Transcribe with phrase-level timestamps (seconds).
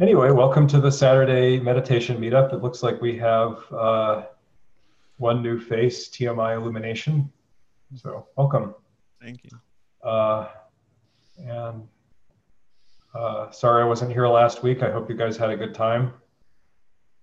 [0.00, 2.54] Anyway, welcome to the Saturday meditation meetup.
[2.54, 4.22] It looks like we have uh,
[5.18, 7.30] one new face, TMI Illumination.
[7.96, 8.74] So, welcome.
[9.20, 9.50] Thank you.
[10.02, 10.48] Uh,
[11.36, 11.86] and
[13.14, 14.82] uh, sorry I wasn't here last week.
[14.82, 16.14] I hope you guys had a good time.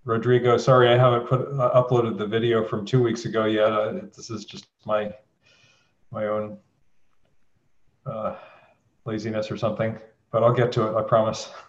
[0.06, 3.74] Rodrigo, sorry I haven't put uh, uploaded the video from two weeks ago yet.
[3.74, 5.12] Uh, this is just my
[6.12, 6.60] my own
[8.06, 8.36] uh,
[9.04, 9.98] laziness or something,
[10.32, 10.96] but I'll get to it.
[10.96, 11.50] I promise.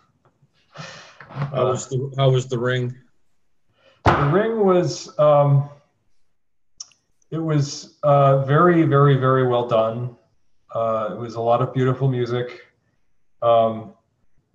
[1.29, 2.97] How was the How was the ring?
[4.05, 5.69] The ring was um,
[7.31, 10.17] it was uh, very very very well done.
[10.75, 12.63] Uh, it was a lot of beautiful music.
[13.43, 13.95] Um,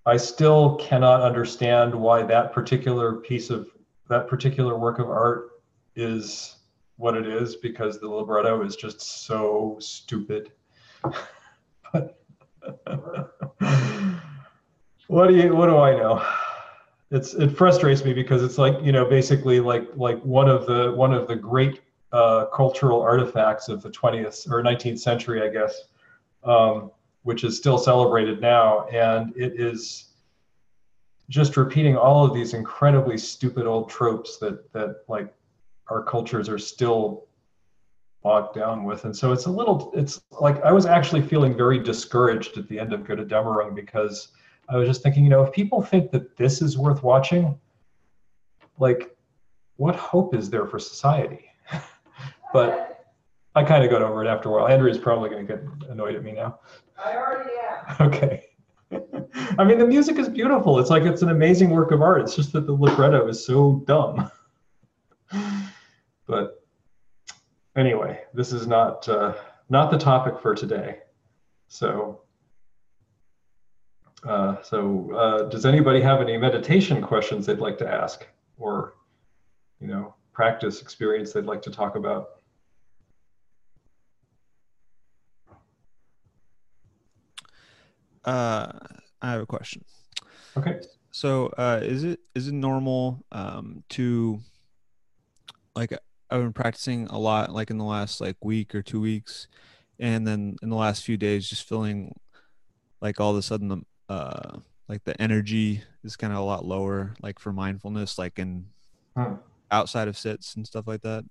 [0.05, 3.69] I still cannot understand why that particular piece of
[4.09, 5.51] that particular work of art
[5.95, 6.57] is
[6.97, 10.51] what it is because the libretto is just so stupid.
[15.07, 16.25] what do you what do I know?
[17.11, 20.91] It's it frustrates me because it's like you know basically like like one of the
[20.93, 25.85] one of the great uh, cultural artifacts of the 20th or 19th century, I guess,
[26.43, 26.91] um,
[27.23, 30.13] which is still celebrated now, and it is
[31.29, 35.33] just repeating all of these incredibly stupid old tropes that that like
[35.87, 37.25] our cultures are still
[38.21, 41.77] bogged down with and so it's a little it's like i was actually feeling very
[41.77, 44.29] discouraged at the end of Götterdämmerung because
[44.69, 47.57] i was just thinking you know if people think that this is worth watching
[48.79, 49.15] like
[49.77, 51.45] what hope is there for society
[52.53, 53.05] but
[53.55, 56.15] i kind of got over it after a while andrea's probably going to get annoyed
[56.15, 56.59] at me now
[57.03, 57.95] I already am.
[58.07, 58.43] okay
[59.57, 60.79] I mean, the music is beautiful.
[60.79, 62.21] It's like it's an amazing work of art.
[62.21, 64.29] It's just that the libretto is so dumb.
[66.27, 66.63] but
[67.75, 69.33] anyway, this is not uh,
[69.69, 70.99] not the topic for today.
[71.67, 72.21] So,
[74.25, 78.25] uh, so uh, does anybody have any meditation questions they'd like to ask,
[78.57, 78.93] or
[79.79, 82.29] you know, practice experience they'd like to talk about?
[88.23, 88.71] Uh,
[89.21, 89.83] I have a question.
[90.55, 90.79] Okay.
[91.11, 94.39] So, uh, is it is it normal um, to
[95.75, 95.93] like
[96.29, 99.47] I've been practicing a lot, like in the last like week or two weeks,
[99.99, 102.15] and then in the last few days, just feeling
[103.01, 104.59] like all of a sudden the uh,
[104.89, 108.67] like the energy is kind of a lot lower, like for mindfulness, like in
[109.15, 109.35] Hmm.
[109.71, 111.23] outside of sits and stuff like that.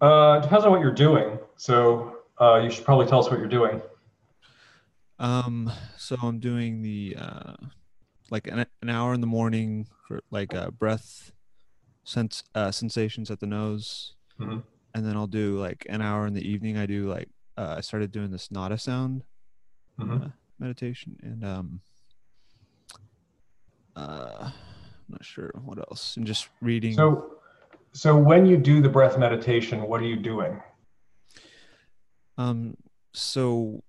[0.00, 1.38] Uh, depends on what you're doing.
[1.56, 3.80] So uh, you should probably tell us what you're doing.
[5.18, 7.54] Um, so I'm doing the uh,
[8.30, 11.32] like an, an hour in the morning for like uh, breath
[12.04, 14.62] sense uh, sensations at the nose, Mhm.
[14.94, 16.76] and then I'll do like an hour in the evening.
[16.76, 19.22] I do like uh, I started doing this nada sound
[19.98, 20.26] Mhm.
[20.26, 20.28] uh,
[20.58, 21.80] meditation, and um,
[23.94, 24.52] uh, I'm
[25.08, 26.94] not sure what else, and just reading.
[26.94, 27.38] So,
[27.92, 30.60] so when you do the breath meditation, what are you doing?
[32.38, 32.76] Um,
[33.14, 33.82] so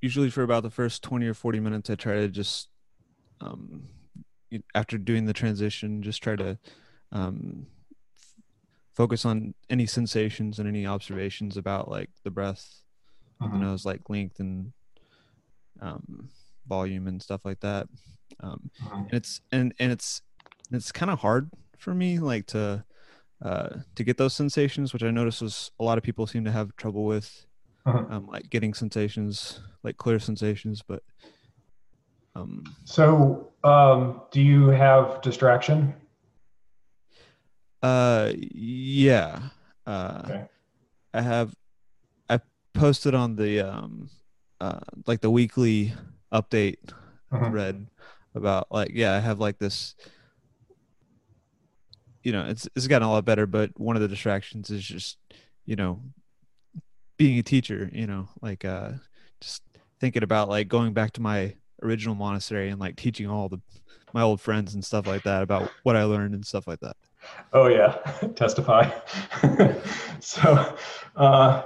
[0.00, 2.68] usually for about the first 20 or 40 minutes, I try to just,
[3.40, 3.88] um,
[4.74, 6.58] after doing the transition, just try to
[7.10, 7.66] um,
[8.16, 8.34] f-
[8.94, 12.82] focus on any sensations and any observations about like the breath,
[13.40, 13.60] the Mhm.
[13.60, 14.72] nose, like length and
[15.80, 16.28] um,
[16.66, 17.88] volume and stuff like that.
[18.40, 19.06] Um, Mhm.
[19.08, 20.22] and it's and and it's
[20.70, 22.84] it's kind of hard for me like to
[23.44, 26.50] uh to get those sensations which i notice was a lot of people seem to
[26.50, 27.46] have trouble with
[27.86, 28.10] Mhm.
[28.12, 31.02] um like getting sensations like clear sensations but
[32.34, 35.94] um So, um, do you have distraction?
[37.82, 39.38] uh yeah
[39.86, 40.44] uh Okay.
[41.14, 41.54] i have
[42.28, 42.40] i
[42.74, 44.10] posted on the um
[44.60, 45.92] uh like the weekly
[46.32, 46.78] update
[47.32, 47.50] Mhm.
[47.50, 47.86] thread
[48.34, 49.94] about like yeah i have like this
[52.22, 55.18] you know it's it's gotten a lot better but one of the distractions is just
[55.66, 56.00] you know
[57.18, 58.90] being a teacher you know like uh
[59.40, 59.62] just
[60.00, 63.60] thinking about like going back to my original monastery and like teaching all the
[64.12, 66.96] my old friends and stuff like that about what i learned and stuff like that
[67.52, 67.94] Oh yeah,
[68.36, 68.88] testify.
[70.20, 70.76] so,
[71.16, 71.62] uh,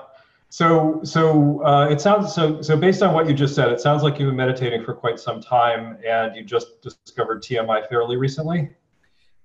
[0.53, 2.61] so, so uh, it sounds so.
[2.61, 5.19] So based on what you just said, it sounds like you've been meditating for quite
[5.19, 8.69] some time, and you just discovered TMI fairly recently.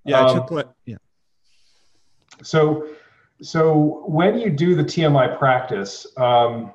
[0.04, 0.98] yeah i Um, took like yeah
[2.44, 2.89] So,
[3.42, 6.74] so when you do the TMI practice, um,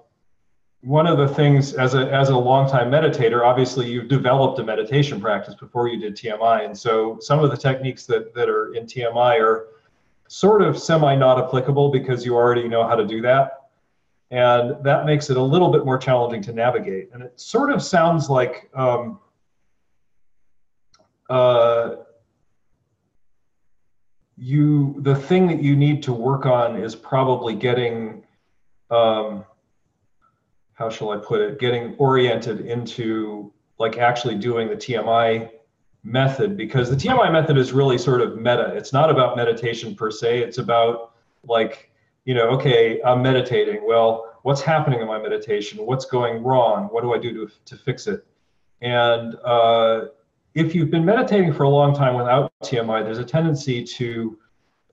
[0.81, 5.21] one of the things as a as a longtime meditator, obviously you've developed a meditation
[5.21, 8.87] practice before you did TMI, and so some of the techniques that that are in
[8.87, 9.67] TMI are
[10.29, 13.62] sort of semi not applicable because you already know how to do that,
[14.33, 17.11] and that makes it a little bit more challenging to navigate.
[17.13, 19.21] And it sort of sounds like um,
[21.29, 21.97] uh,
[24.39, 28.25] you the thing that you need to work on is probably getting
[28.91, 29.45] um,
[30.73, 31.59] how shall I put it?
[31.61, 35.51] Getting oriented into like actually doing the TMI
[36.05, 38.73] method because the TMI method is really sort of meta.
[38.75, 40.39] It's not about meditation per se.
[40.39, 41.13] It's about
[41.45, 41.92] like
[42.25, 43.85] you know, okay, I'm meditating.
[43.87, 45.85] Well, what's happening in my meditation?
[45.85, 46.85] What's going wrong?
[46.91, 48.25] What do I do to, to fix it?
[48.81, 50.07] And uh,
[50.55, 54.39] if you've been meditating for a long time without TMI, there's a tendency to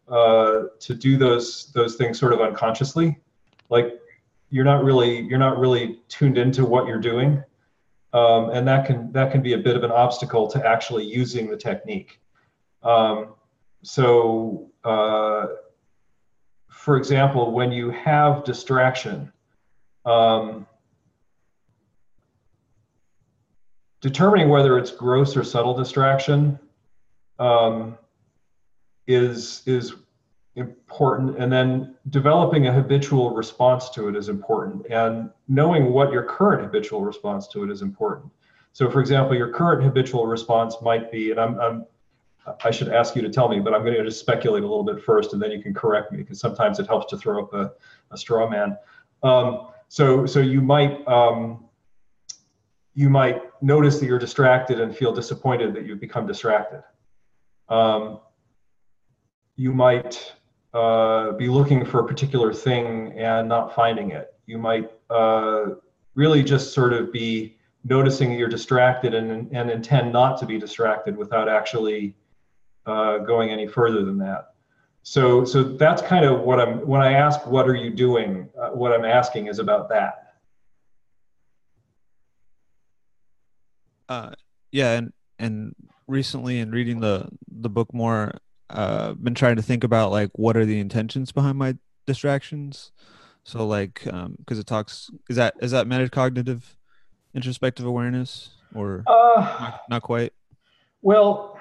[0.07, 3.19] uh, to do those those things sort of unconsciously,
[3.69, 3.99] like
[4.49, 7.43] you're not really you're not really tuned into what you're doing,
[8.13, 11.49] um, and that can that can be a bit of an obstacle to actually using
[11.49, 12.19] the technique.
[12.81, 13.33] Um,
[13.81, 15.47] so, uh,
[16.79, 19.29] for example, when you have distraction,
[20.05, 20.65] um,
[23.99, 26.57] determining whether it's gross or subtle distraction
[27.37, 27.97] um,
[29.07, 29.95] is is
[30.55, 31.37] important.
[31.37, 34.85] And then developing a habitual response to it is important.
[34.89, 38.31] And knowing what your current habitual response to it is important.
[38.71, 41.85] So for example your current habitual response might be and i'm, I'm
[42.63, 44.83] i should ask you to tell me but i'm going to just speculate a little
[44.83, 47.53] bit first and then you can correct me because sometimes it helps to throw up
[47.53, 47.71] a,
[48.11, 48.77] a straw man
[49.23, 51.69] um, so so you might um,
[52.93, 56.83] you might notice that you're distracted and feel disappointed that you've become distracted.
[57.69, 58.19] Um,
[59.55, 60.33] you might
[60.73, 64.33] uh, be looking for a particular thing and not finding it.
[64.47, 65.75] You might uh,
[66.15, 70.57] really just sort of be noticing that you're distracted and, and intend not to be
[70.59, 72.15] distracted without actually
[72.89, 74.53] uh, going any further than that.
[75.03, 78.49] So, so that's kind of what I'm, when I ask, what are you doing?
[78.59, 80.33] Uh, what I'm asking is about that.
[84.09, 84.31] Uh,
[84.71, 85.75] yeah, and and
[86.07, 88.33] recently in reading the the book more,
[88.71, 91.77] uh, been trying to think about like what are the intentions behind my
[92.07, 92.91] distractions.
[93.43, 96.63] So like, um, because it talks is that is that metacognitive
[97.35, 100.33] introspective awareness or uh, not, not quite?
[101.03, 101.58] Well,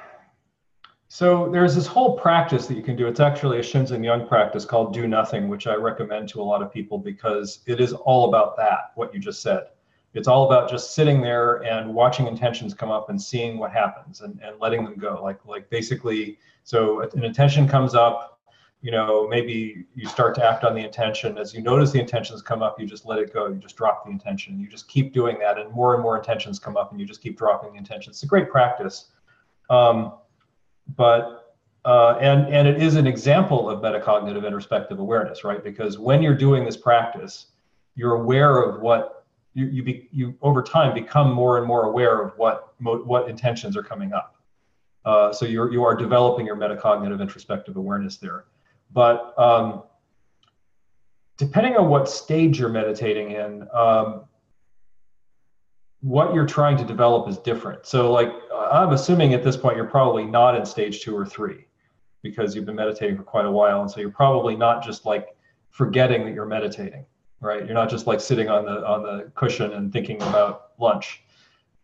[1.08, 3.06] so there's this whole practice that you can do.
[3.06, 6.62] It's actually a Shinzen Young practice called do nothing, which I recommend to a lot
[6.62, 9.68] of people because it is all about that, what you just said.
[10.12, 14.20] It's all about just sitting there and watching intentions come up and seeing what happens
[14.20, 15.20] and, and letting them go.
[15.22, 18.38] Like like basically, so an intention comes up,
[18.82, 21.38] you know, maybe you start to act on the intention.
[21.38, 23.48] As you notice the intentions come up, you just let it go.
[23.48, 24.60] You just drop the intention.
[24.60, 27.22] You just keep doing that, and more and more intentions come up, and you just
[27.22, 28.10] keep dropping the intention.
[28.10, 29.06] It's a great practice.
[29.70, 30.14] Um,
[30.96, 35.62] but uh, and and it is an example of metacognitive introspective awareness, right?
[35.62, 37.46] Because when you're doing this practice,
[37.94, 39.24] you're aware of what
[39.54, 43.76] you you, be, you over time become more and more aware of what what intentions
[43.76, 44.36] are coming up.
[45.04, 48.44] Uh, so you're you are developing your metacognitive introspective awareness there,
[48.92, 49.82] but um,
[51.38, 54.24] depending on what stage you're meditating in, um,
[56.00, 57.86] what you're trying to develop is different.
[57.86, 61.66] So like I'm assuming at this point you're probably not in stage two or three
[62.22, 65.36] because you've been meditating for quite a while, and so you're probably not just like
[65.70, 67.04] forgetting that you're meditating
[67.40, 67.64] right?
[67.64, 71.22] You're not just like sitting on the on the cushion and thinking about lunch.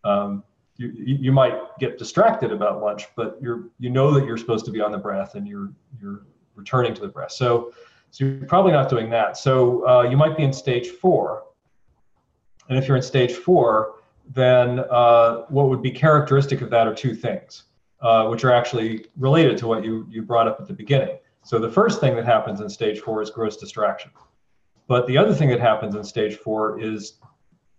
[0.04, 0.42] Um,
[0.76, 4.70] you, you might get distracted about lunch, but you're you know that you're supposed to
[4.70, 7.32] be on the breath and you're you're returning to the breath.
[7.32, 7.72] So
[8.10, 9.36] so you're probably not doing that.
[9.36, 11.44] So uh, you might be in stage four.
[12.68, 13.96] And if you're in stage four,
[14.32, 17.64] then uh, what would be characteristic of that are two things,
[18.00, 21.18] uh, which are actually related to what you, you brought up at the beginning.
[21.42, 24.10] So the first thing that happens in stage four is gross distraction.
[24.86, 27.14] But the other thing that happens in stage four is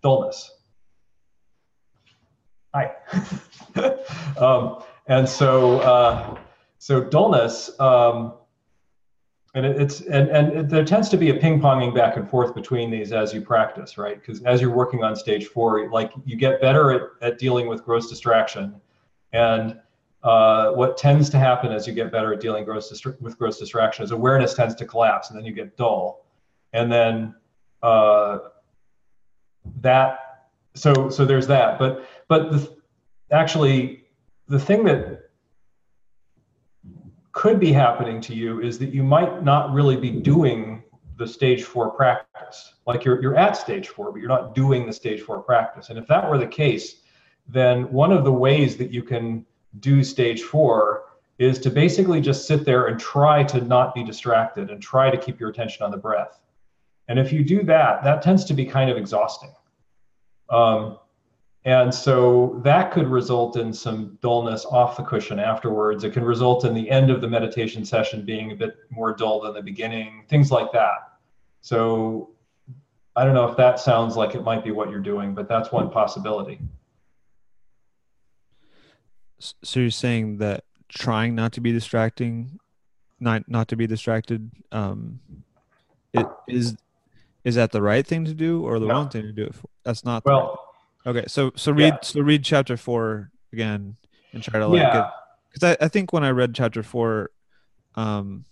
[0.02, 0.52] dullness.
[2.74, 2.94] Hi.
[4.38, 6.38] um, and so, uh,
[6.78, 8.34] so dullness, um,
[9.56, 12.54] and it's and and it, there tends to be a ping ponging back and forth
[12.54, 14.20] between these as you practice, right?
[14.20, 17.84] Because as you're working on stage four, like you get better at, at dealing with
[17.84, 18.76] gross distraction,
[19.32, 19.80] and
[20.24, 23.58] uh, what tends to happen as you get better at dealing gross distra- with gross
[23.58, 26.26] distraction is awareness tends to collapse, and then you get dull.
[26.74, 27.34] And then
[27.82, 28.40] uh,
[29.80, 30.20] that
[30.74, 31.80] so so there's that.
[31.80, 32.76] But but the,
[33.32, 34.04] actually
[34.50, 35.15] the thing that
[37.46, 40.82] could be happening to you is that you might not really be doing
[41.16, 42.74] the stage four practice.
[42.88, 45.92] Like you're, you're at stage four but you're not doing the stage four practice.
[45.92, 47.02] And if that were the case
[47.48, 49.46] then one of the ways that you can
[49.80, 51.04] do stage four
[51.38, 55.18] is to basically just sit there and try to not be distracted and try to
[55.18, 56.40] keep your attention on the breath.
[57.10, 59.54] And if you do that, that tends to be kind of exhausting.
[60.50, 60.98] Um,
[61.66, 66.04] And so that could result in some dullness off the cushion afterwards.
[66.04, 69.42] It can result in the end of the meditation session being a bit more dull
[69.42, 71.14] than the beginning, things like that.
[71.62, 72.36] So
[73.16, 75.72] I don't know if that sounds like it might be what you're doing, but that's
[75.72, 76.60] one possibility.
[79.40, 82.60] So you're saying that trying not to be distracting,
[83.20, 85.20] not not to be distracted, um,
[86.14, 86.76] it is
[87.44, 88.94] is that the right thing to do or the No.
[88.94, 89.68] wrong thing to do it for?
[89.84, 90.65] That's not Well,
[91.06, 92.00] Okay, so so read Yeah.
[92.02, 93.96] so read chapter four again
[94.34, 95.10] and try to like yeah,
[95.52, 97.30] because I, I think when I read chapter four,
[97.96, 98.46] um,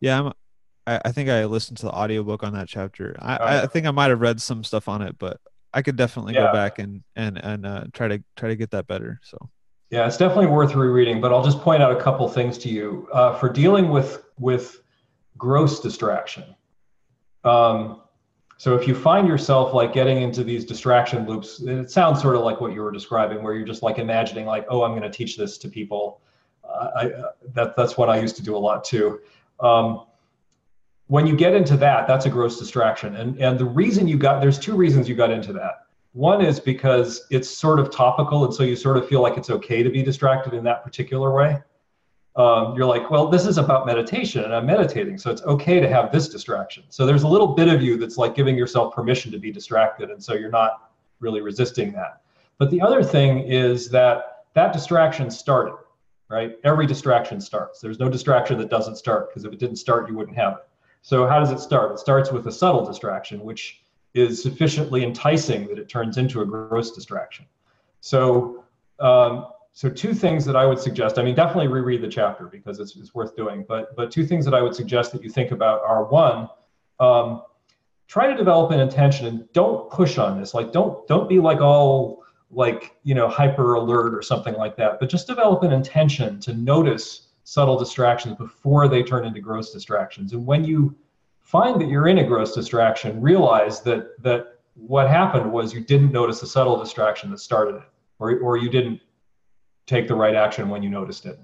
[0.00, 0.32] yeah, I'm,
[0.86, 3.16] I I think I listened to the audiobook on that chapter.
[3.18, 5.40] I I- I think I might have read some stuff on it, but
[5.72, 6.46] I could definitely Yeah.
[6.48, 9.18] go back and and and uh, try to try to get that better.
[9.22, 9.38] So
[9.90, 11.20] yeah, it's definitely worth rereading.
[11.20, 14.82] But I'll just point out a couple things to you uh, for dealing with with
[15.38, 16.44] gross distraction.
[17.44, 18.02] Um,
[18.58, 22.42] so if you find yourself like getting into these distraction loops, it sounds sort of
[22.42, 25.10] like what you were describing, where you're just like imagining like, oh, I'm going to
[25.10, 26.22] teach this to people.
[26.64, 29.20] Uh, I, uh, that that's what I used to do a lot too.
[29.60, 30.06] Um,
[31.08, 34.40] when you get into that, that's a gross distraction, and and the reason you got
[34.40, 35.86] there's two reasons you got into that.
[36.14, 39.50] One is because it's sort of topical, and so you sort of feel like it's
[39.50, 41.58] okay to be distracted in that particular way.
[42.36, 45.88] Um, you're like, well, this is about meditation, and I'm meditating, so it's okay to
[45.88, 46.84] have this distraction.
[46.90, 50.10] So there's a little bit of you that's like giving yourself permission to be distracted,
[50.10, 50.90] and so you're not
[51.20, 52.20] really resisting that.
[52.58, 55.76] But the other thing is that that distraction started,
[56.28, 56.58] right?
[56.64, 57.80] Every distraction starts.
[57.80, 60.68] There's no distraction that doesn't start because if it didn't start, you wouldn't have it.
[61.02, 61.92] So how does it start?
[61.92, 63.82] It starts with a subtle distraction, which
[64.14, 67.44] is sufficiently enticing that it turns into a gross distraction.
[68.00, 68.64] So,
[68.98, 71.18] um, so two things that I would suggest.
[71.18, 73.62] I mean, definitely reread the chapter because it's, it's worth doing.
[73.68, 76.48] But but two things that I would suggest that you think about are one,
[76.98, 77.42] um,
[78.08, 80.54] try to develop an intention and don't push on this.
[80.54, 84.98] Like don't don't be like all like you know hyper alert or something like that.
[84.98, 90.32] But just develop an intention to notice subtle distractions before they turn into gross distractions.
[90.32, 90.96] And when you
[91.42, 96.12] find that you're in a gross distraction, realize that that what happened was you didn't
[96.12, 99.02] notice the subtle distraction that started it, or or you didn't
[99.86, 101.38] take the right action when you noticed it.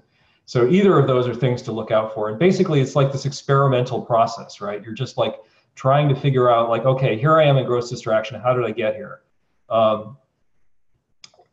[0.45, 2.29] So either of those are things to look out for.
[2.29, 4.83] And basically, it's like this experimental process, right?
[4.83, 5.35] You're just like
[5.75, 8.39] trying to figure out, like, okay, here I am in gross distraction.
[8.41, 9.21] How did I get here?
[9.69, 10.17] Um,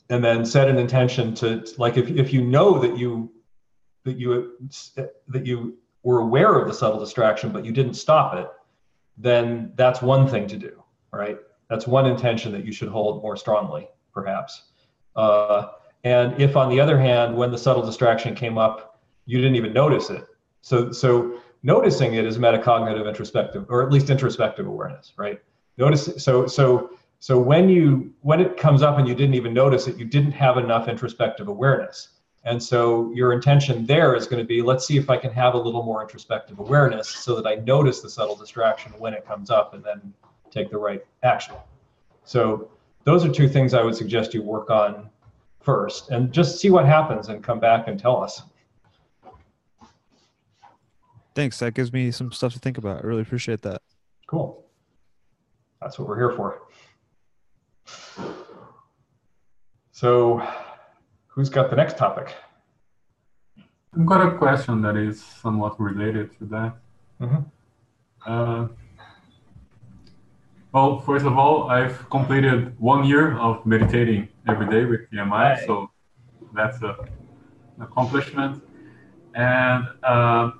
[0.09, 3.33] and then set an intention to, like, if if you know that you
[4.05, 4.59] that you
[5.29, 8.49] that you were aware of the subtle distraction, but you didn't stop it,
[9.17, 10.83] then that's one thing to do,
[11.13, 11.39] right?
[11.69, 14.65] That's one intention that you should hold more strongly, perhaps.
[15.15, 15.69] Uh,
[16.05, 19.73] and if, on the other hand, when the subtle distraction came up, you didn't even
[19.73, 20.27] notice it.
[20.63, 25.41] So, so noticing it is metacognitive introspective, or at least introspective awareness, right?
[25.77, 26.11] Notice.
[26.19, 26.91] So, so,
[27.21, 30.33] so when you when it comes up and you didn't even notice it, you didn't
[30.33, 32.09] have enough introspective awareness.
[32.45, 35.53] And so your intention there is going to be, let's see if I can have
[35.53, 39.51] a little more introspective awareness so that I notice the subtle distraction when it comes
[39.51, 40.15] up and then
[40.51, 41.57] take the right action.
[42.25, 42.71] So
[43.05, 45.11] those are two things I would suggest you work on
[45.63, 48.43] first and just see what happens and come back and tell us.
[51.35, 51.59] thanks.
[51.61, 53.03] That gives me some stuff to think about.
[53.03, 53.81] I really appreciate that.
[54.27, 54.65] Cool.
[55.81, 56.63] That's what we're here for.
[59.93, 60.47] So
[61.29, 62.35] who's got the next topic?
[63.97, 66.77] I've got a question that is somewhat related to that.
[67.21, 67.45] Mhm.
[68.27, 68.69] Uh,
[70.73, 75.67] well, first of all, I've completed one year of meditating every day with TMI, Right.
[75.67, 75.91] so
[76.55, 76.97] that's a,
[77.77, 78.63] an accomplishment.
[79.35, 80.51] And uh,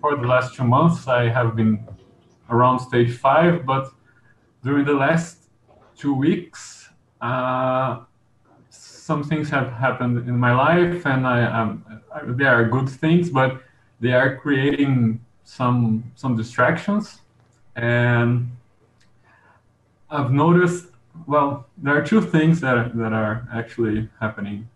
[0.00, 1.86] for the last two months, I have been
[2.50, 3.90] around stage five, but
[4.62, 5.48] during the last
[5.96, 6.88] two weeks,
[7.20, 8.00] uh,
[8.70, 13.30] some things have happened in my life, and I, um, I, they are good things,
[13.30, 13.62] but
[14.00, 17.20] they are creating some some distractions.
[17.76, 18.56] And
[20.10, 20.86] I've noticed,
[21.26, 24.68] well, there are two things that are, that are actually happening.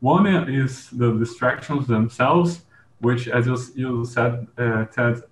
[0.00, 2.62] One is the distractions themselves,
[3.00, 5.22] which, as you, you said, uh, Ted,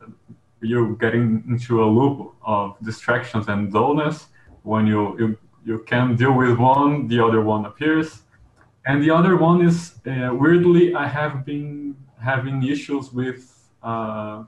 [0.61, 4.27] you're getting into a loop of distractions and dullness.
[4.63, 8.23] When you, you you can deal with one, the other one appears.
[8.87, 14.45] And the other one is uh, weirdly, I have been having issues with uh,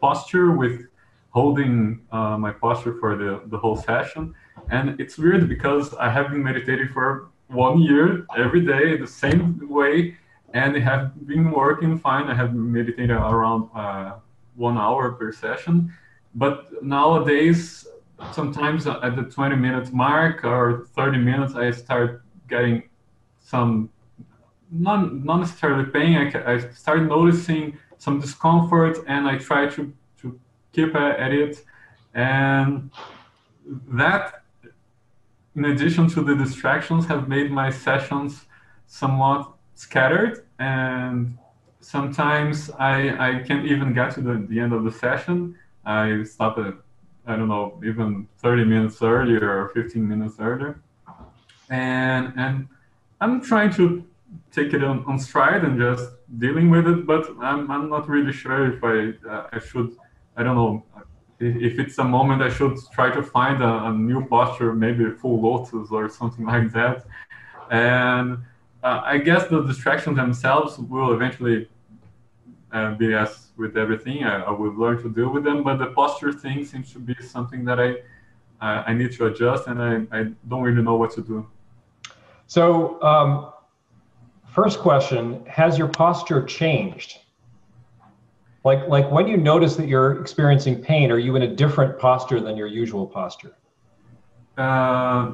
[0.00, 0.86] posture, with
[1.30, 4.34] holding uh, my posture for the, the whole session.
[4.72, 9.68] And it's weird because I have been meditating for one year every day the same
[9.68, 10.16] way,
[10.54, 12.24] and it has been working fine.
[12.28, 14.14] I have meditated around uh,
[14.56, 15.92] one hour per session.
[16.34, 17.86] But nowadays,
[18.32, 22.84] sometimes at the 20 minute mark or 30 minutes, I start getting
[23.40, 23.90] some
[24.70, 26.16] not not necessarily pain.
[26.16, 30.40] I, I started noticing some discomfort, and I try to to
[30.72, 31.62] keep at it,
[32.14, 32.90] and
[33.88, 34.41] that,
[35.54, 38.46] in addition to the distractions, have made my sessions
[38.86, 41.36] somewhat scattered, and
[41.80, 42.94] sometimes I
[43.28, 45.56] I can't even get to the, the end of the session.
[45.84, 46.74] I stop at
[47.26, 50.80] I don't know even 30 minutes earlier or 15 minutes earlier,
[51.68, 52.68] and and
[53.20, 54.04] I'm trying to
[54.50, 57.06] take it on, on stride and just dealing with it.
[57.06, 59.96] But I'm, I'm not really sure if I uh, I should
[60.36, 60.82] I don't know
[61.42, 65.40] if, it's a moment I should try to find a, a, new posture, maybe full
[65.40, 67.04] lotus or something like that.
[67.70, 68.38] And
[68.82, 71.68] uh, I guess the distractions themselves will eventually
[72.72, 74.24] uh, be as with everything.
[74.24, 77.14] I, I will learn to deal with them, but the posture thing seems to be
[77.20, 77.96] something that I
[78.64, 81.44] I need to adjust, and I, I don't really know what to do.
[82.46, 83.52] So um,
[84.52, 87.20] First question, has your posture changed?
[88.64, 92.40] Like, like when you notice that you're experiencing pain, are you in a different posture
[92.40, 93.56] than your usual posture?
[94.56, 95.32] Uh,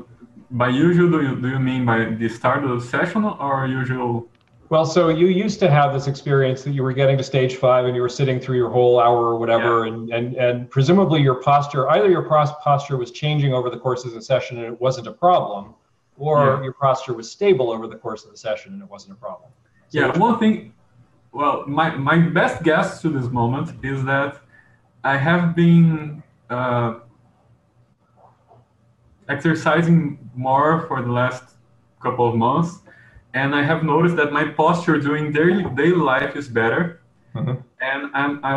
[0.50, 4.28] by usual, do you, do you mean by the start of the session or usual?
[4.70, 7.86] Well, so you used to have this experience that you were getting to stage five
[7.86, 9.92] and you were sitting through your whole hour or whatever, yeah.
[9.92, 14.12] and, and, and presumably your posture, either your posture was changing over the course of
[14.12, 15.74] the session and it wasn't a problem,
[16.18, 16.62] or yeah.
[16.62, 19.50] your posture was stable over the course of the session and it wasn't a problem.
[19.88, 20.74] So yeah, one thing,
[21.38, 24.40] well, my, my best guess to this moment is that
[25.04, 26.94] I have been uh,
[29.28, 31.44] exercising more for the last
[32.02, 32.80] couple of months,
[33.34, 37.02] and I have noticed that my posture during daily, daily life is better.
[37.36, 37.60] Mm-hmm.
[37.80, 38.54] And I'm, I,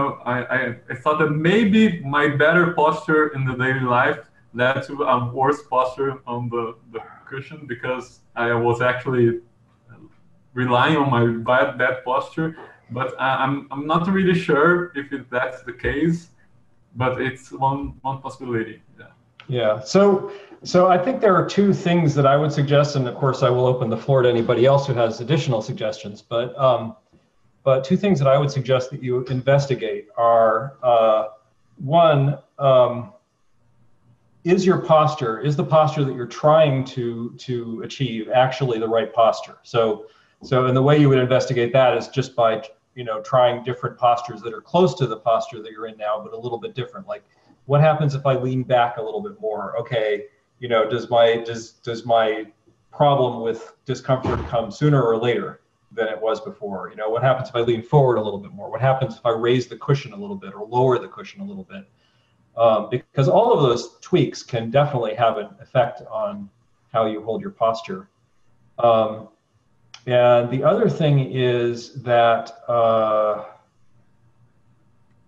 [0.57, 4.21] I, I thought that maybe my better posture in the daily life
[4.55, 9.41] led to a worse posture on the, the cushion because I was actually
[10.53, 12.57] relying on my bad, bad posture.
[12.91, 16.29] But I'm, I'm not really sure if it, that's the case,
[16.95, 18.81] but it's one, one possibility.
[18.99, 19.05] Yeah.
[19.47, 19.79] Yeah.
[19.79, 20.31] So,
[20.63, 23.49] so I think there are two things that I would suggest, and of course I
[23.49, 26.21] will open the floor to anybody else who has additional suggestions.
[26.21, 26.95] But, um,
[27.63, 31.29] but two things that I would suggest that you investigate are uh,
[31.77, 33.13] one, um,
[34.43, 39.13] is your posture is the posture that you're trying to to achieve actually the right
[39.13, 40.07] posture so
[40.43, 42.61] so and the way you would investigate that is just by
[42.95, 46.21] you know trying different postures that are close to the posture that you're in now
[46.23, 47.07] but a little bit different.
[47.07, 47.23] Like
[47.65, 49.77] what happens if i lean back a little bit more?
[49.77, 50.25] Okay
[50.59, 52.45] you know does my does does my
[52.91, 55.61] problem with discomfort come sooner or later
[55.93, 56.89] than it was before?
[56.89, 58.69] You know what happens if i lean forward a little bit more?
[58.69, 61.45] What happens if i raise the cushion a little bit or lower the cushion a
[61.45, 61.87] little bit?
[62.57, 66.49] Um, because all of those tweaks can definitely have an effect on
[66.91, 68.09] how you hold your posture.
[68.77, 69.29] Um,
[70.07, 73.45] and the other thing is that uh,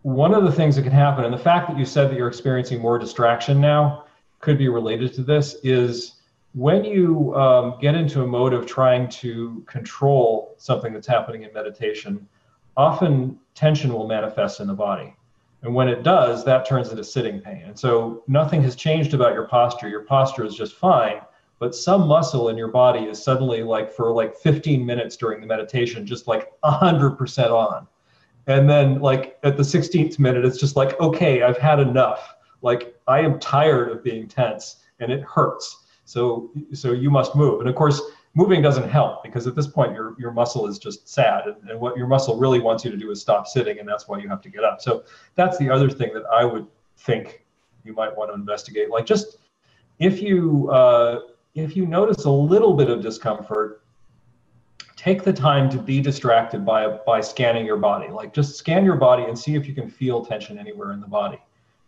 [0.01, 2.27] one of the things that can happen, and the fact that you said that you're
[2.27, 4.05] experiencing more distraction now
[4.39, 6.15] could be related to this, is
[6.53, 11.53] when you um, get into a mode of trying to control something that's happening in
[11.53, 12.27] meditation,
[12.75, 15.15] often tension will manifest in the body.
[15.61, 17.63] And when it does, that turns into sitting pain.
[17.65, 19.87] And so nothing has changed about your posture.
[19.87, 21.21] Your posture is just fine,
[21.63, 25.47] but some muscle in your body is suddenly like for like 15 minutes during the
[25.47, 27.87] meditation, just like 100% on.
[28.47, 32.35] And then like at the 16th minute, it's just like, okay, I've had enough.
[32.63, 35.85] Like I am tired of being tense and it hurts.
[36.03, 37.61] So, so you must move.
[37.61, 38.01] And of course,
[38.35, 41.79] moving doesn't help because at this point your your muscle is just sad and, and,
[41.79, 44.27] what your muscle really wants you to do is stop sitting and that's why you
[44.27, 45.03] have to get up so
[45.35, 46.65] that's the other thing that i would
[46.97, 47.45] think
[47.83, 49.37] you might want to investigate like just
[49.99, 51.19] if you uh,
[51.55, 53.83] if you notice a little bit of discomfort
[55.03, 58.07] take the time to be distracted by by scanning your body.
[58.07, 61.07] Like just scan your body and see if you can feel tension anywhere in the
[61.07, 61.39] body.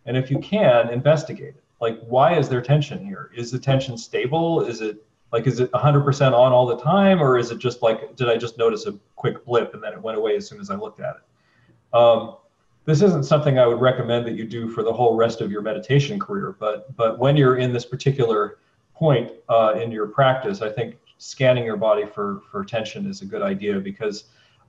[0.04, 1.64] And if you can investigate it.
[1.80, 3.30] Like why is there tension here?
[3.34, 4.62] Is the tension stable?
[4.62, 5.02] Is it
[5.32, 8.36] like, is it 100% on all the time, or is it just like, did I
[8.36, 11.00] just notice a quick blip and then it went away as soon as I looked
[11.00, 11.96] at it?
[11.96, 12.36] Um,
[12.84, 15.62] this isn't something I would recommend that you do for the whole rest of your
[15.62, 18.58] meditation career, but but when you're in this particular
[18.96, 23.26] point uh, in your practice, I think scanning your body for for tension is a
[23.26, 24.24] good idea because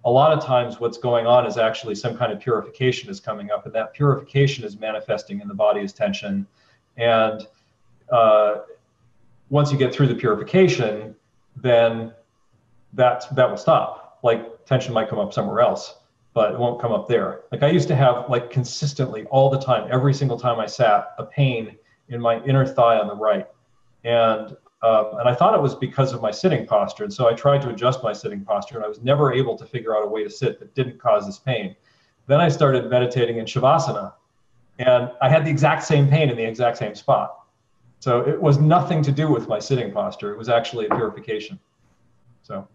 [0.05, 3.51] a lot of times what's going on is actually some kind of purification is coming
[3.51, 6.45] up, and that purification is manifesting in the body as tension,
[6.97, 7.47] and
[8.11, 8.55] uh,
[9.49, 11.15] once you get through the purification,
[11.55, 12.13] then
[12.93, 14.19] that that will stop.
[14.23, 15.95] Like tension might come up somewhere else,
[16.33, 17.41] but it won't come up there.
[17.51, 21.13] Like I used to have like consistently all the time, every single time I sat,
[21.17, 21.77] a pain
[22.09, 23.47] in my inner thigh on the right.
[24.07, 27.03] And Um, and I thought it was because of my sitting posture.
[27.03, 29.65] And so I tried to adjust my sitting posture, and I was never able to
[29.65, 31.75] figure out a way to sit that didn't cause this pain.
[32.27, 34.13] Then I started meditating in Shavasana,
[34.77, 37.29] and I had the exact same pain in the exact same spot.
[37.99, 40.31] So it was nothing to do with my sitting posture.
[40.31, 41.59] It was actually a purification.
[42.43, 42.67] So,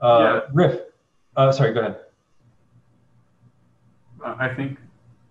[0.00, 0.40] uh, Yeah.
[0.54, 0.80] Riff,
[1.36, 1.96] uh, sorry, go ahead.
[4.24, 4.78] I think,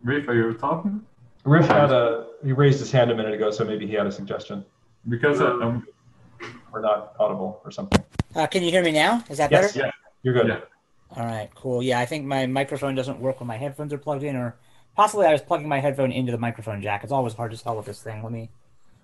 [0.03, 1.01] Riff, are you talking?
[1.43, 4.11] Riff had a, he raised his hand a minute ago, so maybe he had a
[4.11, 4.63] suggestion
[5.07, 5.85] Because uh, um,
[6.71, 8.03] or not audible or something.
[8.35, 9.23] Uh, can you hear me now?
[9.29, 9.73] Is that Yes.
[9.73, 9.85] better?
[9.87, 9.91] yeah,
[10.23, 10.47] You're good.
[10.47, 10.59] Yeah.
[11.15, 11.83] All right, cool.
[11.83, 14.55] Yeah, I think my microphone doesn't work when my headphones are plugged in, or
[14.95, 17.03] possibly I was plugging my headphone into the microphone jack.
[17.03, 18.23] It's always hard to tell with this thing.
[18.23, 18.49] Let me.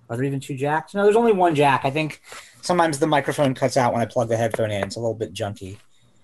[0.09, 0.95] Are there even two jacks?
[0.95, 1.81] No, there's only one jack.
[1.85, 2.21] I think
[2.61, 4.83] sometimes the microphone cuts out when I plug the headphone in.
[4.83, 5.77] It's a little bit junky.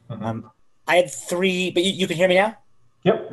[0.09, 0.23] Mhm.
[0.23, 0.51] Um,
[0.87, 2.57] I had three, but you, you can hear me now.
[3.03, 3.31] Yep.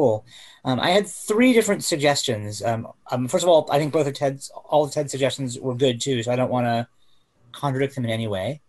[0.00, 0.24] Cool.
[0.64, 2.62] Um, I had three different suggestions.
[2.62, 5.74] Um, um, first of all, I think both of Ted's, all of Ted's suggestions were
[5.74, 6.88] good too, so I don't want to
[7.52, 8.62] contradict them in any way.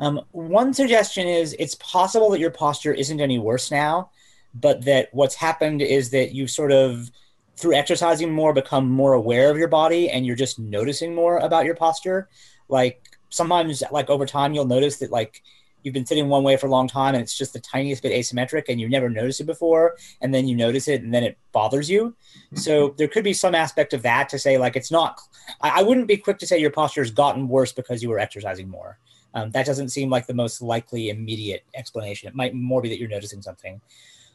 [0.00, 4.10] Um, one suggestion is it's possible that your posture isn't any worse now,
[4.54, 7.12] but that what's happened is that you've sort of,
[7.54, 11.64] through exercising more, become more aware of your body and you're just noticing more about
[11.64, 12.28] your posture.
[12.68, 15.44] Like sometimes, like over time, you'll notice that like
[15.82, 18.12] you've been sitting one way for a long time and it's just the tiniest bit
[18.12, 21.38] asymmetric and you've never noticed it before and then you notice it and then it
[21.52, 22.14] bothers you.
[22.54, 25.20] So there could be some aspect of that to say like it's not
[25.60, 28.18] i, I wouldn't be quick to say your posture has gotten worse because you were
[28.18, 28.98] exercising more.
[29.34, 32.28] Um, that doesn't seem like the most likely immediate explanation.
[32.28, 33.80] It might more be that you're noticing something.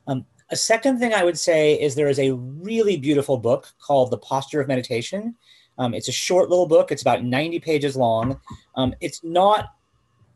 [0.07, 4.11] Um, a second thing i would say is there is a really beautiful book called
[4.11, 5.35] the posture of meditation.
[5.77, 6.91] Um, it's a short little book.
[6.91, 8.39] It's about 90 pages long.
[8.75, 9.75] Um, it's not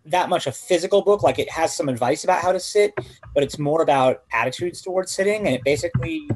[0.06, 1.24] that much a physical book.
[1.24, 2.94] Like it has some advice about how to sit,
[3.34, 5.46] but it's more about attitudes towards sitting.
[5.46, 6.28] And it basically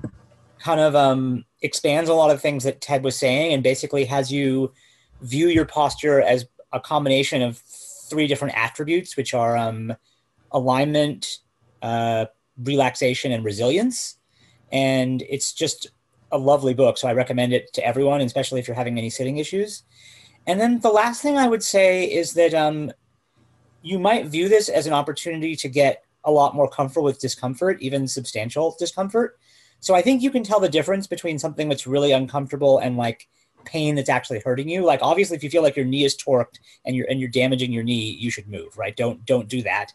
[0.60, 4.32] kind of um, expands a lot of things that Ted was saying and basically has
[4.32, 4.71] you
[5.21, 9.93] view your posture as a combination of three different attributes, which are um,
[10.51, 11.39] alignment,
[11.82, 12.25] uh,
[12.63, 14.17] relaxation, and resilience.
[14.71, 15.88] And it's just
[16.32, 16.97] a lovely book.
[16.97, 19.84] So I recommend it to everyone, especially if you're having any sitting issues.
[20.47, 22.91] And then the last thing I would say is that um,
[23.86, 27.80] you might view this as an opportunity to get a lot more comfortable with discomfort,
[27.82, 29.38] even substantial discomfort.
[29.80, 33.28] So I think you can tell the difference between something that's really uncomfortable and like
[33.63, 34.84] pain that's actually hurting you.
[34.84, 37.71] Like obviously if you feel like your knee is torqued and you're and you're damaging
[37.71, 38.95] your knee, you should move, right?
[38.98, 39.93] Don't don't do that.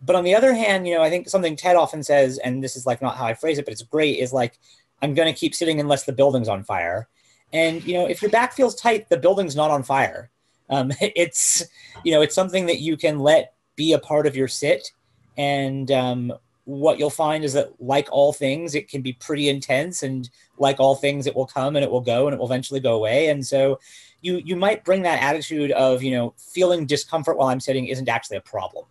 [0.00, 2.74] But on the other hand, you know, I think something Ted often says, and this
[2.74, 4.58] is like not how I phrase it, but it's great, is like,
[5.02, 7.08] I'm gonna keep sitting unless the building's on fire.
[7.52, 10.30] And you know, if your back feels tight, the building's not on fire.
[10.70, 11.62] Um, it's
[12.04, 14.92] you know, it's something that you can let be a part of your sit.
[15.38, 16.32] And um,
[16.64, 20.80] what you'll find is that, like all things, it can be pretty intense, and like
[20.80, 23.28] all things, it will come and it will go, and it will eventually go away.
[23.28, 23.78] And so,
[24.22, 28.08] you you might bring that attitude of you know feeling discomfort while I'm sitting isn't
[28.08, 28.86] actually a problem.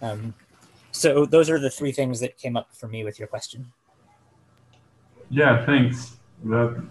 [0.00, 0.34] Um,
[0.92, 3.72] so those are the three things that came up for me with your question.
[5.30, 6.16] yeah, thanks.
[6.44, 6.84] That,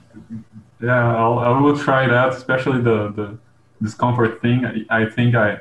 [0.81, 3.37] yeah, I'll, I will try that, especially the, the
[3.83, 4.59] discomfort thing.
[4.65, 5.59] I, I think I,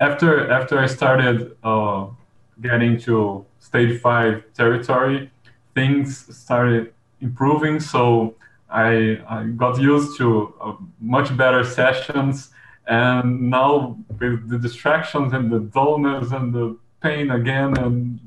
[0.00, 2.06] after after I started uh,
[2.60, 5.30] getting to stage five territory,
[5.74, 6.06] things
[6.44, 7.80] started improving.
[7.80, 8.34] So
[8.70, 12.50] I, I got used to uh, much better sessions,
[12.86, 18.20] and now with the distractions and the dullness and the pain again, and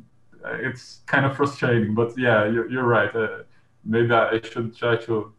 [0.67, 1.95] it's kind of frustrating.
[1.95, 3.13] But yeah, you're, you're right.
[3.15, 3.43] Uh,
[3.83, 5.33] maybe I should try to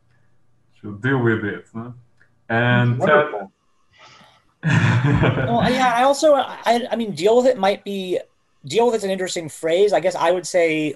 [0.80, 1.66] to deal with it.
[1.74, 1.90] Huh?
[2.48, 3.52] And Ted, Wonderful.
[4.64, 5.92] well, yeah.
[5.96, 8.18] I also, I, I mean, deal with it might be
[8.64, 9.92] deal with it's an interesting phrase.
[9.92, 10.94] I guess I would say.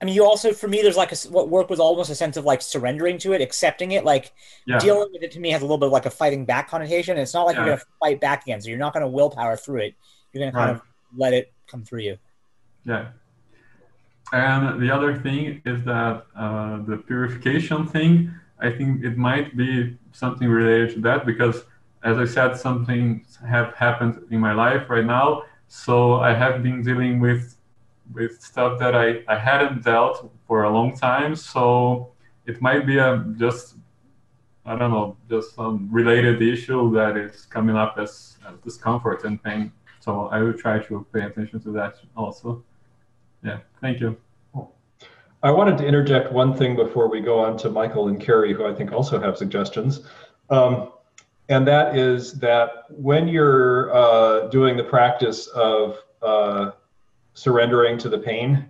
[0.00, 2.36] I mean, you also, for me, there's like a, what work was almost a sense
[2.36, 4.04] of like surrendering to it, accepting it.
[4.04, 4.30] Like
[4.64, 6.70] yeah, dealing with it to me has a little bit of like a fighting back
[6.70, 7.18] connotation.
[7.18, 9.56] It's not like you're going to fight back again, so you're not going to willpower
[9.56, 9.94] through it.
[10.32, 10.76] You're going to kind Right.
[10.80, 10.82] of
[11.16, 12.16] let it come through you.
[12.84, 13.08] yeah.
[14.30, 18.30] And the other thing is that uh, the purification thing.
[18.60, 21.64] I think it might be something related to that because,
[22.02, 25.44] as I said, something have happened in my life right now.
[25.68, 27.54] So I have been dealing with
[28.14, 31.36] with stuff that I, I hadn't dealt for a long time.
[31.36, 32.12] So
[32.46, 33.76] it might be a just
[34.68, 39.42] I don't know, just some related issue that is coming up as, as discomfort and
[39.42, 39.72] pain.
[40.00, 42.62] So I will try to pay attention to that also.
[43.42, 44.18] Yeah, thank you.
[45.42, 48.66] I wanted to interject one thing before we go on to Michael and Carrie, who
[48.66, 50.00] I think also have suggestions.
[50.50, 50.92] Um,
[51.48, 56.72] and that is that when you're uh, doing the practice of uh,
[57.34, 58.68] surrendering to the pain,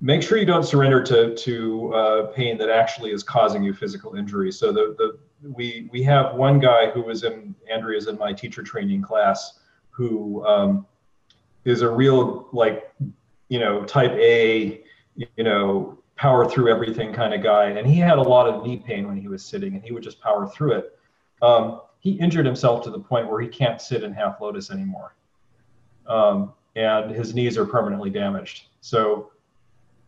[0.00, 4.16] make sure you don't surrender to, to uh, pain that actually is causing you physical
[4.16, 4.50] injury.
[4.50, 5.18] So the, the,
[5.54, 10.44] we we have one guy who was in Andrea's in my teacher training class who
[10.44, 10.86] um,
[11.64, 12.92] is a real like
[13.48, 14.82] you know type A
[15.14, 17.66] you know power through everything kind of guy.
[17.70, 20.02] And he had a lot of knee pain when he was sitting and he would
[20.02, 20.98] just power through it.
[21.40, 25.14] Um, he injured himself to the point where he can't sit in half lotus anymore.
[26.06, 28.66] Um, and his knees are permanently damaged.
[28.80, 29.30] So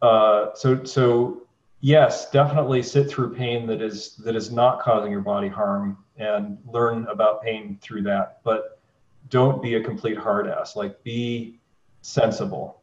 [0.02, 1.42] uh, so so
[1.80, 6.58] yes definitely sit through pain that is that is not causing your body harm and
[6.66, 8.40] learn about pain through that.
[8.44, 8.80] But
[9.28, 10.74] don't be a complete hard ass.
[10.74, 11.60] Like be
[12.02, 12.79] sensible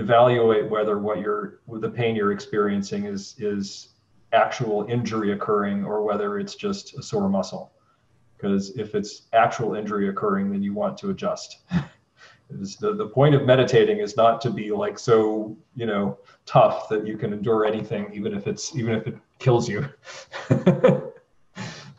[0.00, 3.90] evaluate whether what you're the pain you're experiencing is is
[4.32, 7.72] actual injury occurring or whether it's just a sore muscle.
[8.36, 11.58] Because if it's actual injury occurring then you want to adjust.
[12.80, 17.06] The, the point of meditating is not to be like so you know tough that
[17.06, 19.88] you can endure anything even if it's even if it kills you.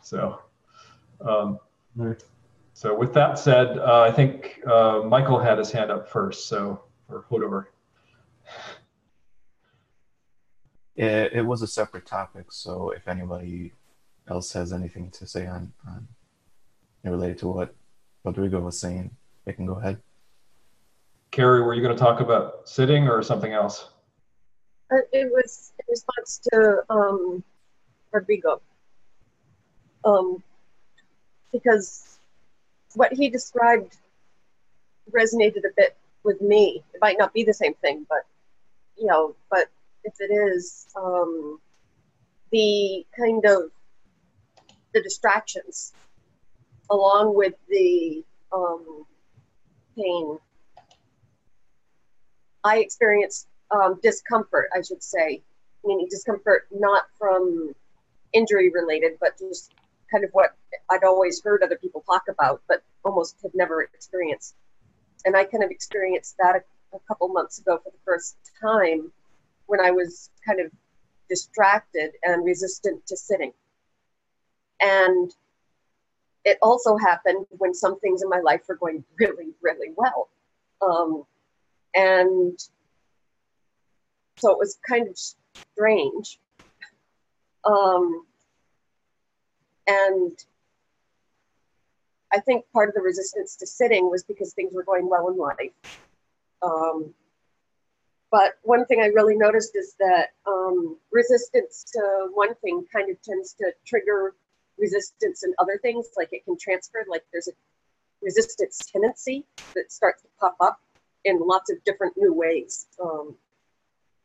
[0.02, 0.42] So
[1.22, 1.58] um,
[2.74, 6.82] so with that said uh, i think uh, michael had his hand up first so
[7.12, 7.66] or Hodor.
[10.96, 13.72] It, it was a separate topic, so if anybody
[14.28, 16.06] else has anything to say on, on
[17.04, 17.74] related to what
[18.24, 19.10] Rodrigo was saying,
[19.44, 20.00] they can go ahead.
[21.30, 23.88] Carrie, were you going to talk about sitting or something else?
[24.92, 27.42] Uh, It was in response to um,
[28.12, 28.60] Rodrigo.
[30.04, 30.42] Um,
[31.52, 32.18] because
[32.94, 33.96] what he described
[35.10, 36.82] resonated a bit with me.
[36.94, 38.24] It might not be the same thing, but
[38.96, 39.68] you know, but
[40.04, 41.58] if it is, um,
[42.50, 43.70] the kind of
[44.92, 45.92] the distractions
[46.90, 49.04] along with the um,
[49.96, 50.38] pain.
[52.64, 55.42] I experienced um, discomfort, I should say,
[55.84, 57.74] meaning discomfort not from
[58.32, 59.72] injury related, but just
[60.10, 60.54] kind of what
[60.90, 64.54] I'd always heard other people talk about, but almost had never experienced.
[65.24, 69.10] And I kind of experienced that a, a couple months ago for the first time
[69.72, 70.70] when I was kind of
[71.30, 73.54] distracted and resistant to sitting.
[74.82, 75.34] And
[76.44, 80.28] it also happened when some things in my life were going really, really well.
[80.82, 81.24] Um,
[81.94, 82.58] and
[84.36, 86.38] so it was kind of strange.
[87.64, 88.26] Um,
[89.86, 90.32] and
[92.30, 95.38] I think part of the resistance to sitting was because things were going well in
[95.38, 95.72] life.
[96.60, 97.14] Um,
[98.32, 103.22] but one thing I really noticed is that um, resistance to one thing kind of
[103.22, 104.34] tends to trigger
[104.78, 106.08] resistance in other things.
[106.16, 107.52] Like it can transfer, like there's a
[108.22, 110.80] resistance tendency that starts to pop up
[111.26, 112.86] in lots of different new ways.
[112.98, 113.36] Um,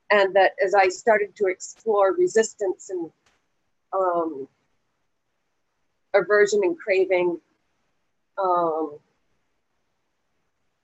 [0.09, 3.11] and that as I started to explore resistance and
[3.91, 4.47] um,
[6.13, 7.41] aversion and craving,
[8.37, 8.99] um,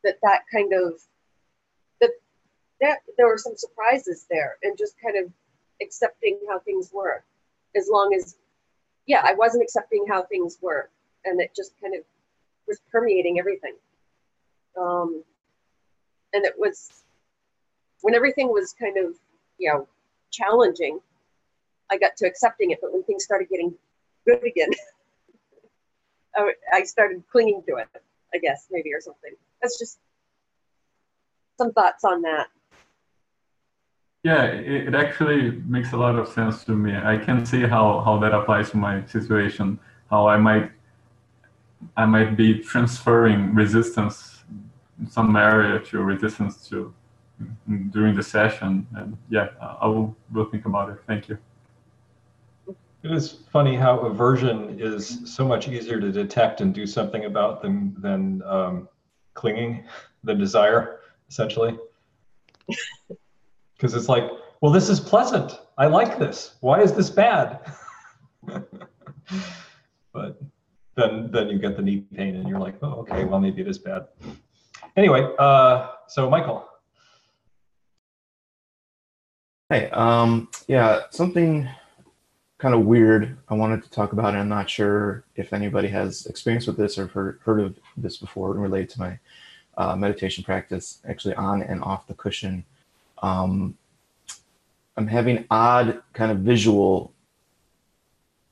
[0.03, 1.01] that that kind of
[2.83, 5.31] that there were some surprises there, and just kind of
[5.81, 7.23] accepting how things were,
[7.75, 8.35] as long as
[9.05, 10.89] yeah, I wasn't accepting how things were,
[11.25, 12.03] and it just kind of
[12.67, 13.75] was permeating everything.
[14.79, 15.23] Um,
[16.33, 17.03] and it was
[18.01, 19.15] when everything was kind of
[19.57, 19.87] you know
[20.31, 20.99] challenging
[21.91, 23.73] i got to accepting it but when things started getting
[24.25, 24.69] good again
[26.35, 27.87] I- i started clinging to it
[28.33, 29.33] i guess maybe or something.
[29.61, 29.99] That's just
[31.57, 32.47] some thoughts on that
[34.23, 36.95] Yeah, it, it actually makes a lot of sense to me.
[36.95, 39.79] I can see how, how that applies to my situation.
[40.09, 40.71] How I might
[41.97, 44.45] I might be transferring resistance
[44.99, 46.93] in some area to resistance to
[47.89, 48.87] during the session.
[48.95, 49.49] And yeah,
[49.81, 50.97] I will will think about it.
[51.05, 51.37] Thank you.
[53.03, 57.61] It is funny how aversion is so much easier to detect and do something about
[57.61, 58.87] than than um,
[59.33, 59.83] clinging,
[60.23, 61.77] than desire, essentially.
[63.83, 65.59] Because it's like, well, this is pleasant.
[65.77, 66.55] I like this.
[66.61, 67.59] Why is this bad?
[70.13, 70.41] but
[70.95, 73.67] then then you get the knee pain and you're like, oh, okay, well maybe it
[73.67, 74.07] is bad.
[74.95, 76.65] Anyway, uh, so Michael,
[79.69, 81.67] Hey, um, yeah, something
[82.59, 86.25] kind of weird I wanted to talk about, and I'm not sure if anybody has
[86.27, 89.19] experience with this or heard, heard of this before related to my
[89.75, 92.63] uh, meditation practice, actually on and off the cushion.
[93.23, 93.77] Um,
[94.95, 97.13] I'm having odd kind of visual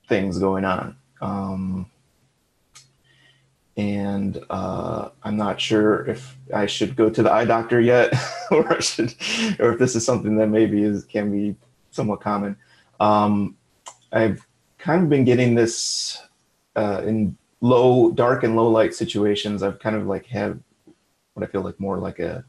[0.08, 0.96] things going on.
[1.20, 1.90] Um,
[3.76, 8.12] and uh, I'm not sure if I should go to the eye doctor yet,
[8.50, 9.14] or I should,
[9.60, 11.54] or if this is something that maybe is can be
[11.90, 12.56] somewhat common.
[12.98, 13.56] Um,
[14.12, 14.46] I've
[14.78, 16.20] kind of been getting this
[16.76, 19.62] uh, in low, dark and low light situations.
[19.62, 20.58] I've kind of like have
[21.34, 22.44] what I feel like more like a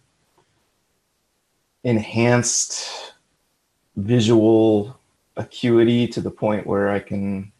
[1.83, 3.13] enhanced
[3.95, 4.99] visual
[5.37, 7.51] acuity to the point where I can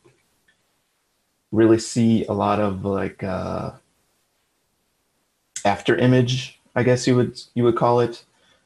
[1.51, 3.71] really see a lot of like uh,
[5.65, 8.25] after image, I guess you would you would call it.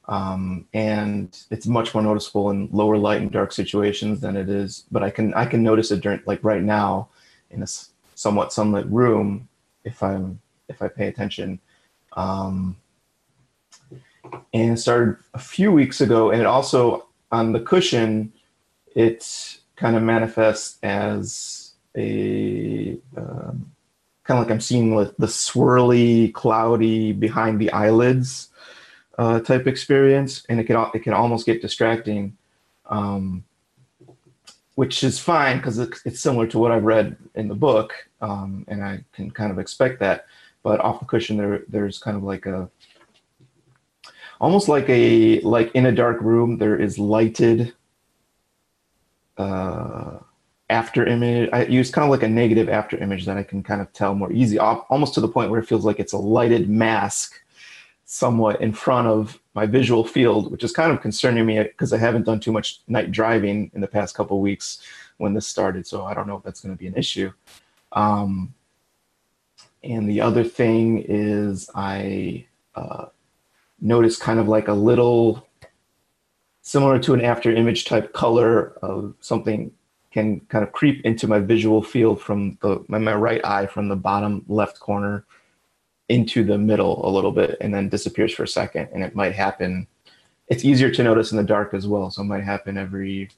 [0.09, 4.85] Um, and it's much more noticeable in lower light and dark situations than it is.
[4.89, 7.09] But I can I can notice it during like right now
[7.51, 7.67] in a
[8.15, 9.49] somewhat sunlit room
[9.83, 10.39] if I'm
[10.69, 11.59] if I pay attention.
[12.13, 12.77] Um,
[14.53, 18.31] and started a few weeks ago, and it also on the cushion,
[18.95, 23.71] it kind of manifests as a um,
[24.23, 28.49] kind of like I'm seeing the, the swirly, cloudy behind the eyelids
[29.17, 32.37] uh, type experience, and it can it can almost get distracting,
[32.87, 33.43] um,
[34.75, 38.65] which is fine because it's, it's similar to what I've read in the book, um,
[38.67, 40.25] and I can kind of expect that.
[40.61, 42.69] But off the cushion, there there's kind of like a
[44.39, 47.73] almost like a like in a dark room there is lighted
[49.37, 50.17] uh
[50.69, 53.81] after image i use kind of like a negative after image that i can kind
[53.81, 56.69] of tell more easy almost to the point where it feels like it's a lighted
[56.69, 57.41] mask
[58.05, 61.97] somewhat in front of my visual field which is kind of concerning me because i
[61.97, 64.81] haven't done too much night driving in the past couple weeks
[65.17, 67.31] when this started so i don't know if that's going to be an issue.
[67.93, 68.53] Um,
[69.83, 72.45] and the other thing is i
[72.75, 73.05] uh,
[73.79, 75.47] notice kind of like a little
[76.61, 79.71] similar to an after image type color of something
[80.11, 83.95] can kind of creep into my visual field from the my, right eye from the
[83.95, 85.25] bottom left corner
[86.09, 89.33] into the middle a little bit and then disappears for a second and it might
[89.33, 89.87] happen.
[90.47, 92.09] It's easier to notice in the dark as well.
[92.09, 93.29] So it might happen every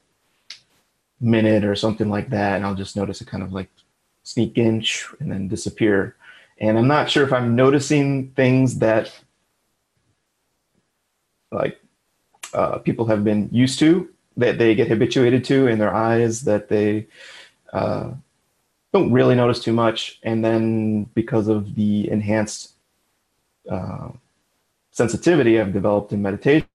[1.20, 2.56] minute or something like that.
[2.56, 3.68] And i'll just notice it kind of like
[4.22, 4.84] sneak in
[5.18, 6.16] and then disappear.
[6.58, 9.12] And i'm not sure if i'm noticing things that
[11.50, 11.80] like
[12.54, 16.68] uh, people have been used to that they get habituated to in their eyes that
[16.68, 17.06] they
[17.72, 18.10] uh,
[18.92, 20.18] don't really notice too much.
[20.22, 22.72] And then because of the enhanced
[23.70, 24.10] uh,
[24.90, 26.66] sensitivity i've developed in meditation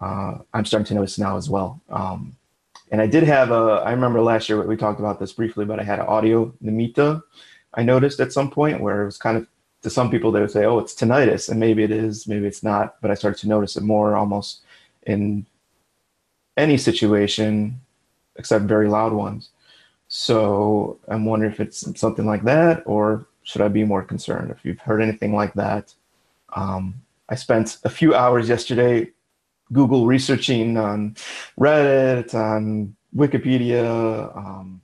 [0.00, 1.80] uh, i'm starting to notice now as well.
[1.90, 2.36] Um,
[2.90, 5.78] and i did have a i remember last year we talked about this briefly but
[5.78, 7.22] i had an audio nimitta
[7.74, 9.46] i noticed at some point where it was kind of
[9.82, 12.62] to some people they would say, "Oh, it's tinnitus," and maybe it is, maybe it's
[12.62, 13.00] not.
[13.00, 14.62] But I started to notice it more almost
[15.06, 15.46] in
[16.56, 17.80] any situation
[18.36, 19.50] except very loud ones.
[20.08, 24.50] So I'm wondering if it's something like that, or should I be more concerned?
[24.50, 25.94] If you've heard anything like that,
[26.54, 26.94] um,
[27.28, 29.12] I spent a few hours yesterday
[29.72, 31.16] Google researching on
[31.58, 34.36] Reddit, on Wikipedia.
[34.36, 34.82] Um,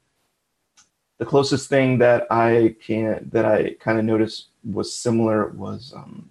[1.18, 6.30] the closest thing that I can that I kind of noticed was similar was um,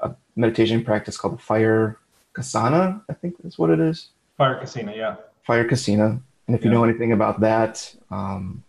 [0.00, 1.98] a meditation practice called Fire
[2.34, 3.02] Kasana.
[3.08, 4.08] I think that's what it is.
[4.36, 5.16] Fire Kasina, yeah.
[5.42, 6.20] Fire Kasina.
[6.46, 8.62] And if you know anything about that, um,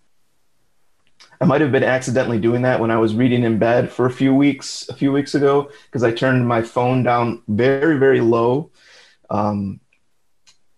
[1.42, 4.12] I might have been accidentally doing that when I was reading in bed for a
[4.12, 8.72] few weeks, a few weeks ago, because I turned my phone down very, very low,
[9.30, 9.82] um,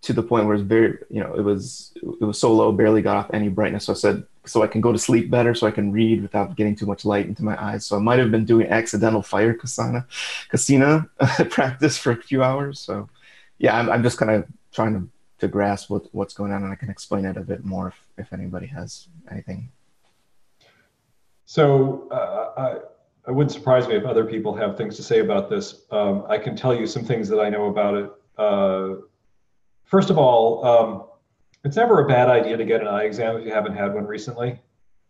[0.08, 3.02] to the point where it's very, you know, it was it was so low, barely
[3.02, 3.86] got off any brightness.
[3.86, 6.56] So I said, so I can go to sleep better, so I can read without
[6.56, 7.86] getting too much light into my eyes.
[7.86, 10.06] So I might have been doing accidental fire kasana,
[10.50, 11.10] kasina
[11.50, 12.80] practice for a few hours.
[12.80, 13.10] So
[13.58, 16.72] yeah, I'm, I'm just kind of trying to, to grasp what, what's going on, and
[16.72, 19.70] I can explain it a bit more if, if anybody has anything.
[21.46, 25.50] So uh, I, it wouldn't surprise me if other people have things to say about
[25.50, 25.82] this.
[25.92, 28.10] Um, I can tell you some things that I know about it.
[28.38, 29.02] Uh,
[29.88, 31.04] first of all, um,
[31.64, 34.06] it's never a bad idea to get an eye exam if you haven't had one
[34.06, 34.60] recently,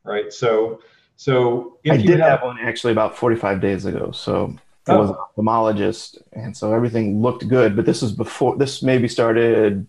[0.03, 0.31] right?
[0.31, 0.79] So,
[1.17, 4.11] so if I you did have one actually about 45 days ago.
[4.11, 4.55] So
[4.87, 5.27] it was an Oh.
[5.37, 7.75] ophthalmologist, and so everything looked good.
[7.75, 8.55] But this was before.
[8.55, 9.85] This maybe started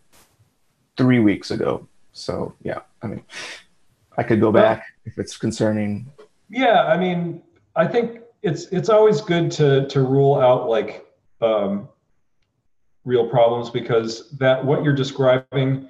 [0.97, 1.87] three weeks ago.
[2.13, 3.23] So yeah, I mean,
[4.17, 6.11] I could go back if it's concerning.
[6.51, 7.43] Yeah, I mean,
[7.77, 11.07] I think it's it's always good to to rule out like
[11.41, 11.89] um,
[13.09, 15.89] real problems because that what you're describing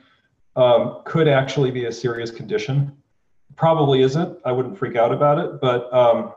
[0.55, 2.97] um, could actually be a serious condition.
[3.57, 4.39] Probably isn't.
[4.45, 6.33] I wouldn't freak out about it, but um,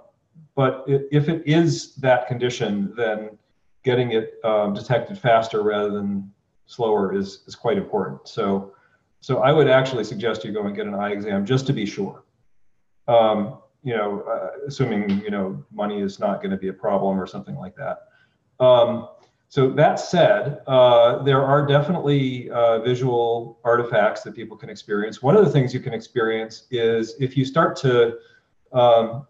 [0.56, 3.38] but if it is that condition, then
[3.84, 6.32] getting it um, detected faster rather than
[6.66, 8.28] slower is is quite important.
[8.28, 8.74] So
[9.20, 11.86] so I would actually suggest you go and get an eye exam just to be
[11.86, 12.24] sure.
[13.08, 17.20] Um, you know, uh, assuming you know money is not going to be a problem
[17.20, 18.08] or something like that.
[18.60, 19.10] Um,
[19.52, 25.22] so that said, uh, there are definitely uh, visual artifacts that people can experience.
[25.22, 28.18] One of the things you can experience is if you start to,
[28.72, 29.28] um,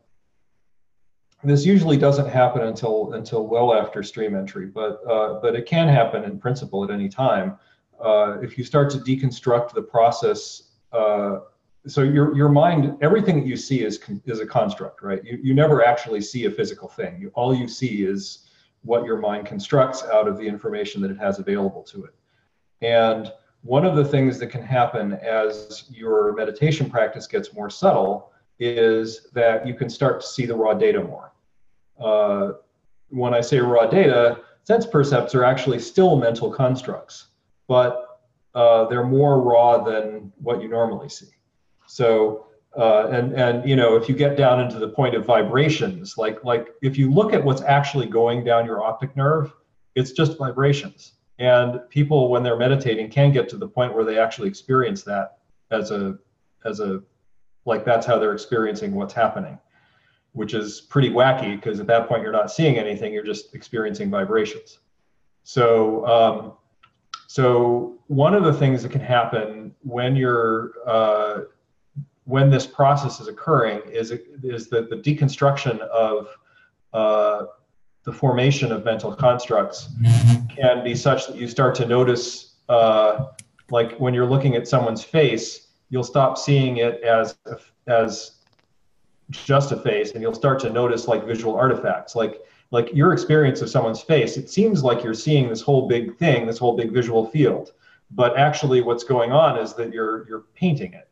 [1.43, 5.87] this usually doesn't happen until until well after stream entry, but uh, but it can
[5.87, 7.57] happen in principle at any time.
[7.99, 11.39] Uh, if you start to deconstruct the process, uh,
[11.87, 15.23] so your your mind, everything that you see is is a construct, right?
[15.25, 17.19] You you never actually see a physical thing.
[17.19, 18.45] You, all you see is
[18.83, 22.13] what your mind constructs out of the information that it has available to it.
[22.81, 28.31] And one of the things that can happen as your meditation practice gets more subtle
[28.59, 31.33] is that you can start to see the raw data more.
[31.99, 32.53] Uh,
[33.09, 37.27] when I say raw data, sense percepts are actually still mental constructs,
[37.67, 38.21] but
[38.55, 41.27] uh, they're more raw than what you normally see.
[41.87, 42.47] So
[42.77, 46.43] uh, and and you know if you get down into the point of vibrations like
[46.43, 49.53] like if you look at what's actually going down your optic nerve
[49.95, 51.13] it's just vibrations.
[51.39, 55.39] And people when they're meditating can get to the point where they actually experience that
[55.71, 56.17] as a
[56.65, 57.01] as a
[57.65, 59.57] like that's how they're experiencing what's happening
[60.33, 64.09] which is pretty wacky because at that point you're not seeing anything you're just experiencing
[64.09, 64.79] vibrations.
[65.43, 66.53] So um,
[67.27, 71.39] so one of the things that can happen when you're uh,
[72.25, 74.11] when this process is occurring is,
[74.43, 76.27] is that the deconstruction of
[76.93, 77.45] uh,
[78.03, 79.89] the formation of mental constructs
[80.49, 83.27] can be such that you start to notice, uh,
[83.69, 87.37] like when you're looking at someone's face, you'll stop seeing it as
[87.87, 88.31] as
[89.29, 92.41] just a face, and you'll start to notice like visual artifacts, like
[92.71, 94.35] like your experience of someone's face.
[94.37, 97.73] It seems like you're seeing this whole big thing, this whole big visual field,
[98.09, 101.10] but actually, what's going on is that you're you're painting it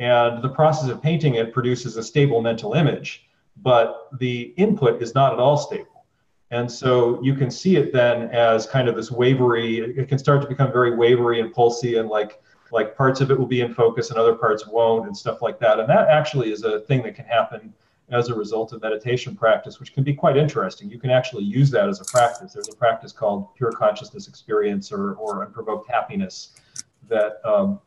[0.00, 3.28] and the process of painting it produces a stable mental image,
[3.58, 6.06] but the input is not at all stable.
[6.50, 10.42] And so you can see it then as kind of this wavery, it can start
[10.42, 12.42] to become very wavery and pulsy and like
[12.72, 15.58] like parts of it will be in focus and other parts won't and stuff like
[15.58, 15.80] that.
[15.80, 17.74] And that actually is a thing that can happen
[18.10, 20.88] as a result of meditation practice, which can be quite interesting.
[20.88, 22.52] You can actually use that as a practice.
[22.52, 26.60] There's a practice called pure consciousness experience or, or unprovoked happiness
[27.08, 27.80] that um,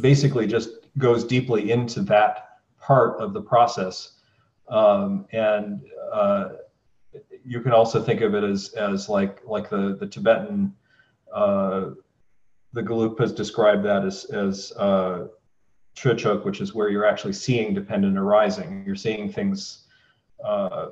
[0.00, 4.12] basically just goes deeply into that part of the process.
[4.68, 5.82] Um, and
[6.12, 6.50] uh,
[7.44, 10.74] you can also think of it as, as like, like the, the Tibetan,
[11.32, 11.90] uh,
[12.72, 15.26] the Gelug has described that as, as uh,
[15.96, 18.84] Chöchuk, which is where you're actually seeing dependent arising.
[18.86, 19.86] You're seeing things,
[20.44, 20.88] uh,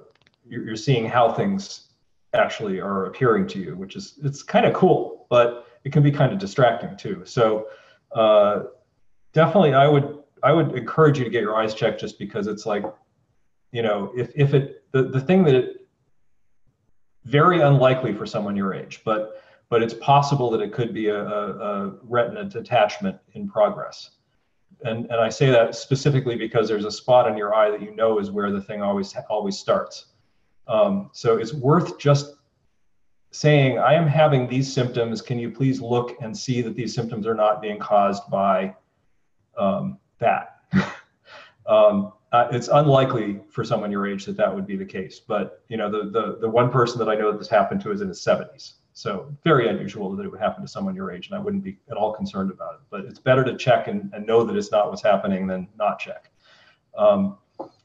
[0.49, 1.89] you're, you're seeing how things
[2.33, 6.11] actually are appearing to you, which is, it's kind of cool, but it can be
[6.11, 7.23] kind of distracting too.
[7.25, 7.69] So
[8.13, 8.65] uh,
[9.37, 12.67] definitely i would i would encourage you to get your eyes checked just because it's
[12.67, 12.85] like
[13.71, 15.87] you know if, if it the, the thing that it,
[17.25, 21.21] very unlikely for someone your age but but it's possible that it could be a,
[21.21, 24.11] a, a retina detachment in progress.
[24.85, 27.95] And and i say that specifically because there's a spot in your eye that you
[27.97, 30.07] know is where the thing always always starts.
[30.69, 32.35] Um, so it's worth just
[33.31, 35.23] saying i am having these symptoms.
[35.23, 38.75] Can you please look and see that these symptoms are not being caused by
[39.57, 40.63] um, that.
[41.67, 45.21] um, uh, it's unlikely for someone your age that that would be the case.
[45.21, 47.93] But you know, the the the one person that I know that this happened to
[47.93, 48.75] is in his 70s.
[48.93, 51.79] So very unusual that it would happen to someone your age, and I wouldn't be
[51.91, 52.81] at all concerned about it.
[52.91, 55.99] But it's better to check and, and know that it's not what's happening than not
[55.99, 56.31] check.
[56.97, 57.37] Um,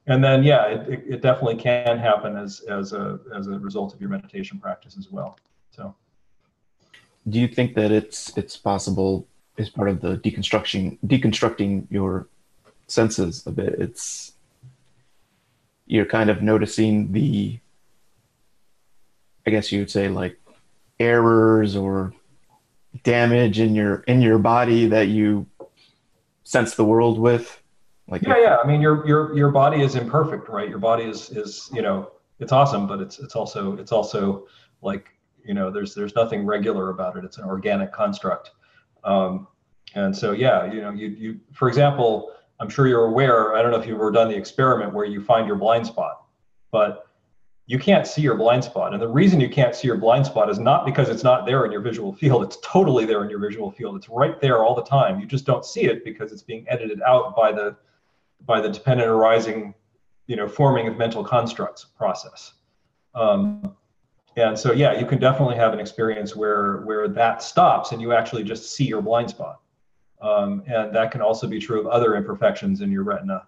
[0.07, 4.01] and then yeah, it, it definitely can happen as as a as a result of
[4.01, 5.37] your meditation practice as well.
[5.71, 5.95] So.
[7.29, 9.27] Do you think that it's it's possible
[9.57, 12.27] is part of the deconstruction deconstructing your
[12.87, 13.75] senses a bit.
[13.79, 14.33] It's
[15.85, 17.59] you're kind of noticing the
[19.45, 20.39] i guess you would say like
[20.99, 22.13] errors or
[23.03, 25.45] damage in your in your body that you
[26.43, 27.61] sense the world with.
[28.07, 28.57] Like yeah yeah.
[28.63, 30.69] I mean your your your body is imperfect right?
[30.69, 34.47] Your body is is you know it's awesome but it's it's also it's also
[34.81, 35.09] like
[35.45, 37.23] you know there's there's nothing regular about it.
[37.23, 38.51] It's an organic construct
[39.03, 39.47] um,
[39.95, 43.71] and so, yeah, you know, you, you, for example, I'm sure you're aware, I don't
[43.71, 46.25] know if you've ever done the experiment where you find your blind spot,
[46.71, 47.07] but
[47.65, 48.93] you can't see your blind spot.
[48.93, 51.65] And the reason you can't see your blind spot is not because it's not there
[51.65, 52.43] in your visual field.
[52.43, 53.95] It's totally there in your visual field.
[53.95, 55.19] It's right there all the time.
[55.19, 57.75] You just don't see it because it's being edited out by the
[58.45, 59.73] by the dependent arising,
[60.27, 62.53] you know, forming of mental constructs process.
[63.13, 63.75] Um,
[64.37, 68.13] and so, yeah, you can definitely have an experience where where that stops and you
[68.13, 69.59] actually just see your blind spot.
[70.21, 73.47] Um, and that can also be true of other imperfections in your retina.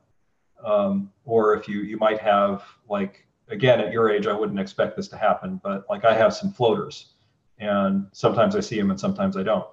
[0.63, 4.95] Um, or if you you might have like again at your age, I wouldn't expect
[4.97, 7.13] this to happen, but like I have some floaters,
[7.59, 9.67] and sometimes I see them and sometimes I don't.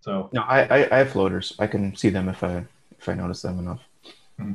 [0.00, 1.54] So No, I, I, I have floaters.
[1.58, 2.64] I can see them if I
[2.98, 3.80] if I notice them enough.
[4.38, 4.54] Hmm.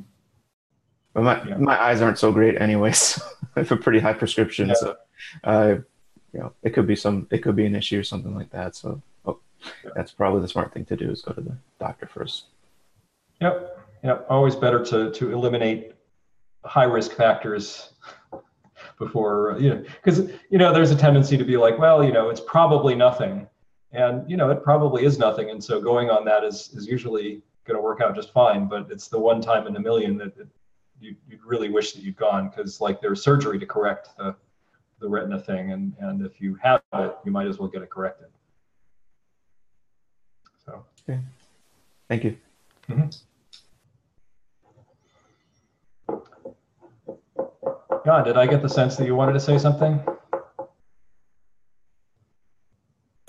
[1.14, 1.58] But my Yeah.
[1.58, 3.22] my eyes aren't so great anyways.
[3.56, 4.74] I have a pretty high prescription, Yeah.
[4.76, 4.96] so
[5.44, 5.76] uh,
[6.34, 8.76] you know, it could be some it could be an issue or something like that.
[8.76, 9.40] So oh,
[9.96, 12.46] that's probably the smart thing to do is go to the doctor first.
[13.42, 14.26] Yep, yep.
[14.30, 15.94] Always better to to eliminate
[16.66, 17.94] high risk factors
[19.00, 22.30] before you know, because you know there's a tendency to be like, well, you know,
[22.30, 23.48] it's probably nothing,
[23.92, 27.42] and you know it probably is nothing, and so going on that is is usually
[27.66, 28.68] going to work out just fine.
[28.68, 30.48] But it's the one time in a million that it,
[31.00, 34.36] you you really wish that you'd gone because like there's surgery to correct the
[35.00, 37.90] the retina thing, and and if you have it, you might as well get it
[37.90, 38.28] corrected.
[40.66, 40.84] So.
[41.08, 41.20] Okay.
[42.10, 42.38] Thank you.
[48.06, 50.02] John, did I get the sense that you wanted to say something?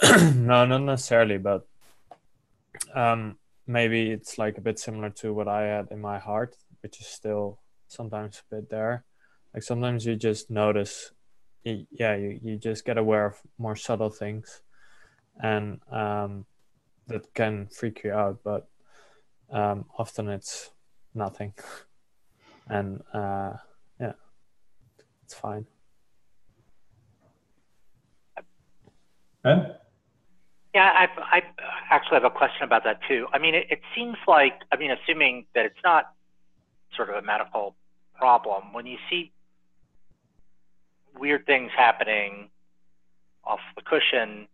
[0.37, 1.67] no, not necessarily, but
[2.95, 7.01] um, maybe it's like a bit similar to what I had in my heart, which
[7.01, 7.59] is still
[7.89, 9.05] sometimes a bit there.
[9.53, 11.11] Like sometimes you just notice,
[11.65, 14.63] y- yeah, you, you just get aware of more subtle things,
[15.43, 16.47] and um,
[17.07, 18.41] that can freak you out.
[18.45, 18.69] But
[19.51, 20.71] um, often it's
[21.15, 21.55] nothing,
[22.69, 23.53] and uh,
[24.01, 24.13] yeah,
[25.25, 25.67] it's fine.
[29.43, 29.75] Ben?
[30.75, 31.43] Yeah, I, I
[31.91, 33.27] actually have a question about that too.
[33.33, 36.13] I mean, it, it seems like, I mean, assuming that it's not
[36.95, 37.75] sort of a medical
[38.17, 39.33] problem, when you see
[41.19, 42.51] weird things happening
[43.45, 44.47] off the cushion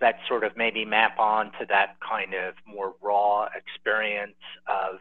[0.00, 4.36] that sort of maybe map on to that kind of more raw experience
[4.66, 4.98] of,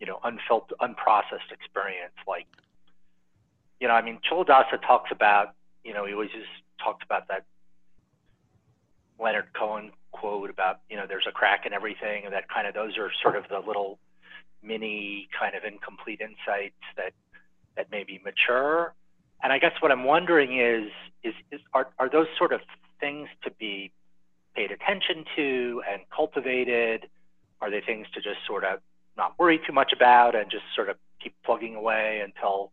[0.00, 2.14] you know, unfiltered, unprocessed experience.
[2.26, 2.46] Like,
[3.80, 5.54] you know, I mean, Culadasa talks about,
[5.84, 6.50] you know, he always just
[6.82, 7.44] talked about that
[9.18, 12.74] Leonard Cohen quote about, you know, there's a crack in everything, and that kind of
[12.74, 13.98] those are sort of the little
[14.62, 17.12] mini kind of incomplete insights that
[17.76, 18.92] that maybe mature.
[19.42, 20.90] And I guess what I'm wondering is,
[21.22, 22.60] is, is are, are those sort of
[23.00, 23.92] things to be
[24.54, 27.08] paid attention to and cultivated?
[27.60, 28.80] Are they things to just sort of
[29.16, 32.70] not worry too much about and just sort of keep plugging away until,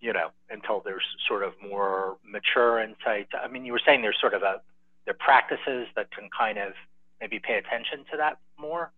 [0.00, 3.30] you know, until there's sort of more mature insights?
[3.40, 4.60] I mean, you were saying there's sort of a
[5.06, 6.72] there practices that can kind of
[7.20, 8.90] maybe pay attention to that more?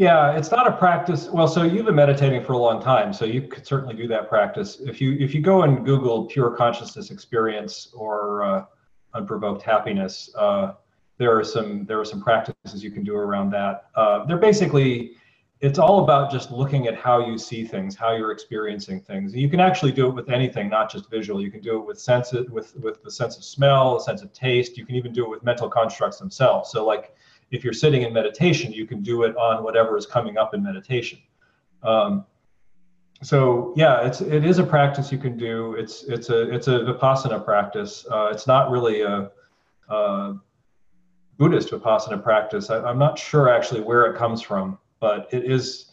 [0.00, 1.28] Yeah, it's not a practice.
[1.28, 4.30] Well, so you've been meditating for a long time, so you could certainly do that
[4.30, 4.80] practice.
[4.80, 8.64] If you if you go and Google pure consciousness experience or uh,
[9.12, 10.72] unprovoked happiness, uh,
[11.18, 13.90] there are some there are some practices you can do around that.
[13.94, 15.16] Uh, they're basically
[15.60, 19.34] it's all about just looking at how you see things, how you're experiencing things.
[19.34, 21.42] You can actually do it with anything, not just visual.
[21.42, 24.32] You can do it with sense with with the sense of smell, a sense of
[24.32, 24.78] taste.
[24.78, 26.70] You can even do it with mental constructs themselves.
[26.70, 27.14] So like
[27.50, 30.62] if you're sitting in meditation, you can do it on whatever is coming up in
[30.62, 31.18] meditation.
[31.82, 32.24] Um,
[33.22, 35.74] so yeah, it's it is a practice you can do.
[35.74, 38.06] It's it's a it's a vipassana practice.
[38.10, 39.30] Uh, it's not really a,
[39.88, 40.34] a
[41.36, 42.70] Buddhist vipassana practice.
[42.70, 45.92] I, I'm not sure actually where it comes from, but it is.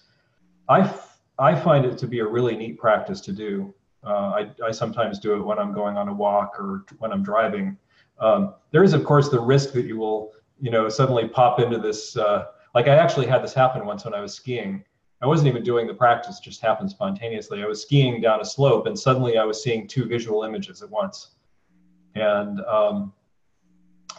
[0.70, 0.94] I
[1.38, 3.74] I find it to be a really neat practice to do.
[4.06, 7.24] Uh, I I sometimes do it when I'm going on a walk or when I'm
[7.24, 7.78] driving.
[8.20, 11.78] Um, there is of course the risk that you will you know suddenly pop into
[11.78, 12.18] this.
[12.18, 12.46] Uh,
[12.76, 14.84] like I actually had this happen once when I was skiing.
[15.22, 17.64] I wasn't even doing the practice, just happened spontaneously.
[17.64, 20.90] I was skiing down a slope and suddenly I was seeing two visual images at
[20.90, 21.32] once.
[22.14, 23.14] And um,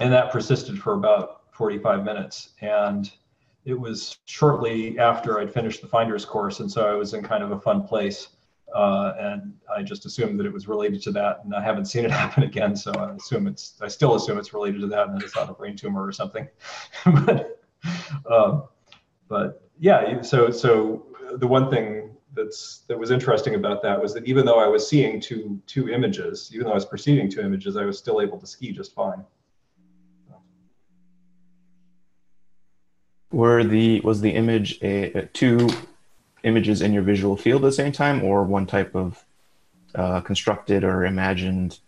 [0.00, 2.50] and that persisted for about 45 minutes.
[2.60, 3.10] And
[3.64, 6.60] it was shortly after I'd finished the Finders Course.
[6.60, 8.28] And so I was in kind of a fun place.
[8.74, 11.40] Uh, and I just assumed that it was related to that.
[11.44, 12.76] And I haven't seen it happen again.
[12.76, 15.54] So I assume it's, I still assume it's related to that and it's not a
[15.54, 16.48] brain tumor or something.
[17.04, 17.60] but,
[18.30, 18.64] um,
[19.28, 21.06] but yeah, so so
[21.36, 24.88] the one thing that's that was interesting about that was that even though I was
[24.88, 28.38] seeing two two images, even though I was perceiving two images, I was still able
[28.38, 29.24] to ski just fine.
[33.30, 35.68] Were the was the image a, a two
[36.48, 39.24] images in your visual field at the same time, or one type of
[39.94, 41.78] uh, constructed or imagined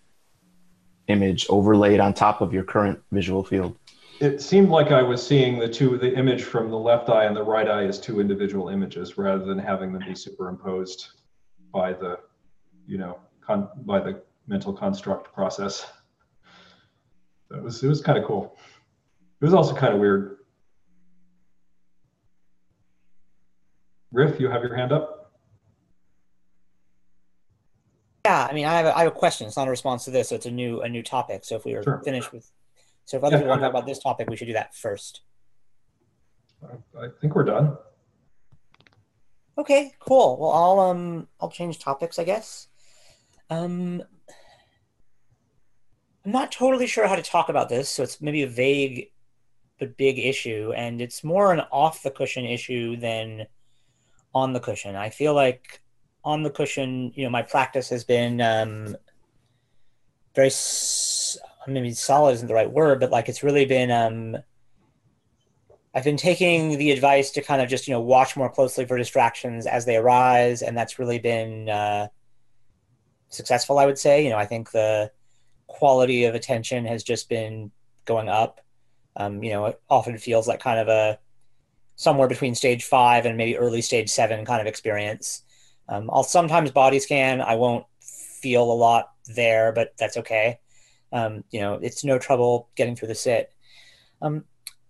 [1.09, 3.77] image overlaid on top of your current visual field?
[4.21, 7.35] It seemed like I was seeing the two the image from the left eye and
[7.35, 11.09] the right eye as two individual images rather than having them be superimposed
[11.73, 12.19] by the
[12.87, 15.87] you know con, by the mental construct process.
[17.49, 18.59] So it was it was kind of cool.
[19.41, 20.37] It was also kind of weird.
[24.13, 25.33] Riff, you have your hand up.
[28.27, 29.47] Yeah, I mean, I have a, I have a question.
[29.47, 31.45] It's not a response to this, so it's a new a new topic.
[31.45, 32.03] So if we were Sure.
[32.05, 32.51] finished with
[33.07, 33.39] So if other Yeah.
[33.41, 35.23] people want to talk about this topic, we should do that first.
[36.63, 37.77] I, I think we're done.
[39.59, 40.39] Okay, cool.
[40.39, 42.69] Well, I'll um I'll change topics, I guess.
[43.49, 44.03] Um
[46.25, 49.11] I'm not totally sure how to talk about this, so it's maybe a vague
[49.79, 53.47] but big issue, and it's more an off the cushion issue than
[54.35, 54.97] on the cushion.
[54.97, 55.81] I feel like
[56.25, 58.97] on the cushion, you know, my practice has been um
[60.35, 64.43] very s- mean, solid isn't the right word, but like it's really been um
[65.95, 68.97] I've been taking the advice to kind of just you know watch more closely for
[68.97, 72.09] distractions as they arise, and that's really been uh,
[73.29, 73.79] successful.
[73.79, 74.23] I would say.
[74.23, 75.11] You know, I think the
[75.67, 77.73] quality of attention has just been
[78.05, 78.61] going up.
[79.17, 81.19] Um, you know, it often feels like kind of a
[82.01, 85.43] somewhere between stage five and maybe early stage seven kind of experience.
[85.87, 87.43] Um, I'll sometimes body scan.
[87.43, 90.61] I won't feel a lot there, but that's okay.
[91.13, 93.53] Um, you know, it's no trouble getting through the sit.
[94.23, 94.45] Um,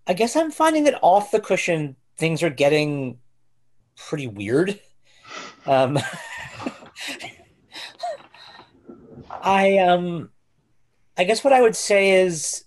[0.07, 3.17] I guess I'm finding that off the cushion things are getting
[3.97, 4.79] pretty weird.
[5.65, 5.99] Um,
[9.29, 10.29] I um,
[11.17, 12.63] I guess what I would say is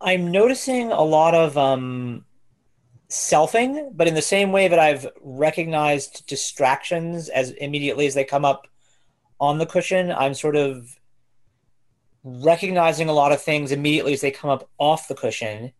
[0.00, 2.24] I'm noticing a lot of um,
[3.08, 8.44] selfing, but in the same way that I've recognized distractions as immediately as they come
[8.44, 8.66] up
[9.40, 10.98] on the cushion, I'm sort of
[12.22, 15.72] recognizing a lot of things immediately as they come up off the cushion.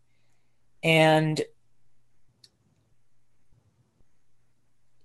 [0.83, 1.43] And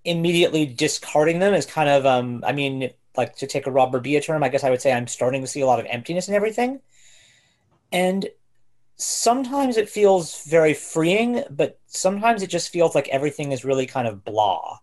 [0.03, 4.23] immediately discarding them is kind of um i mean like to take a Rob Burbea
[4.23, 6.33] term i guess i would say i'm starting to see a lot of emptiness in
[6.33, 6.79] everything.
[7.91, 8.27] And
[9.01, 14.07] sometimes it feels very freeing but sometimes it just feels like everything is really kind
[14.07, 14.77] of blah.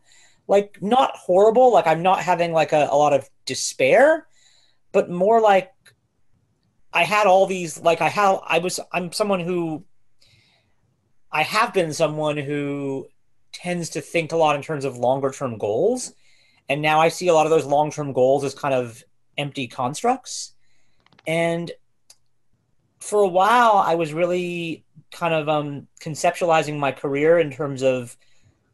[0.46, 4.26] Like not horrible like i'm not having like a, a lot of despair
[4.92, 5.70] but more like
[6.92, 9.84] I had all these like I have I was I'm someone who
[11.30, 13.06] I have been someone who
[13.52, 16.12] tends to think a lot in terms of longer term goals
[16.68, 19.02] and now I see a lot of those long term goals as kind of
[19.36, 20.52] empty constructs.
[21.26, 21.70] And
[23.00, 28.16] for a while I was really kind of um, conceptualizing my career in terms of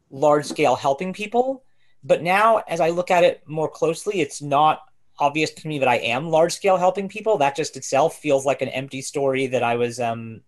[0.09, 1.63] large scale helping people
[2.03, 4.81] but now as I look at it more closely it's not
[5.19, 7.37] obvious to me that I am large scale helping people.
[7.37, 10.41] That just itself feels like an empty story that I was um,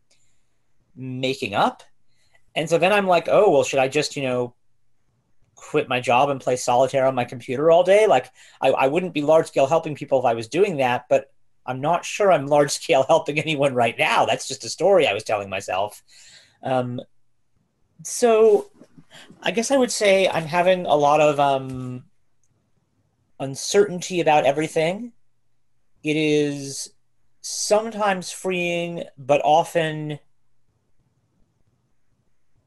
[0.95, 1.83] making up.
[2.55, 4.55] And so then I'm like, oh, well, should I just, you know,
[5.55, 8.07] quit my job and play solitaire on my computer all day?
[8.07, 11.31] Like, I, I wouldn't be large scale helping people if I was doing that, but
[11.67, 14.25] I'm not sure I'm large scale helping anyone right now.
[14.25, 16.03] That's just a story I was telling myself.
[16.63, 17.01] Um,
[18.03, 18.71] so
[19.41, 22.05] I guess I would say I'm having a lot of um,
[23.39, 25.11] uncertainty about everything.
[26.03, 26.91] It is
[27.41, 30.19] sometimes freeing, but often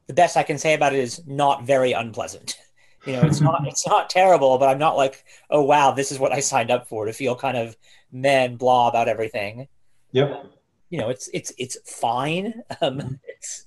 [0.07, 2.57] the best I can say about it is not very unpleasant.
[3.03, 6.19] You know, it's not it's not terrible, but I'm not like, oh wow, this is
[6.19, 7.75] what I signed up for to feel kind of
[8.11, 9.67] men blah about everything.
[10.11, 10.45] Yep.
[10.89, 12.63] You know, it's it's it's fine.
[12.81, 13.65] Um, it's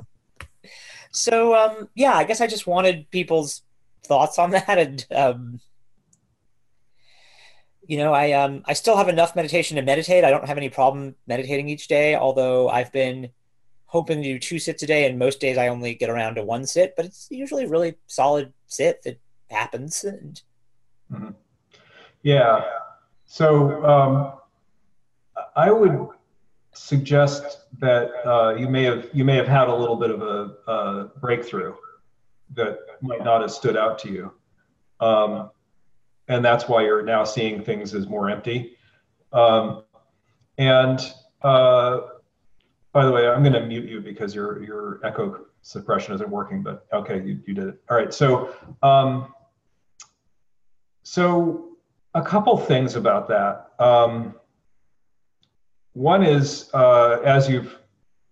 [1.10, 2.14] so um, yeah.
[2.14, 3.62] I guess I just wanted people's
[4.06, 5.60] thoughts on that, and um,
[7.86, 10.24] you know, I um I still have enough meditation to meditate.
[10.24, 13.30] I don't have any problem meditating each day, although I've been
[13.86, 16.42] hoping to do two sits a day, and most days I only get around to
[16.42, 19.18] one sit, but it's usually a really solid sit that
[19.50, 20.04] happens.
[20.04, 20.42] And
[22.22, 22.64] Yeah.
[23.34, 24.32] So um,
[25.56, 26.10] I would
[26.72, 30.70] suggest that uh, you may have you may have had a little bit of a,
[30.70, 31.74] a breakthrough
[32.54, 34.32] that might not have stood out to you,
[35.00, 35.50] um,
[36.28, 38.76] and that's why you're now seeing things as more empty.
[39.32, 39.82] Um,
[40.56, 41.00] and
[41.42, 42.02] uh,
[42.92, 46.62] by the way, I'm going to mute you because your your echo suppression isn't working.
[46.62, 47.82] But okay, you, you did it.
[47.90, 48.14] All right.
[48.14, 49.34] So um,
[51.02, 51.73] so
[52.14, 53.70] a couple things about that.
[53.78, 54.34] Um,
[55.92, 57.78] one is, uh, as you've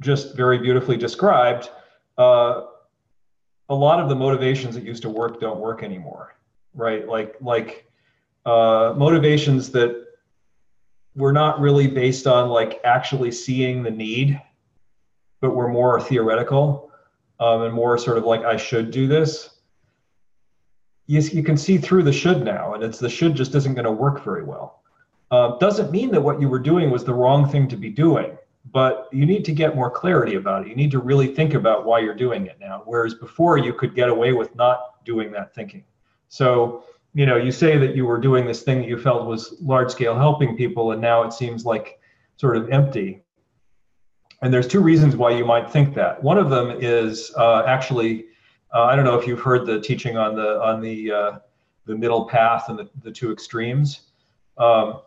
[0.00, 1.70] just very beautifully described,
[2.18, 2.62] uh,
[3.68, 6.36] a lot of the motivations that used to work don't work anymore,
[6.74, 7.06] right?
[7.08, 7.86] Like like
[8.44, 10.04] uh, motivations that
[11.14, 14.40] were not really based on like actually seeing the need,
[15.40, 16.90] but were more theoretical
[17.40, 19.51] um, and more sort of like I should do this
[21.12, 23.90] you, you can see through the should now, and it's the should just isn't going
[23.92, 24.68] to work very well.
[25.30, 28.30] Uh, doesn't mean that what you were doing was the wrong thing to be doing,
[28.78, 30.68] but you need to get more clarity about it.
[30.68, 33.92] You need to really think about why you're doing it now, whereas before you could
[33.94, 35.84] get away with not doing that thinking.
[36.28, 36.84] So,
[37.18, 39.90] you know, you say that you were doing this thing that you felt was large
[39.90, 42.00] scale helping people, and now it seems like
[42.36, 43.10] sort of empty.
[44.42, 46.22] and there's two reasons why you might think that.
[46.22, 48.26] One of them is uh, actually,
[48.74, 51.38] uh, I don't know if you've heard the teaching on the on the uh,
[51.86, 54.02] the middle path and the, the two extremes.
[54.58, 55.00] Um,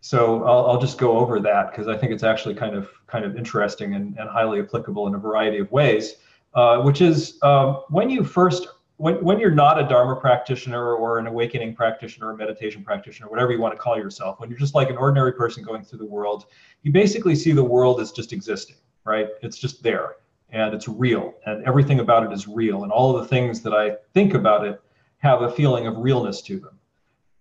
[0.00, 3.24] so I'll, I'll just go over that because I think it's actually kind of kind
[3.24, 6.16] of interesting and, and highly applicable in a variety of ways.
[6.54, 8.68] Uh, which is um, when you first
[8.98, 13.30] when, when you're not a Dharma practitioner or an awakening practitioner or a meditation practitioner,
[13.30, 15.98] whatever you want to call yourself, when you're just like an ordinary person going through
[15.98, 16.46] the world,
[16.82, 19.28] you basically see the world as just existing, right?
[19.40, 20.16] It's just there
[20.52, 22.84] and it's real and everything about it is real.
[22.84, 24.80] And all of the things that I think about it
[25.18, 26.78] have a feeling of realness to them.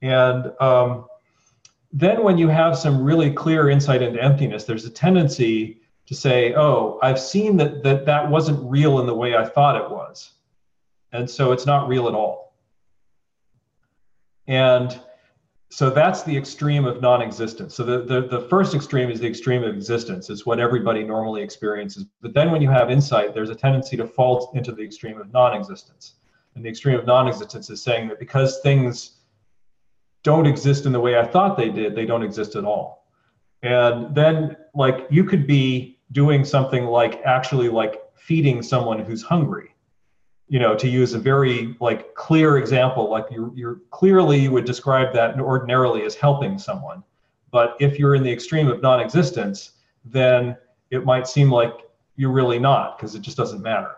[0.01, 1.05] And um,
[1.91, 6.53] then when you have some really clear insight into emptiness, there's a tendency to say,
[6.55, 10.32] oh, I've seen that that, that wasn't real in the way I thought it was.
[11.12, 12.55] And so it's not real at all.
[14.47, 14.99] And
[15.72, 17.76] so that's the extreme of non-existence.
[17.76, 20.30] So the, the, the first extreme is the extreme of existence.
[20.30, 22.05] It's what everybody normally experiences.
[22.22, 25.32] But then when you have insight, there's a tendency to fall into the extreme of
[25.32, 26.15] non-existence.
[26.55, 29.19] And the extreme of non-existence is saying that because things
[30.24, 33.07] don't exist in the way I thought they did, they don't exist at all.
[33.63, 39.70] And then like you could be doing something like actually like feeding someone who's hungry
[40.52, 44.66] you know to use a very like clear example like you're, you're clearly you would
[44.66, 47.02] describe that ordinarily as helping someone.
[47.52, 49.72] But if you're in the extreme of non-existence
[50.04, 50.58] then
[50.89, 51.74] it might seem like
[52.18, 53.95] you're really not because it just doesn't matter.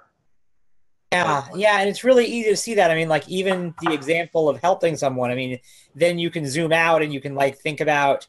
[1.12, 2.92] Yeah yeah and it's really easy to see that.
[2.92, 5.60] I mean like even the example of helping someone i mean
[5.96, 8.28] then you can zoom out and you can like think about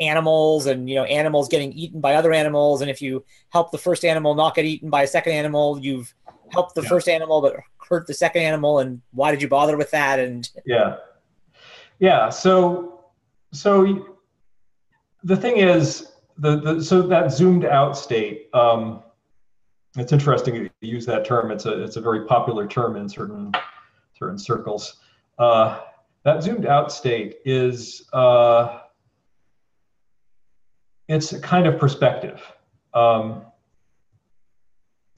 [0.00, 2.80] animals and you know animals getting eaten by other animals.
[2.80, 6.12] And if you help the first animal not get eaten by a second animal you've
[6.52, 6.88] helped the yeah.
[6.88, 7.56] first animal but
[7.88, 10.96] hurt the second animal and why did you bother with that and yeah
[11.98, 13.04] yeah so
[13.52, 14.16] so
[15.24, 19.02] the thing is the, the so that zoomed out state um
[19.96, 23.52] it's interesting you use that term it's a it's a very popular term in certain
[24.18, 24.96] certain circles
[25.38, 25.80] uh
[26.24, 28.80] that zoomed out state is uh
[31.08, 32.40] it's a kind of perspective.
[32.94, 33.42] Um,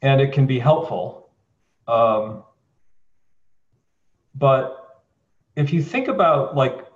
[0.03, 1.20] and it can be helpful.
[1.91, 2.45] Um,
[4.34, 5.03] but
[5.57, 6.86] if you think about like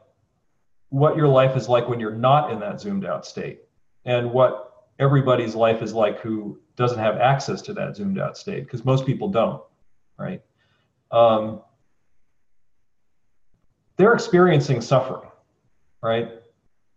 [0.91, 3.63] what your life is like when you're not in that zoomed out state
[4.05, 8.65] and what everybody's life is like who doesn't have access to that zoomed out state
[8.65, 9.61] because most people don't
[10.17, 10.41] right?
[11.11, 11.61] Um,
[13.97, 15.29] they're experiencing suffering
[16.03, 16.31] right?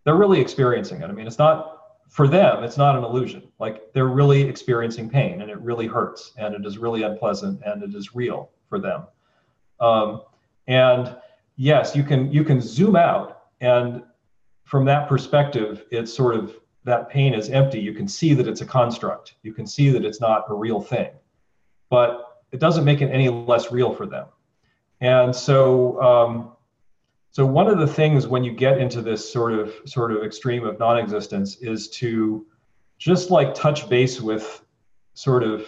[0.04, 1.06] They're really experiencing it.
[1.06, 1.77] I mean it's not
[2.10, 3.44] for them, it's not an illusion.
[3.60, 7.84] Like they're really experiencing pain and it really hurts and it is really unpleasant and
[7.84, 9.04] it is real for them.
[9.80, 10.22] Um,
[10.68, 11.16] and
[11.56, 14.04] yes, you can you can zoom out and
[14.64, 17.80] from that perspective, it's sort of that pain is empty.
[17.80, 19.36] You can see that it's a construct.
[19.44, 21.12] You can see that it's not a real thing,
[21.90, 24.28] but it doesn't make it any less real for them.
[25.00, 26.57] And so um,
[27.32, 30.66] so one of the things when you get into this sort of sort of extreme
[30.66, 32.46] of non-existence is to
[32.98, 34.64] just like touch base with
[35.14, 35.68] sort of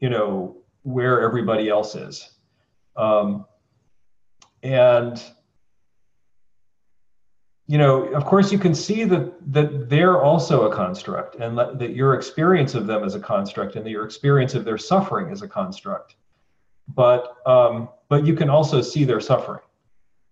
[0.00, 2.30] you know where everybody else is.
[2.96, 3.46] Um,
[4.62, 5.22] and
[7.66, 11.78] you know of course you can see that that they're also a construct and that,
[11.78, 15.30] that your experience of them is a construct and that your experience of their suffering
[15.30, 16.16] is a construct.
[16.88, 19.60] But um, but you can also see their suffering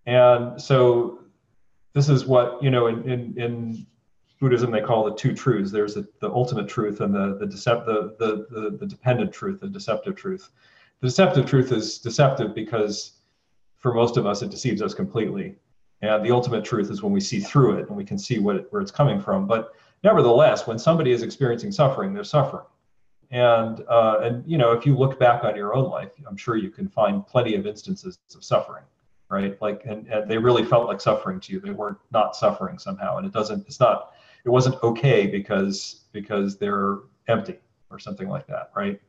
[0.06, 1.20] and so
[1.94, 3.86] this is what, you know, in, in, in
[4.40, 5.70] Buddhism, they call the two truths.
[5.70, 9.60] There's the, the ultimate truth and the, the, decept, the, the, the, the dependent truth,
[9.60, 10.50] the deceptive truth.
[11.00, 13.12] The deceptive truth is deceptive because
[13.76, 15.56] for most of us, it deceives us completely.
[16.02, 18.70] And the ultimate truth is when we see through it and we can see what
[18.70, 19.46] where it's coming from.
[19.46, 22.66] But nevertheless, when somebody is experiencing suffering, they're suffering.
[23.30, 26.56] And uh, and you know, if you look back on your own life, I'm sure
[26.56, 28.84] you can find plenty of instances of suffering
[29.34, 29.60] right?
[29.60, 31.58] Like, and, and they really felt like suffering to you.
[31.58, 33.16] They weren't not suffering somehow.
[33.18, 34.12] And it doesn't, it's not,
[34.44, 37.58] it wasn't okay because, because they're empty
[37.90, 39.00] or something like that, right?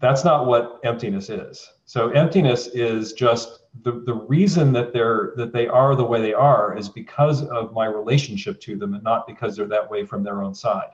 [0.00, 1.70] That's not what emptiness is.
[1.86, 6.34] So emptiness is just the, the reason that they're, that they are the way they
[6.34, 10.22] are is because of my relationship to them and not because they're that way from
[10.22, 10.90] their own side.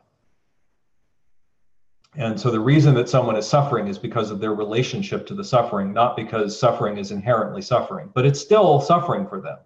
[2.17, 5.45] And so the reason that someone is suffering is because of their relationship to the
[5.45, 9.59] suffering, not because suffering is inherently suffering, but it's still suffering for them.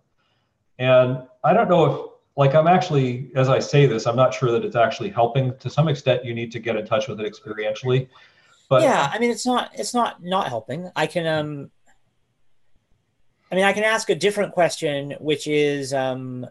[0.79, 4.51] And I don't know if, like, I'm actually, as I say this, I'm not sure
[4.53, 5.57] that it's actually helping.
[5.59, 8.09] To some extent, you need to get in touch with it experientially.
[8.69, 10.91] But yeah, I mean, it's not, it's not not helping.
[10.97, 11.71] I can, um,
[13.51, 16.47] I mean, I can ask a different question, which is, um,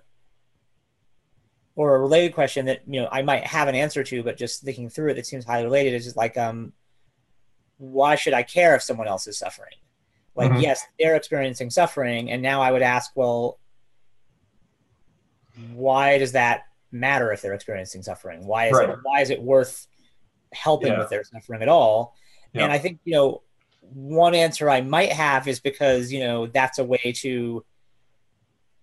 [1.75, 4.61] or a related question that you know I might have an answer to, but just
[4.63, 5.93] thinking through it, that seems highly related.
[5.93, 6.73] Is just like, um,
[7.77, 9.73] why should I care if someone else is suffering?
[10.35, 10.61] Like, Mhm.
[10.61, 13.59] yes, they're experiencing suffering, and now I would ask, well,
[15.73, 18.45] why does that matter if they're experiencing suffering?
[18.45, 18.89] Why is Right.
[18.89, 19.87] it why is it worth
[20.51, 20.99] helping Yeah.
[20.99, 22.15] with their suffering at all?
[22.53, 22.63] Yeah.
[22.63, 23.41] And I think you know
[23.81, 27.65] one answer I might have is because you know that's a way to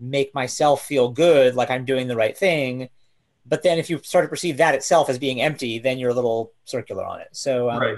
[0.01, 2.89] make myself feel good, like I'm doing the right thing.
[3.47, 6.15] But then if you start to perceive that itself as being empty, then you're a
[6.15, 7.29] little circular on it.
[7.33, 7.97] So um, Right.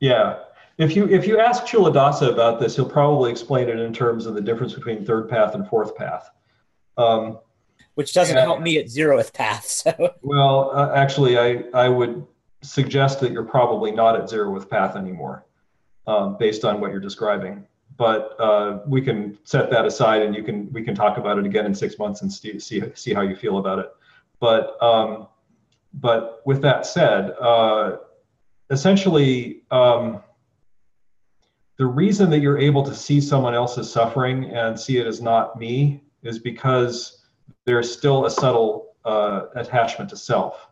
[0.00, 0.40] Yeah.
[0.78, 4.34] If you if you ask Culadasa about this, he'll probably explain it in terms of
[4.34, 6.30] the difference between third path and fourth path.
[6.96, 7.38] Um,
[7.94, 9.64] which doesn't help me at zeroth path.
[9.82, 12.26] So well, uh, actually, I I would
[12.62, 15.44] suggest that you're probably not at zeroth path anymore,
[16.06, 17.66] um, based on what you're describing.
[17.96, 21.46] But uh, we can set that aside, and you can we can talk about it
[21.46, 23.90] again in six months and see see, see how you feel about it.
[24.40, 25.28] But um,
[25.94, 27.98] but with that said, uh,
[28.70, 29.62] essentially.
[29.70, 30.22] Um,
[31.78, 35.58] the reason that you're able to see someone else's suffering and see it as not
[35.58, 37.24] me is because
[37.64, 40.68] there's still a subtle uh, attachment to self.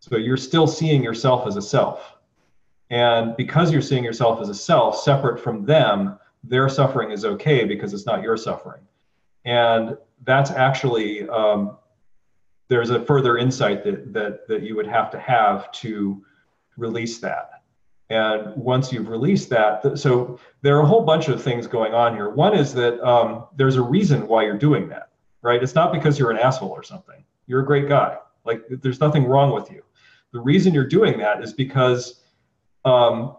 [0.00, 2.16] So you're still seeing yourself as a self.
[2.90, 7.64] And because you're seeing yourself as a self separate from them, their suffering is okay
[7.64, 8.82] because it's not your suffering.
[9.44, 11.78] And that's actually, um,
[12.68, 16.24] there's a further insight that, that, that you would have to have to
[16.76, 17.62] release that.
[18.10, 21.94] And once you've released that, th- so there are a whole bunch of things going
[21.94, 22.28] on here.
[22.28, 25.62] One is that um, there's a reason why you're doing that, right?
[25.62, 27.24] It's not because you're an asshole or something.
[27.46, 28.18] You're a great guy.
[28.44, 29.82] Like there's nothing wrong with you.
[30.32, 32.22] The reason you're doing that is because
[32.84, 33.36] um,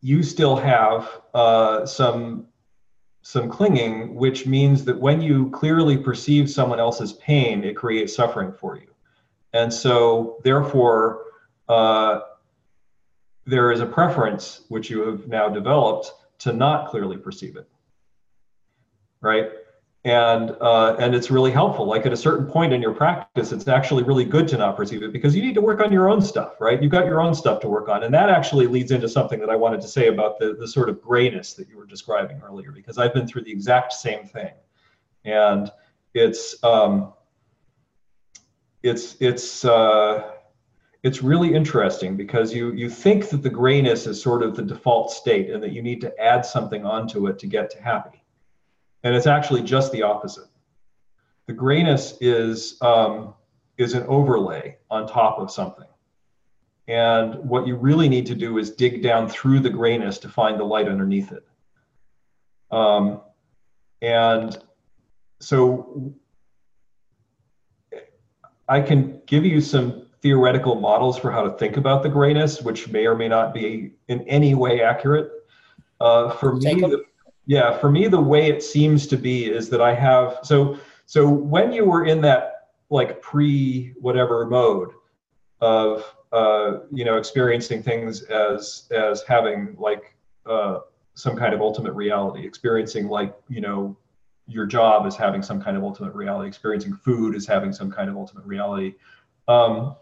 [0.00, 2.46] you still have uh, some
[3.22, 8.52] some clinging, which means that when you clearly perceive someone else's pain, it creates suffering
[8.52, 8.86] for you.
[9.52, 11.24] And so, therefore,
[11.68, 12.20] uh,
[13.44, 17.68] there is a preference which you have now developed to not clearly perceive it
[19.20, 19.48] right
[20.06, 21.84] and uh, and it's really helpful.
[21.84, 25.02] Like at a certain point in your practice it's actually really good to not perceive
[25.02, 26.80] it because you need to work on your own stuff right?
[26.80, 28.04] You've got your own stuff to work on.
[28.04, 30.88] And that actually leads into something that i wanted to say about the, the sort
[30.88, 34.52] of grayness that you were describing earlier because i've been through the exact same thing.
[35.24, 35.72] And
[36.14, 37.12] it's um,
[38.84, 40.30] it's it's uh,
[41.02, 45.10] it's really interesting because you you think that the grayness is sort of the default
[45.10, 48.22] state and that you need to add something onto it to get to happy
[49.06, 50.48] and it's actually just the opposite.
[51.46, 53.34] The grayness is um,
[53.78, 55.86] is an overlay on top of something.
[56.88, 60.58] And what you really need to do is dig down through the grayness to find
[60.58, 61.46] the light underneath it.
[62.72, 63.20] Um,
[64.02, 64.58] and
[65.38, 66.12] so
[68.68, 72.88] i can give you some theoretical models for how to think about the grayness, which
[72.88, 75.30] may or may not be in any way accurate.
[76.00, 77.04] Uh, for me, the,
[77.46, 81.28] yeah, for me, the way it seems to be is that I have so so
[81.28, 84.90] when you were in that like pre whatever mode
[85.60, 90.80] of uh, you know experiencing things as as having like uh,
[91.14, 93.96] some kind of ultimate reality, experiencing like you know
[94.48, 98.10] your job as having some kind of ultimate reality, experiencing food as having some kind
[98.10, 98.94] of ultimate reality.
[99.46, 99.94] Um,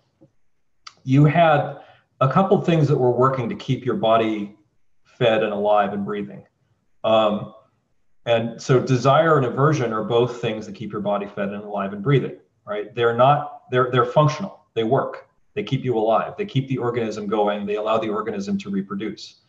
[1.04, 1.80] you had
[2.22, 4.56] a couple things that were working to keep your body
[5.04, 6.42] fed and alive and breathing.
[7.04, 7.54] Um,
[8.26, 11.92] and so desire and aversion are both things that keep your body fed and alive
[11.92, 12.36] and breathing,
[12.66, 12.94] right?
[12.94, 14.64] They're not, they're, they're functional.
[14.72, 15.28] They work.
[15.52, 16.34] They keep you alive.
[16.36, 17.66] They keep the organism going.
[17.66, 19.40] They allow the organism to reproduce.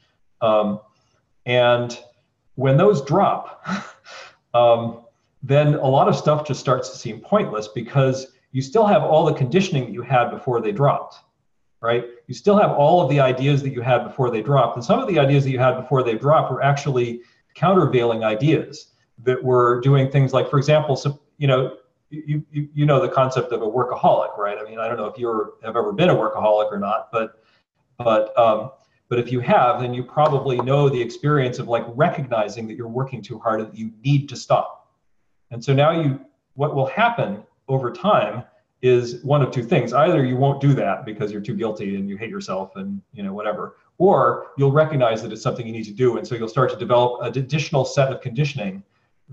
[0.42, 0.82] Um,
[1.46, 1.98] and
[2.56, 3.66] when those drop,
[4.54, 5.06] um,
[5.42, 9.26] then a lot of stuff just starts to seem pointless because you still have all
[9.26, 11.20] the conditioning that you had before they dropped
[11.86, 12.06] right?
[12.26, 14.76] You still have all of the ideas that you had before they dropped.
[14.76, 17.22] And some of the ideas that you had before they dropped were actually
[17.56, 18.94] countervailing ideas
[19.24, 21.78] that were doing things like, for example, so, you know,
[22.10, 24.58] you, you, you know the concept of a workaholic, right?
[24.60, 27.42] I mean, I don't know if you have ever been a workaholic or not, but
[27.98, 28.72] but um,
[29.10, 32.88] but if you have, then you probably know the experience of like recognizing that you're
[32.88, 34.94] working too hard and that you need to stop.
[35.52, 36.20] And so now you,
[36.56, 38.44] what will happen over time
[38.82, 39.94] is one of two things.
[39.94, 43.24] Either you won't do that because you're too guilty and you hate yourself and you
[43.24, 46.18] know whatever or you'll recognize that it's something you need to do.
[46.18, 48.84] And so you'll start to develop an additional set of conditioning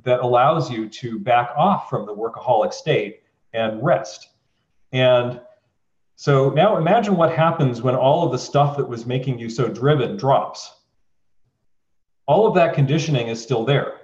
[0.04, 3.22] that allows you to back off from the workaholic state
[3.52, 4.28] and rest.
[4.92, 5.40] And
[6.16, 9.68] so now imagine what happens when all of the stuff that was making you so
[9.68, 10.72] driven drops.
[12.26, 13.94] All of that conditioning is still there.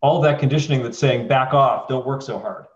[0.00, 2.66] All of that conditioning that's saying back off don't work so hard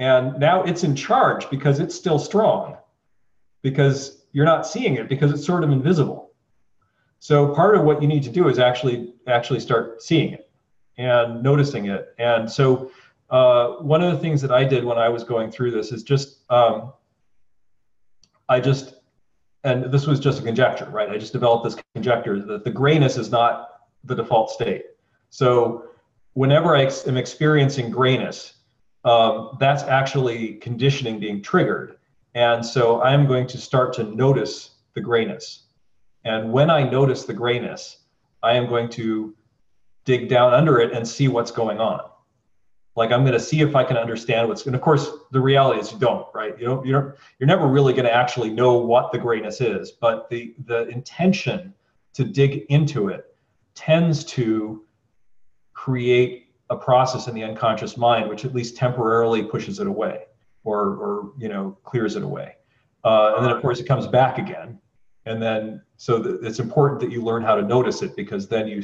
[0.00, 2.78] and now it's in charge because it's still strong
[3.60, 6.32] because you're not seeing it because it's sort of invisible.
[7.18, 10.50] So part of what you need to do is actually actually start seeing it
[10.96, 12.14] and noticing it.
[12.18, 12.90] And so
[13.28, 16.02] uh, one of the things that i did when i was going through this is
[16.02, 16.92] just um,
[18.48, 18.94] i just
[19.62, 21.10] and this was just a conjecture right?
[21.10, 23.68] I just developed this conjecture that the grayness is not
[24.02, 24.86] the default state.
[25.28, 25.84] So
[26.32, 28.54] whenever i am experiencing grayness
[29.04, 31.96] um, that's actually conditioning being triggered.
[32.34, 35.64] And so I'm going to start to notice the grayness.
[36.24, 37.98] And when I notice the grayness,
[38.42, 39.34] I am going to
[40.04, 42.00] dig down under it and see what's going on.
[42.96, 44.66] Like I'm going to see if I can understand what's.
[44.66, 46.58] And of course, the reality is you don't, right?
[46.58, 46.86] You don't.
[46.86, 49.92] You're you're never really going to actually know what the grayness is.
[49.92, 51.72] But the the intention
[52.14, 53.36] to dig into it
[53.74, 54.84] tends to
[55.72, 60.24] create a process in the unconscious mind which at least temporarily pushes it away
[60.64, 62.56] or or you know clears it away.
[63.04, 64.78] Uh, and then of course it comes back again.
[65.26, 68.66] And then so th- it's important that you learn how to notice it because then
[68.66, 68.82] you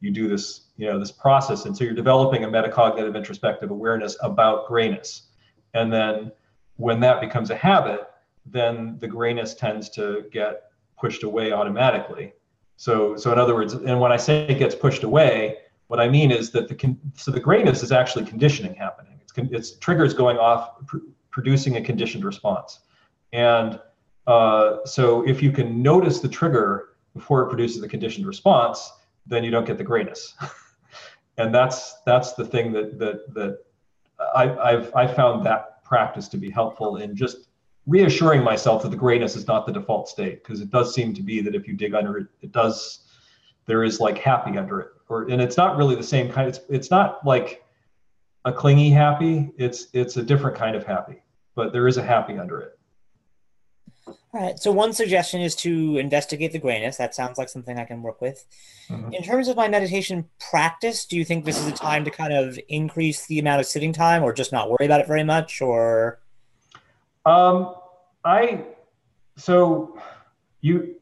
[0.00, 1.64] you do this you know this process.
[1.64, 5.28] And so you're developing a metacognitive introspective awareness about grayness.
[5.74, 6.32] And then
[6.76, 8.04] when that becomes a habit
[8.50, 12.32] then the grayness tends to get pushed away automatically.
[12.76, 15.58] So so in other words and when i say it gets pushed away
[15.88, 19.18] what I mean is that the con- so the grayness is actually conditioning happening.
[19.20, 20.98] It's con- it's triggers going off, pr-
[21.30, 22.80] producing a conditioned response,
[23.32, 23.80] and
[24.26, 28.92] uh, so if you can notice the trigger before it produces the conditioned response,
[29.26, 30.34] then you don't get the grayness,
[31.38, 33.58] and that's that's the thing that that that
[34.34, 37.48] I, I've I found that practice to be helpful in just
[37.86, 41.22] reassuring myself that the grayness is not the default state because it does seem to
[41.22, 43.06] be that if you dig under it, it does
[43.64, 46.60] there is like happy under it or and it's not really the same kind it's
[46.68, 47.64] it's not like
[48.44, 51.22] a clingy happy it's it's a different kind of happy
[51.54, 52.78] but there is a happy under it.
[54.06, 56.96] All right so one suggestion is to investigate the grayness.
[56.96, 58.44] That sounds like something i can work with.
[58.88, 59.12] Mm-hmm.
[59.12, 62.32] in terms of my meditation practice do you think this is a time to kind
[62.32, 65.60] of increase the amount of sitting time or just not worry about it very much
[65.60, 66.20] or?
[67.26, 67.74] Um
[68.24, 68.64] i
[69.36, 69.98] so
[70.60, 70.97] you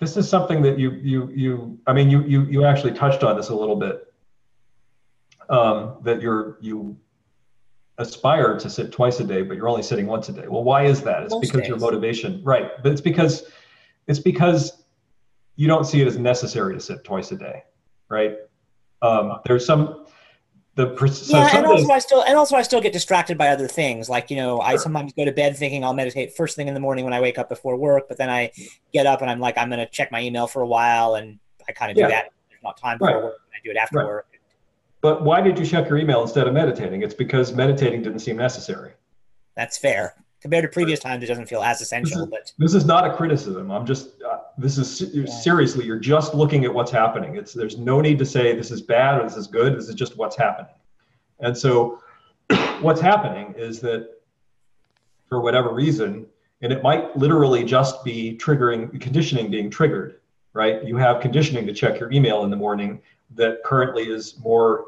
[0.00, 3.36] this is something that you you you I mean you you you actually touched on
[3.36, 4.12] this a little bit
[5.48, 6.96] um, that you're you
[7.98, 10.46] aspire to sit twice a day but you're only sitting once a day.
[10.48, 11.22] Well why is that?
[11.22, 11.68] It's Most because days.
[11.68, 13.44] your motivation right but it's because
[14.06, 14.84] it's because
[15.56, 17.62] you don't see it as necessary to sit twice a day
[18.08, 18.36] right?
[19.02, 20.06] Um, there's some
[20.76, 23.66] the so yeah, and also I still and also I still get distracted by other
[23.66, 24.10] things.
[24.10, 24.62] Like you know, sure.
[24.62, 27.20] I sometimes go to bed thinking I'll meditate first thing in the morning when I
[27.20, 28.52] wake up before work, but then I
[28.92, 31.38] get up and I'm like I'm going to check my email for a while, and
[31.66, 32.28] I kind of do that.
[32.50, 33.16] There's not time for right.
[33.16, 34.06] work, and I do it after right.
[34.06, 34.26] work.
[35.00, 37.02] But why did you check your email instead of meditating?
[37.02, 38.92] It's because meditating didn't seem necessary.
[39.54, 40.14] That's fair.
[40.42, 42.26] Compared to previous times, it doesn't feel as essential.
[42.26, 43.70] This is, but this is not a criticism.
[43.70, 45.24] I'm just uh, this is yeah.
[45.26, 45.84] seriously.
[45.86, 47.36] You're just looking at what's happening.
[47.36, 49.76] It's there's no need to say this is bad or this is good.
[49.76, 50.72] This is just what's happening.
[51.40, 52.00] And so
[52.80, 54.10] what's happening is that
[55.28, 56.26] for whatever reason,
[56.62, 60.20] and it might literally just be triggering conditioning being triggered,
[60.52, 60.84] right?
[60.84, 63.00] You have conditioning to check your email in the morning
[63.34, 64.84] that currently is more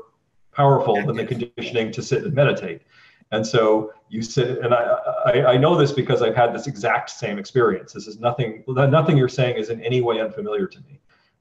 [0.53, 2.83] powerful than the conditioning to sit and meditate.
[3.31, 7.11] And so you sit, and I, I, I, know this because I've had this exact
[7.11, 7.93] same experience.
[7.93, 10.99] This is nothing, nothing you're saying is in any way unfamiliar to me.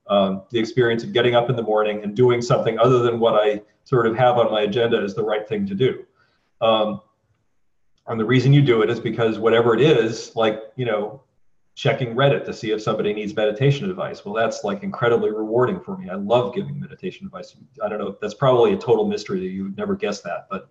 [0.07, 3.35] Um, the experience of getting up in the morning and doing something other than what
[3.35, 6.05] I sort of have on my agenda is the right thing to do.
[6.59, 7.01] Um,
[8.07, 11.23] and the reason you do it is because whatever it is, like, you know,
[11.75, 14.25] checking Reddit to see if somebody needs meditation advice.
[14.25, 16.09] Well, that's like incredibly rewarding for me.
[16.09, 17.55] I love giving meditation advice.
[17.83, 20.69] I don't know, that's probably a total mystery that you would never guess that, but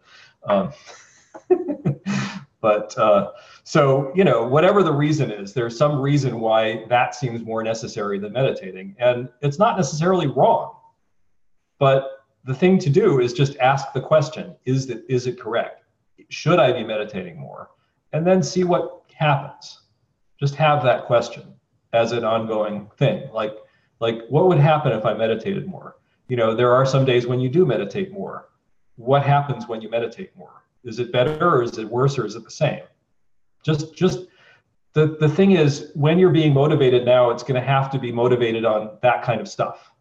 [0.49, 0.73] um,
[2.61, 3.30] but uh,
[3.64, 8.18] so you know whatever the reason is there's some reason why that seems more necessary
[8.18, 8.97] than meditating.
[8.99, 10.74] And it's not necessarily wrong.
[11.78, 15.84] But the thing to do is just ask the question is it is it correct?
[16.28, 17.70] Should i be meditating more?
[18.12, 19.80] And then see what happens.
[20.41, 21.55] Just have that question
[21.93, 23.30] as an ongoing thing.
[23.32, 23.55] Like
[24.01, 25.97] like what would happen if i meditated more?
[26.28, 28.49] You know there are some days when you do meditate more.
[28.97, 32.34] What happens when you meditate more is it better or is it worse or is
[32.34, 32.80] it the same
[33.62, 34.20] just just
[34.95, 38.11] the the thing is when you're being motivated now it's going to have to be
[38.11, 39.93] motivated on that kind of stuff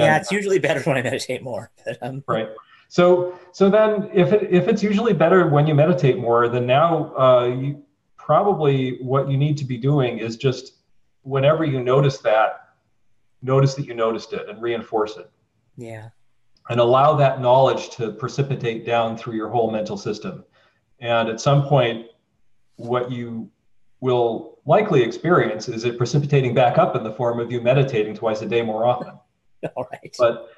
[0.00, 1.70] yeah, it's usually better when I meditate more.
[1.84, 2.48] But, um, right.
[2.88, 7.14] So so then if it if it's usually better when you meditate more, then now
[7.16, 7.82] uh, you
[8.16, 10.74] probably what you need to be doing is just
[11.22, 12.70] whenever you notice that,
[13.42, 15.30] notice that you noticed it and reinforce it.
[15.76, 16.08] Yeah.
[16.70, 20.44] And allow that knowledge to precipitate down through your whole mental system.
[21.00, 22.06] And at some point,
[22.76, 23.50] what you
[24.00, 28.40] will likely experience is it precipitating back up in the form of you meditating twice
[28.42, 29.14] a day more often.
[29.76, 30.14] All right.
[30.18, 30.48] But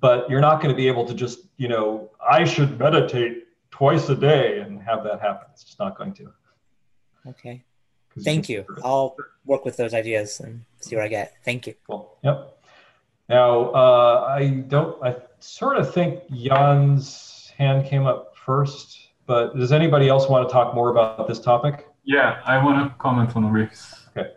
[0.00, 4.08] but you're not going to be able to just, you know, I should meditate twice
[4.08, 5.48] a day and have that happen.
[5.52, 6.32] It's just not going to.
[7.26, 7.64] Okay.
[8.22, 8.64] Thank you.
[8.84, 11.34] I'll work with those ideas and see what I get.
[11.44, 11.74] Thank you.
[11.86, 12.16] Cool.
[12.22, 12.57] Yep.
[13.28, 19.72] Now, uh, I don't, I sort of think Jan's hand came up first, but does
[19.72, 21.86] anybody else want to talk more about this topic?
[22.04, 24.06] Yeah, I want to comment on Riff's.
[24.16, 24.30] Okay.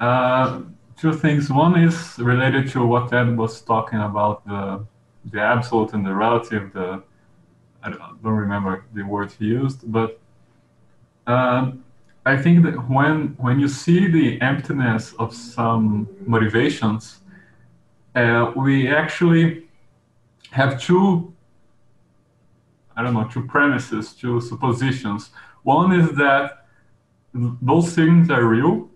[0.00, 0.62] Uh,
[0.96, 1.50] two things.
[1.50, 4.86] One is related to what Ed was talking about the
[5.32, 6.72] the absolute and the relative.
[6.72, 7.02] The
[7.82, 10.18] I don't, don't remember the word he used, but
[11.26, 11.84] um,
[12.24, 17.20] I think that when when you see the emptiness of some motivations,
[18.16, 19.64] uh, we actually
[20.50, 21.32] have two
[22.96, 25.30] I don't know two premises, two suppositions.
[25.64, 26.66] One is that
[27.34, 28.88] those things are real,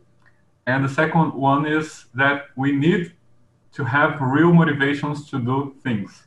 [0.66, 3.12] and the second one is that we need
[3.72, 6.22] to have real motivations to do things.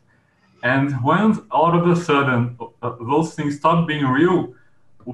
[0.63, 4.53] And when all of a sudden uh, those things stop being real,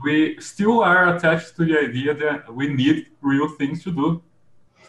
[0.04, 4.22] we still are attached to the idea that we need real things to do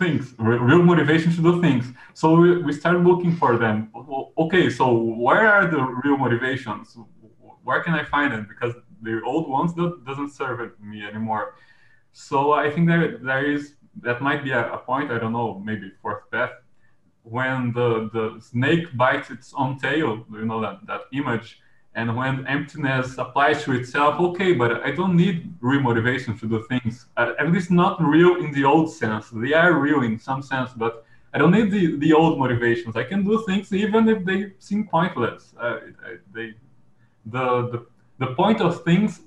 [0.03, 1.85] things, real motivation to do things.
[2.15, 3.77] So we, we start looking for them.
[3.95, 4.85] O- Okay, so
[5.27, 6.97] where are the real motivations?
[7.69, 8.47] Where can I find them?
[8.53, 11.45] Because the old ones do, doesn't serve me anymore.
[12.13, 13.63] So I think there there is
[14.07, 15.11] that might be a, a point.
[15.15, 16.53] I don't know, maybe fourth path,
[17.23, 20.11] when the the snake bites its own tail.
[20.33, 21.49] You know that that image,
[21.95, 24.21] and when emptiness applies to itself.
[24.21, 27.07] Okay, but I don't need real motivation to do things.
[27.17, 29.31] At, at least not real in the old sense.
[29.31, 32.97] They are real in some sense, but I don't need the, the old motivations.
[32.97, 35.55] I can do things even if they seem pointless.
[35.59, 35.79] Uh,
[36.33, 36.55] they,
[37.27, 37.87] the, the,
[38.19, 39.23] the point of things,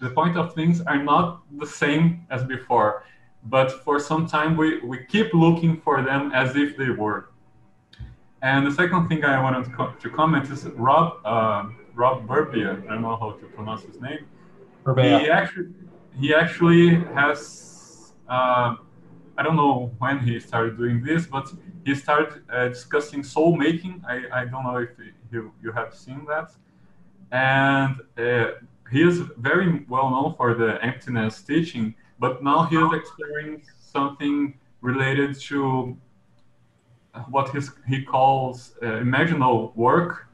[0.00, 3.04] the point of things are not the same as before,
[3.44, 7.30] but for some time we, we keep looking for them as if they were.
[8.44, 11.64] And the second thing I wanted to, co- to comment is Rob, uh,
[11.94, 12.72] Rob Burbea.
[12.86, 14.26] I don't know how to pronounce his name.
[15.22, 15.68] He actually,
[16.20, 16.88] he actually
[17.18, 18.12] has.
[18.28, 18.76] Uh,
[19.38, 21.46] I don't know when he started doing this, but
[21.86, 24.04] he started uh, discussing soul making.
[24.06, 24.90] I, I don't know if
[25.32, 26.48] you, you have seen that.
[27.32, 28.52] And uh,
[28.92, 34.54] he is very well known for the emptiness teaching, but now he is exploring something
[34.82, 35.96] related to
[37.28, 40.26] what his, he calls uh, imaginal work.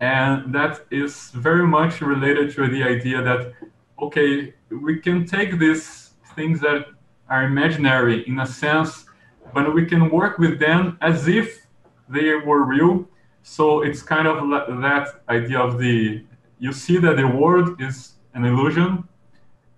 [0.00, 3.52] And that is very much related to the idea that
[4.00, 6.86] okay, we can take these things that
[7.28, 9.06] are imaginary in a sense,
[9.52, 11.66] but we can work with them as if
[12.08, 13.08] they were real.
[13.42, 14.36] So it's kind of
[14.82, 16.24] that idea of the
[16.58, 19.04] you see that the world is an illusion,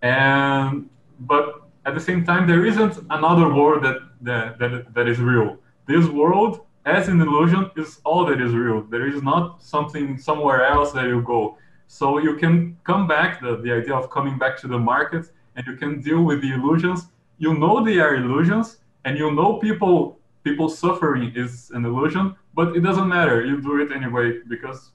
[0.03, 0.89] and
[1.21, 5.59] but at the same time there isn't another world that that that, that is real.
[5.87, 8.83] This world, as an illusion, is all that is real.
[8.83, 11.59] There is not something somewhere else that you go.
[11.87, 15.67] So you can come back, the, the idea of coming back to the market, and
[15.67, 17.09] you can deal with the illusions.
[17.39, 22.77] You know they are illusions, and you know people people suffering is an illusion, but
[22.77, 23.45] it doesn't matter.
[23.45, 24.91] You do it anyway because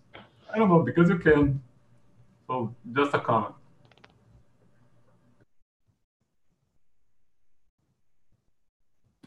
[0.54, 1.62] I don't know because you can.
[2.48, 3.56] So just a comment.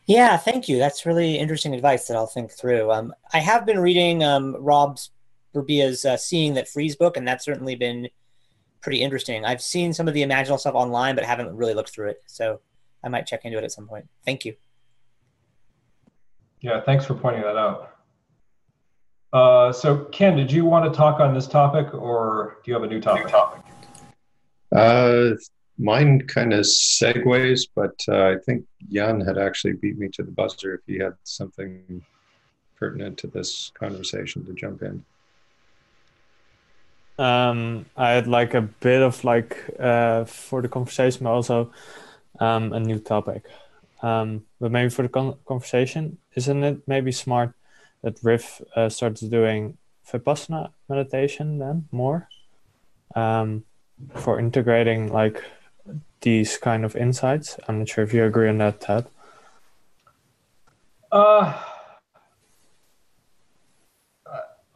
[0.07, 0.79] Yeah, thank you.
[0.79, 2.93] That's really interesting advice that I'll think through.
[2.93, 5.11] Um, I have been reading um, Rob's
[5.55, 8.09] Burbea's uh, Seeing That Frees book, and that's certainly been
[8.83, 9.47] pretty interesting.
[9.47, 12.23] I've seen some of the imaginal stuff online, but haven't really looked through it.
[12.27, 12.61] So
[13.03, 14.07] I might check into it at some point.
[14.27, 14.55] Thank you.
[16.61, 17.97] Yeah, thanks for pointing that out.
[19.33, 22.85] Uh, so Ken, did you want to talk on this topic or do you have
[22.85, 23.35] a new topic?
[24.71, 25.31] Uh,
[25.79, 30.31] mine kind of segues, but uh, I think Jan had actually beat me to the
[30.31, 32.03] buzzer if he had something
[32.77, 35.05] pertinent to this conversation to jump in.
[37.19, 41.71] Um, I had like a bit of like uh, for the conversation, but also
[42.41, 43.45] um, a new topic.
[44.03, 47.55] Um, but maybe for the con- conversation, isn't it maybe smart
[48.03, 49.79] that Riff uh, starts doing
[50.11, 52.29] vipassana meditation then more
[53.15, 53.65] um,
[54.15, 55.43] for integrating like
[56.25, 57.57] these kind of insights?
[57.69, 59.07] I'm not sure if you agree on that, Ted.
[61.13, 61.55] Uh,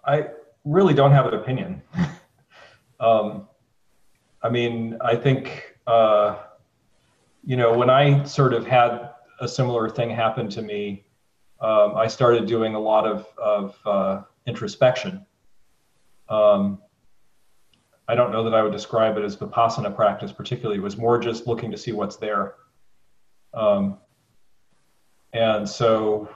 [0.04, 0.28] I
[0.64, 1.82] really don't have an opinion.
[3.00, 3.48] um,
[4.42, 6.36] I mean, I think, uh,
[7.44, 9.10] you know, when I sort of had
[9.40, 11.04] a similar thing happen to me,
[11.60, 15.26] um, I started doing a lot of, of uh, introspection.
[16.28, 16.78] Um,
[18.08, 20.80] I don't know that I would describe it as vipassana practice particularly.
[20.80, 22.54] It was more just looking to see what's there.
[23.52, 23.98] Um,
[25.34, 26.28] and so,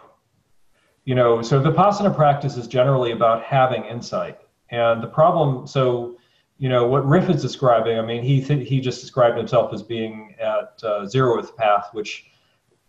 [1.04, 4.38] you know, so vipassana practice is generally about having insight.
[4.70, 6.18] And the problem, so,
[6.58, 9.82] you know, what Riff is describing, I mean, he th- he just described himself as
[9.82, 12.26] being at uh, zeroth path, which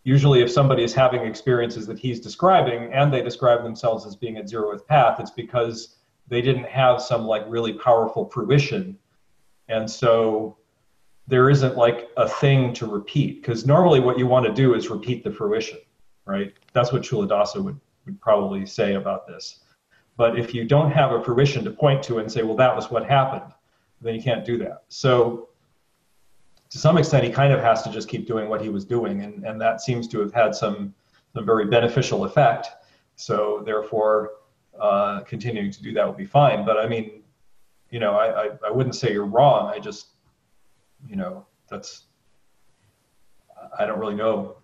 [0.03, 4.37] usually if somebody is having experiences that he's describing and they describe themselves as being
[4.37, 5.95] at zeroth path, it's because
[6.27, 8.97] they didn't have some like really powerful fruition.
[9.67, 10.57] And so
[11.27, 14.89] there isn't like a thing to repeat because normally what you want to do is
[14.89, 15.79] repeat the fruition,
[16.25, 16.53] right?
[16.73, 19.59] That's what Culadasa would, would probably say about this.
[20.17, 22.91] But if you don't have a fruition to point to and say, well, that was
[22.91, 23.51] what happened,
[24.01, 24.83] then you can't do that.
[24.89, 25.49] So
[26.69, 29.21] to some extent, he kind of has to just keep doing what he was doing,
[29.21, 30.93] and, and that seems to have had some,
[31.33, 32.69] some very beneficial effect.
[33.15, 34.31] So therefore,
[34.79, 36.65] uh, continuing to do that would be fine.
[36.65, 37.23] But I mean,
[37.89, 39.71] you know, I, I, I wouldn't say you're wrong.
[39.73, 40.07] I just,
[41.07, 42.05] you know, that's,
[43.77, 44.57] I don't really know.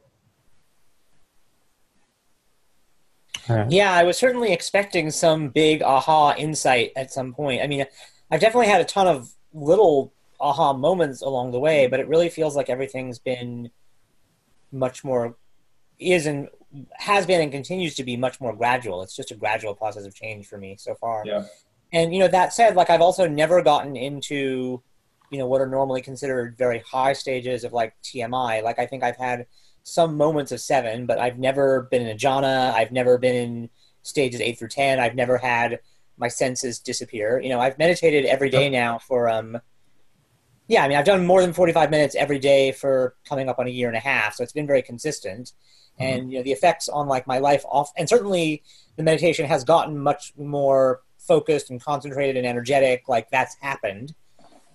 [3.69, 7.63] Yeah, I was certainly expecting some big aha insight at some point.
[7.63, 7.85] I mean,
[8.29, 12.29] I've definitely had a ton of little aha moments along the way, but it really
[12.29, 13.71] feels like everything's been
[14.71, 15.35] much more
[15.97, 16.47] is and
[16.93, 19.01] has been and continues to be much more gradual.
[19.01, 21.23] It's just a gradual process of change for me so far.
[21.25, 21.45] Yeah.
[21.91, 24.81] And you know, that said, like I've also never gotten into,
[25.31, 28.63] you know, what are normally considered very high stages of like TMI.
[28.63, 29.47] Like I think I've had
[29.83, 32.73] some moments of seven, but I've never been in a jhana.
[32.73, 33.69] I've never been in
[34.03, 34.99] stages eight through ten.
[34.99, 35.79] I've never had
[36.17, 37.39] my senses disappear.
[37.39, 39.59] You know, I've meditated every day now for um
[40.67, 43.65] yeah, I mean I've done more than 45 minutes every day for coming up on
[43.65, 45.53] a year and a half, so it's been very consistent.
[45.99, 48.63] And you know, the effects on like my life off and certainly
[48.95, 54.13] the meditation has gotten much more focused and concentrated and energetic, like that's happened.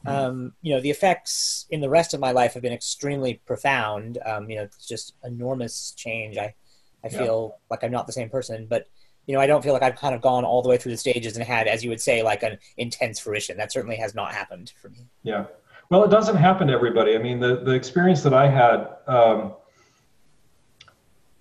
[0.07, 4.19] Um, you know, the effects in the rest of my life have been extremely profound.
[4.27, 6.37] Um, you know, it's just enormous change.
[6.37, 6.55] I,
[7.03, 7.19] I Yeah.
[7.19, 8.87] feel like I'm not the same person, but
[9.27, 10.99] you know, I don't feel like I've kind of gone all the way through the
[10.99, 13.57] stages and had, as you would say, like an intense fruition.
[13.57, 15.09] That certainly has not happened for me.
[15.23, 15.47] Yeah.
[15.89, 17.15] Well, it doesn't happen to everybody.
[17.15, 19.55] I mean, the, the experience that I had, um,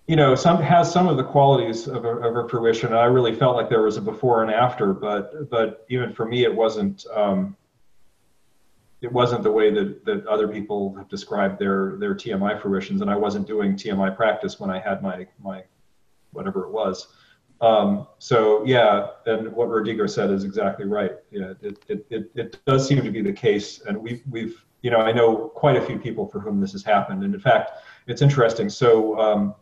[0.08, 2.94] you know, some has some of the qualities of a, of a fruition.
[2.94, 6.44] I really felt like there was a before and after, but but even for me,
[6.44, 7.06] it wasn't.
[7.14, 7.56] Um,
[9.02, 13.10] it wasn't the way that, that other people have described their their TMI fruitions, and
[13.10, 15.64] I wasn't doing TMI practice when I had my my
[16.32, 17.08] whatever it was.
[17.62, 21.14] Um, so yeah, and what Rodrigo said is exactly right.
[21.32, 24.92] Yeah, it, it, it, it does seem to be the case, and we've we've you
[24.92, 27.72] know I know quite a few people for whom this has happened, and in fact,
[28.08, 28.70] it's interesting.
[28.70, 29.56] So um,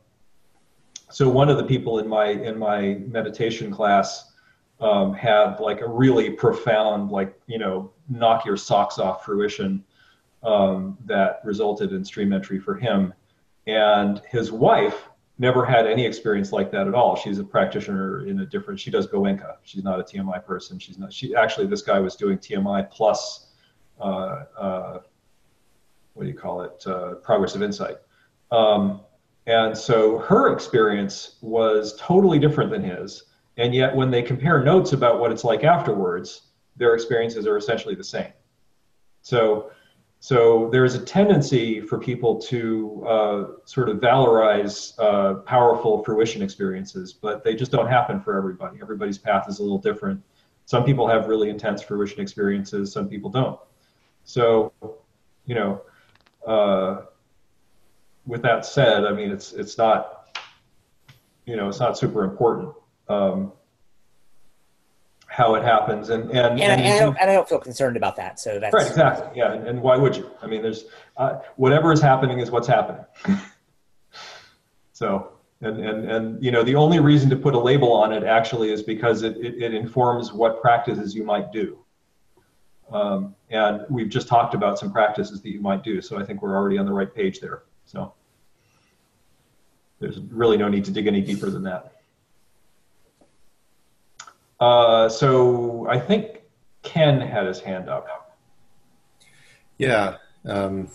[1.11, 4.31] so one of the people in my in my meditation class
[4.79, 9.83] um, had like a really profound like you know knock your socks off fruition
[10.43, 13.13] um, that resulted in stream entry for him,
[13.67, 17.15] and his wife never had any experience like that at all.
[17.15, 18.79] She's a practitioner in a different.
[18.79, 19.57] She does Goenka.
[19.63, 20.79] She's not a TMI person.
[20.79, 21.13] She's not.
[21.13, 23.47] She actually this guy was doing TMI plus.
[23.99, 24.99] Uh, uh,
[26.13, 26.83] what do you call it?
[26.85, 27.97] Uh, progressive insight.
[28.51, 29.01] Um,
[29.47, 33.23] and so her experience was totally different than his.
[33.57, 36.43] And yet, when they compare notes about what it's like afterwards,
[36.77, 38.31] their experiences are essentially the same.
[39.21, 39.71] So,
[40.19, 47.11] so there's a tendency for people to uh, sort of valorize uh, powerful fruition experiences,
[47.11, 48.79] but they just don't happen for everybody.
[48.81, 50.21] Everybody's path is a little different.
[50.65, 53.59] Some people have really intense fruition experiences, some people don't.
[54.23, 54.71] So,
[55.45, 55.81] you know,
[56.47, 57.05] uh,
[58.25, 60.39] with that said, I mean, it's it's not,
[61.45, 62.73] you know, it's not super important
[63.11, 63.51] um,
[65.27, 67.97] how it happens, and and, And, I, and, I don't, and I don't feel concerned
[67.97, 68.39] about that.
[68.39, 69.53] So that's right, exactly, yeah.
[69.53, 70.29] And, and why would you?
[70.41, 70.85] I mean, there's
[71.17, 73.05] uh, whatever is happening is what's happening.
[74.93, 75.31] so,
[75.61, 78.71] and and and you know, the only reason to put a label on it actually
[78.71, 81.77] is because it it, it informs what practices you might do.
[82.91, 86.41] Um, and we've just talked about some practices that you might do, so I think
[86.41, 87.63] we're already on the right page there.
[87.85, 88.13] So
[89.99, 91.93] there's really no need to dig any deeper than that.
[94.59, 96.41] Uh, so I think
[96.83, 98.37] Ken had his hand up.
[99.77, 100.17] Yeah.
[100.45, 100.89] Um,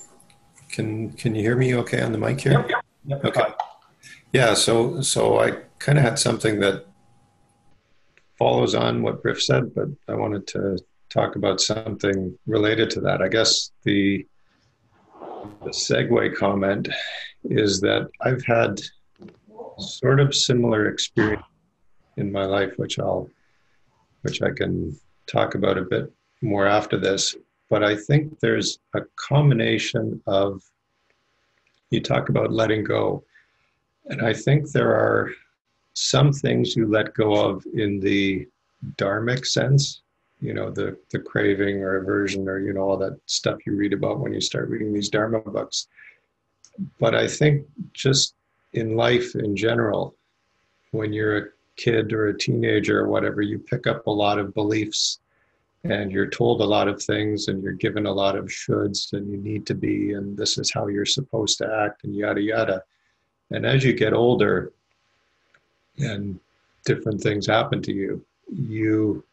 [0.68, 2.52] can can you hear me okay on the mic here?
[2.52, 3.40] Yep, yep, yep, Okay.
[3.40, 3.52] fine.
[4.32, 4.54] Yeah.
[4.54, 6.86] So so I kind of had something that
[8.38, 13.22] follows on what Riff said, but I wanted to talk about something related to that.
[13.22, 14.26] I guess the
[15.62, 16.88] the segue comment
[17.44, 18.80] is that I've had
[19.78, 21.42] sort of similar experience
[22.16, 23.28] in my life, which I'll
[24.26, 24.98] which I can
[25.28, 26.12] talk about a bit
[26.42, 27.36] more after this,
[27.70, 30.62] but I think there's a combination of,
[31.90, 33.22] you talk about letting go.
[34.06, 35.30] And I think there are
[35.94, 38.46] some things you let go of in the
[38.96, 40.02] dharmic sense,
[40.40, 43.92] you know, the, the craving or aversion or, you know, all that stuff you read
[43.92, 45.88] about when you start reading these dharma books.
[47.00, 48.34] But I think just
[48.72, 50.14] in life in general,
[50.90, 54.54] when you're a kid or a teenager or whatever, you pick up a lot of
[54.54, 55.20] beliefs
[55.84, 59.30] and you're told a lot of things and you're given a lot of shoulds and
[59.30, 62.82] you need to be and this is how you're supposed to act and yada yada.
[63.50, 64.72] And as you get older
[65.98, 66.38] and
[66.84, 69.24] different things happen to you, you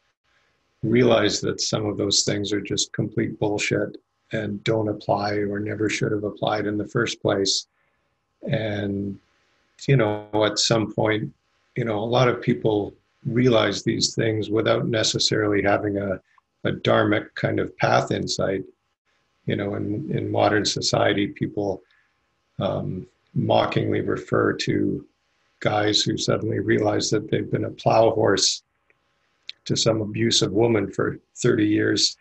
[0.83, 3.97] realize that some of those things are just complete bullshit
[4.33, 7.67] and don't apply or never should have applied in the first place.
[8.43, 9.17] And,
[9.87, 11.33] you know, at some point,
[11.75, 12.93] you know, a lot of people
[13.25, 16.19] realize these things without necessarily having a,
[16.65, 18.63] a dharmic kind of path insight.
[19.45, 21.81] You know, in, in modern society, people
[22.59, 25.05] um, mockingly refer to
[25.59, 28.63] guys who suddenly realize that they've been a plow horse
[29.65, 32.17] to some abusive woman for 30 years.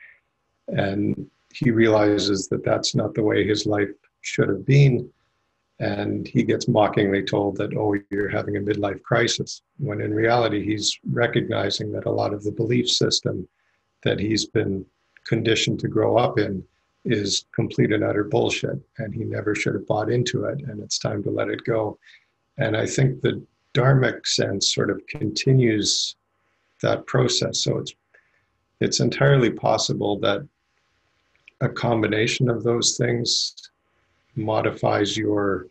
[0.68, 3.90] And he realizes that that's not the way his life
[4.20, 5.10] should have been.
[5.78, 10.64] And he gets mockingly told that, oh, you're having a midlife crisis, when in reality,
[10.64, 13.48] he's recognizing that a lot of the belief system
[14.04, 14.86] that he's been
[15.26, 16.62] conditioned to grow up in
[17.04, 18.78] is complete and utter bullshit.
[18.98, 20.60] And he never should have bought into it.
[20.68, 21.98] And it's time to let it go.
[22.58, 23.44] And I think the
[23.74, 26.14] dharmic sense sort of continues
[26.82, 27.62] that process.
[27.64, 27.94] So it's
[28.80, 30.46] it's entirely possible that
[31.60, 33.54] a combination of those things
[34.34, 35.68] modifies your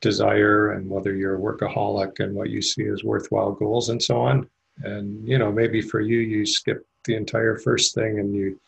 [0.00, 4.20] desire and whether you're a workaholic and what you see as worthwhile goals and so
[4.20, 4.48] on.
[4.82, 8.58] And you know, maybe for you, you skip the entire first thing and you,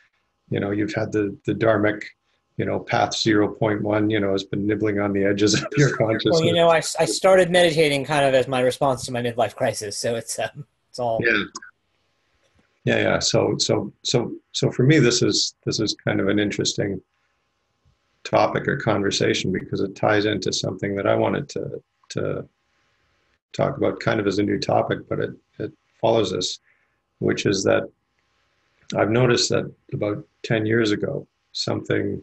[0.51, 2.03] you know, you've had the the dharmic,
[2.57, 6.35] you know, path 0.1, you know, has been nibbling on the edges of your consciousness.
[6.35, 9.57] Well, you know, I, I started meditating kind of as my response to my midlife
[9.57, 11.43] crisis, so it's um, it's all yeah.
[12.85, 13.19] Yeah yeah.
[13.19, 17.01] So so so so for me this is this is kind of an interesting
[18.23, 22.49] topic or conversation because it ties into something that i wanted to to
[23.53, 26.59] talk about kind of as a new topic but it it follows this
[27.19, 27.83] which is that
[28.97, 32.23] i've noticed that about 10 years ago something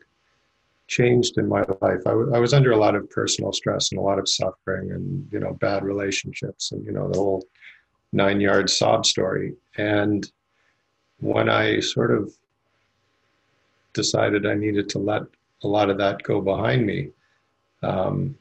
[0.91, 2.02] changed in my life.
[2.06, 4.91] I, w- I was under a lot of personal stress and a lot of suffering
[4.91, 7.45] and you know bad relationships and you know the whole
[8.14, 10.32] nine yard sob story and
[11.22, 12.34] when I sort of
[13.94, 15.24] decided I needed to let
[15.64, 17.10] a lot of that go behind me,
[17.84, 18.36] um,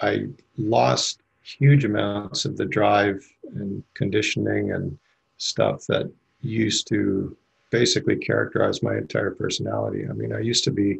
[0.00, 0.26] I
[0.56, 3.24] lost huge amounts of the drive
[3.54, 4.98] and conditioning and
[5.38, 6.10] stuff that
[6.40, 7.36] used to
[7.70, 10.06] basically characterize my entire personality.
[10.08, 10.98] I mean, I used to be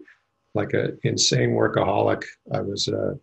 [0.55, 2.25] like an insane workaholic.
[2.53, 3.15] I was uh,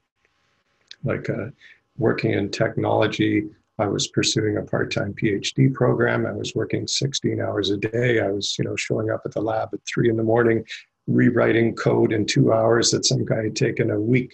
[1.03, 1.51] like a,
[1.97, 3.45] working in technology.
[3.79, 6.25] I was pursuing a part-time PhD program.
[6.25, 8.19] I was working 16 hours a day.
[8.19, 10.65] I was, you know, showing up at the lab at three in the morning,
[11.05, 14.33] rewriting code in two hours that some guy had taken a week,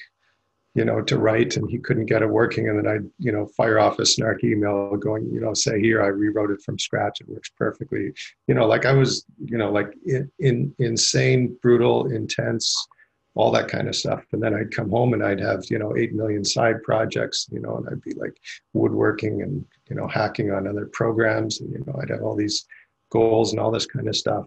[0.76, 2.70] you know, to write, and he couldn't get it working.
[2.70, 6.02] And then I'd, you know, fire off a snark email going, you know, say here
[6.02, 7.20] I rewrote it from scratch.
[7.20, 8.14] It works perfectly.
[8.48, 12.88] You know, like I was, you know, like in, in insane, brutal, intense
[13.36, 14.24] all that kind of stuff.
[14.32, 17.60] And then I'd come home and I'd have, you know, 8 million side projects, you
[17.60, 18.38] know, and I'd be like
[18.74, 21.60] woodworking and, you know, hacking on other programs.
[21.60, 22.66] And, you know, I'd have all these
[23.10, 24.46] goals and all this kind of stuff.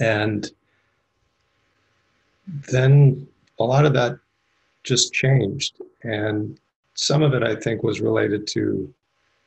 [0.00, 0.48] And
[2.70, 3.26] then
[3.58, 4.16] a lot of that
[4.84, 5.80] just changed.
[6.04, 6.58] And
[6.94, 8.94] some of it, I think, was related to,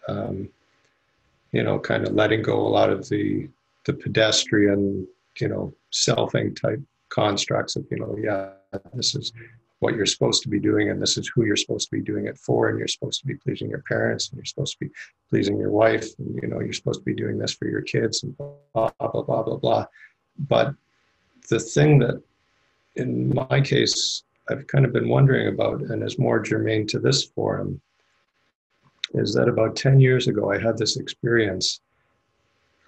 [0.10, 0.50] um,
[1.54, 3.48] you know, kind of letting go a lot of the,
[3.86, 5.08] the pedestrian,
[5.40, 6.82] you know, selfing type
[7.16, 8.50] constructs of you know yeah
[8.94, 9.32] this is
[9.80, 12.28] what you're supposed to be doing and this is who you're supposed to be doing
[12.28, 14.92] it for and you're supposed to be pleasing your parents and you're supposed to be
[15.30, 18.24] pleasing your wife and you know you're supposed to be doing this for your kids
[18.24, 19.86] and blah blah blah blah blah
[20.40, 20.74] but
[21.50, 22.22] the thing that
[22.96, 27.24] in my case i've kind of been wondering about and is more germane to this
[27.24, 27.80] forum
[29.14, 31.80] is that about 10 years ago i had this experience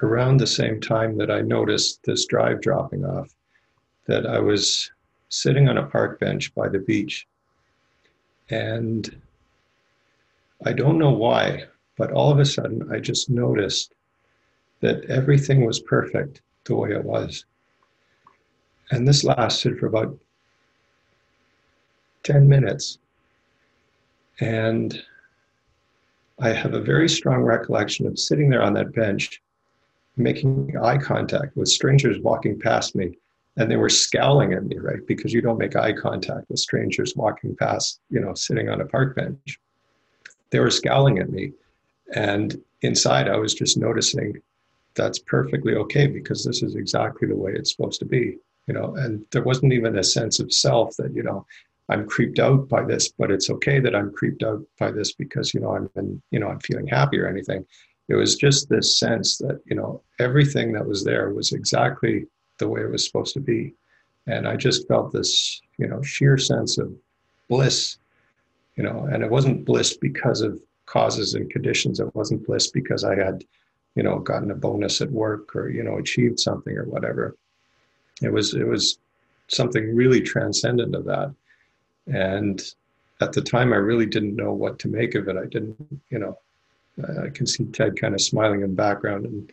[0.01, 3.29] around the same time that i noticed this drive dropping off
[4.07, 4.91] that I was
[5.29, 7.27] sitting on a park bench by the beach.
[8.49, 9.21] And
[10.65, 11.65] I don't know why,
[11.97, 13.93] but all of a sudden I just noticed
[14.79, 17.45] that everything was perfect the way it was.
[18.91, 20.17] And this lasted for about
[22.23, 22.99] 10 minutes.
[24.39, 25.01] And
[26.39, 29.41] I have a very strong recollection of sitting there on that bench
[30.15, 33.17] making eye contact with strangers walking past me
[33.57, 35.05] and they were scowling at me right?
[35.07, 38.85] Because you don't make eye contact with strangers walking past you know sitting on a
[38.85, 39.59] park bench.
[40.49, 41.51] They were scowling at me.
[42.13, 44.39] And inside i was just noticing
[44.93, 48.95] that's perfectly okay because this is exactly the way it's supposed to be you know?
[48.95, 51.45] And there wasn't even a sense of self that you know
[51.89, 55.53] i'm creeped out by this but it's okay that i'm creeped out by this because
[55.53, 57.65] you know i'm in, you know i'm feeling happy or anything.
[58.09, 62.25] It was just this sense that you know everything that was there was exactly
[62.57, 63.73] the way it was supposed to be.
[64.27, 66.93] And i just felt this you know sheer sense of
[67.47, 67.97] bliss
[68.75, 71.99] you know and it wasn't bliss because of causes and conditions.
[71.99, 73.43] It wasn't bliss because i had
[73.95, 77.35] you know gotten a bonus at work or you know achieved something or whatever.
[78.21, 78.99] It was it was
[79.47, 81.33] something really transcendent of that.
[82.07, 82.61] And
[83.21, 85.37] at the time i really didn't know what to make of it.
[85.37, 85.77] I didn't
[86.09, 86.37] you know
[87.23, 89.51] I can see Ted kind of smiling in the background, and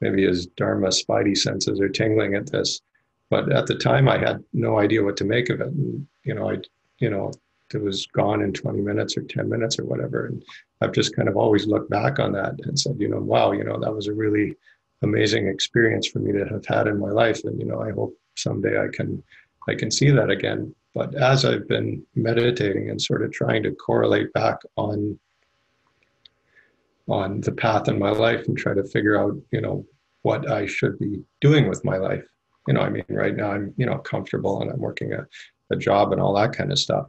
[0.00, 2.80] maybe his Dharma spidey senses are tingling at this.
[3.30, 5.68] But at the time, I had no idea what to make of it.
[5.68, 6.58] And, you know, I,
[6.98, 7.32] you know,
[7.74, 10.26] it was gone in 20 minutes or 10 minutes or whatever.
[10.26, 10.44] And
[10.80, 13.64] I've just kind of always looked back on that and said, you know, wow, you
[13.64, 14.54] know, that was a really
[15.02, 17.42] amazing experience for me to have had in my life.
[17.44, 19.22] And, you know, I hope someday I can,
[19.68, 20.74] I can see that again.
[20.94, 25.18] But as I've been meditating and sort of trying to correlate back on
[27.08, 29.84] on the path in my life and try to figure out, you know,
[30.22, 32.24] what I should be doing with my life.
[32.66, 35.26] You know, I mean, right now I'm, you know, comfortable and I'm working a,
[35.70, 37.06] a job and all that kind of stuff.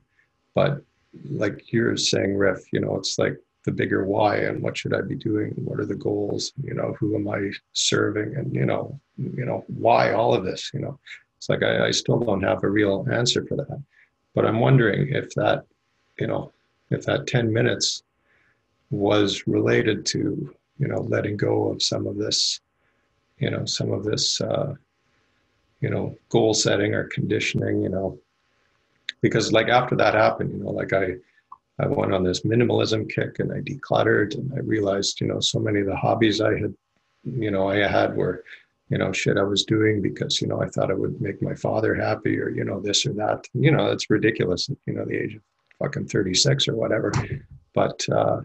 [0.53, 0.83] But
[1.31, 5.01] like you're saying, Riff, you know, it's like the bigger why and what should I
[5.01, 5.51] be doing?
[5.57, 6.53] What are the goals?
[6.63, 8.35] You know, who am I serving?
[8.35, 10.99] And, you know, you know, why all of this, you know,
[11.37, 13.83] it's like I, I still don't have a real answer for that.
[14.35, 15.65] But I'm wondering if that,
[16.19, 16.51] you know,
[16.91, 18.03] if that 10 minutes
[18.89, 22.59] was related to you know letting go of some of this
[23.39, 24.73] you know some of this uh,
[25.81, 28.17] you know goal setting or conditioning you know
[29.21, 31.13] because like after that happened you know like i
[31.79, 35.59] i went on this minimalism kick and i decluttered and i realized you know so
[35.59, 36.73] many of the hobbies i had
[37.23, 38.43] you know i had were
[38.89, 41.53] you know shit i was doing because you know i thought it would make my
[41.53, 45.15] father happy or you know this or that you know it's ridiculous you know the
[45.15, 45.41] age of
[45.79, 47.11] fucking 36 or whatever
[47.73, 48.41] but uh uh,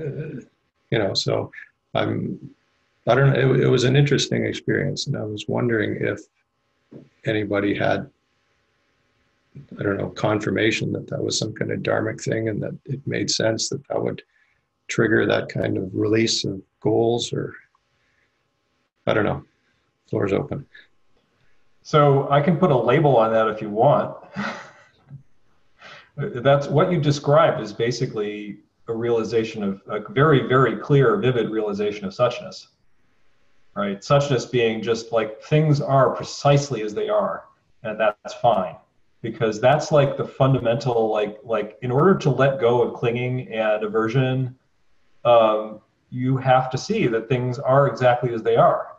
[0.00, 1.50] you know, so
[1.94, 2.38] I'm,
[3.08, 5.06] I don't know, it, it was an interesting experience.
[5.06, 6.20] And I was wondering if
[7.24, 8.10] anybody had,
[9.78, 13.00] I don't know, confirmation that that was some kind of dharmic thing and that it
[13.06, 14.22] made sense that that would
[14.88, 17.54] trigger that kind of release of goals or,
[19.06, 19.44] I don't know,
[20.08, 20.66] floor's open.
[21.82, 24.16] So I can put a label on that if you want.
[26.16, 28.58] That's what you described is basically
[28.90, 32.66] a realization of a very, very clear, vivid realization of suchness.
[33.74, 34.00] Right?
[34.00, 37.44] Suchness being just like things are precisely as they are,
[37.82, 38.76] and that's fine.
[39.22, 43.84] Because that's like the fundamental, like, like in order to let go of clinging and
[43.84, 44.56] aversion,
[45.24, 48.96] um, you have to see that things are exactly as they are.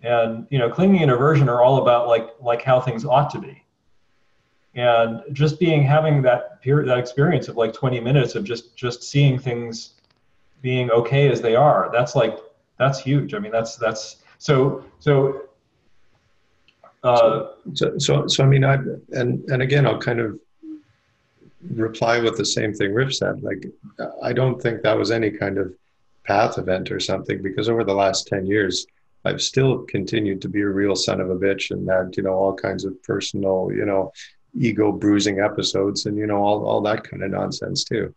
[0.00, 3.40] And you know, clinging and aversion are all about like like how things ought to
[3.40, 3.63] be
[4.74, 9.02] and just being having that period that experience of like 20 minutes of just just
[9.02, 9.94] seeing things
[10.62, 12.38] being okay as they are that's like
[12.78, 15.44] that's huge i mean that's that's so so
[17.04, 18.78] uh, so, so, so I mean, I
[19.12, 20.40] and and again, I'll kind of
[21.74, 23.42] reply with the same thing Riff said.
[23.42, 23.66] Like,
[24.22, 25.74] I don't think that was any kind of
[26.24, 28.86] path event or something because over the last ten years,
[29.26, 32.32] I've still continued to be a real son of a bitch and had you know
[32.32, 34.10] all kinds of personal you know
[34.56, 38.14] ego bruising episodes and you know all, all that kind of nonsense too.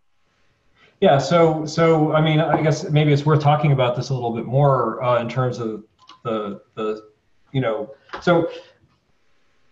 [1.02, 4.34] Yeah so so i mean i guess maybe it's worth talking about this a little
[4.34, 5.84] bit more uh, in terms of
[6.24, 7.10] the the
[7.52, 8.50] you know so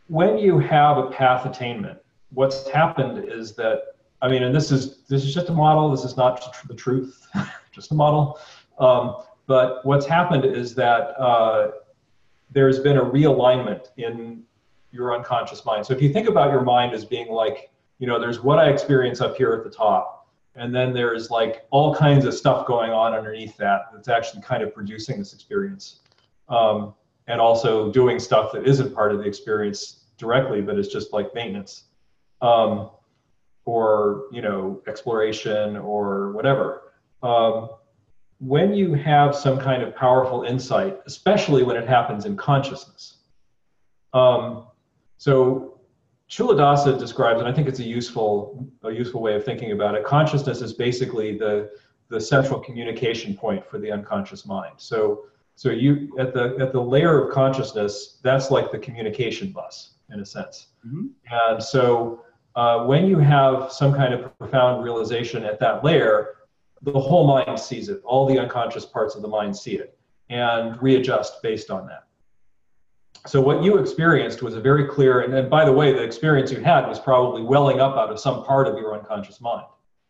[0.08, 1.98] when you have a path attainment
[2.32, 6.04] what's happened is that i mean and this is this is just a model this
[6.04, 7.28] is not the truth
[7.72, 8.40] just a model
[8.78, 11.72] um, but what's happened is that uh,
[12.52, 14.44] there's been a realignment in
[14.95, 15.85] your unconscious mind.
[15.85, 17.69] So if you think about your mind as being like,
[17.99, 21.65] you know, there's what I experience up here at the top, and then there's like
[21.69, 25.99] all kinds of stuff going on underneath that that's actually kind of producing this experience,
[26.47, 26.93] um,
[27.27, 31.34] and also doing stuff that isn't part of the experience directly, but it's just like
[31.35, 31.84] maintenance,
[32.41, 32.89] um,
[33.65, 36.93] or you know, exploration or whatever.
[37.22, 37.69] Um,
[38.39, 43.17] when you have some kind of powerful insight, especially when it happens in consciousness,
[44.13, 44.67] um,
[45.18, 45.80] so
[46.30, 50.04] Culadasa describes, and I think it's a useful a useful way of thinking about it.
[50.04, 51.72] Consciousness is basically the
[52.10, 54.74] the central communication point for the unconscious mind.
[54.78, 55.26] So
[55.56, 60.20] So you at the at the layer of consciousness, that's like the communication bus in
[60.20, 60.68] a sense.
[60.86, 61.10] Mhm.
[61.32, 62.22] And so
[62.56, 66.36] uh, when you have some kind of profound realization at that layer,
[66.82, 68.02] the whole mind sees it.
[68.04, 69.98] All the unconscious parts of the mind see it
[70.30, 72.04] and readjust based on that.
[73.28, 76.52] So what you experienced was a very clear, and then by the way, the experience
[76.52, 79.66] you had was probably welling up out of some part of your unconscious mind,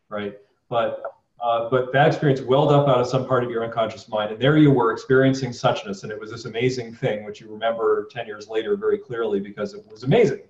[0.10, 0.38] right?
[0.70, 1.02] But
[1.42, 4.42] uh, but that experience welled up out of some part of your unconscious mind, and
[4.42, 8.26] there you were experiencing suchness, and it was this amazing thing, which you remember 10
[8.26, 10.42] years later very clearly because it was amazing.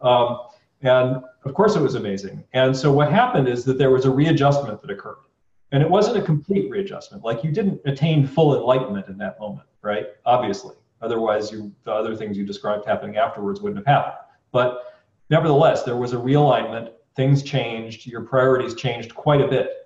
[0.00, 0.38] Um,
[0.82, 2.42] and of course, it was amazing.
[2.54, 5.18] And so what happened is that there was a readjustment that occurred,
[5.72, 7.22] and it wasn't a complete readjustment.
[7.22, 10.06] Like you didn't attain full enlightenment in that moment, right?
[10.24, 14.16] Obviously, otherwise, you the other things you described happening afterwards wouldn't have happened.
[14.52, 14.82] But
[15.28, 16.92] nevertheless, there was a realignment.
[17.16, 18.06] Things changed.
[18.06, 19.80] Your priorities changed quite a bit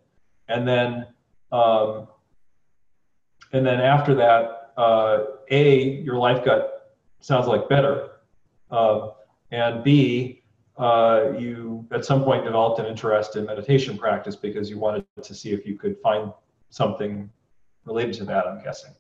[0.49, 1.07] and then
[1.53, 2.09] um,
[3.53, 6.69] and then after that, uh, a your life got
[7.21, 8.11] sounds like better,
[8.71, 9.11] uh,
[9.51, 10.43] and b
[10.77, 15.35] uh, you at some point developed an interest in meditation practice because you wanted to
[15.35, 16.33] see if you could find
[16.71, 17.31] something
[17.85, 18.47] related to that.
[18.47, 18.93] I'm guessing.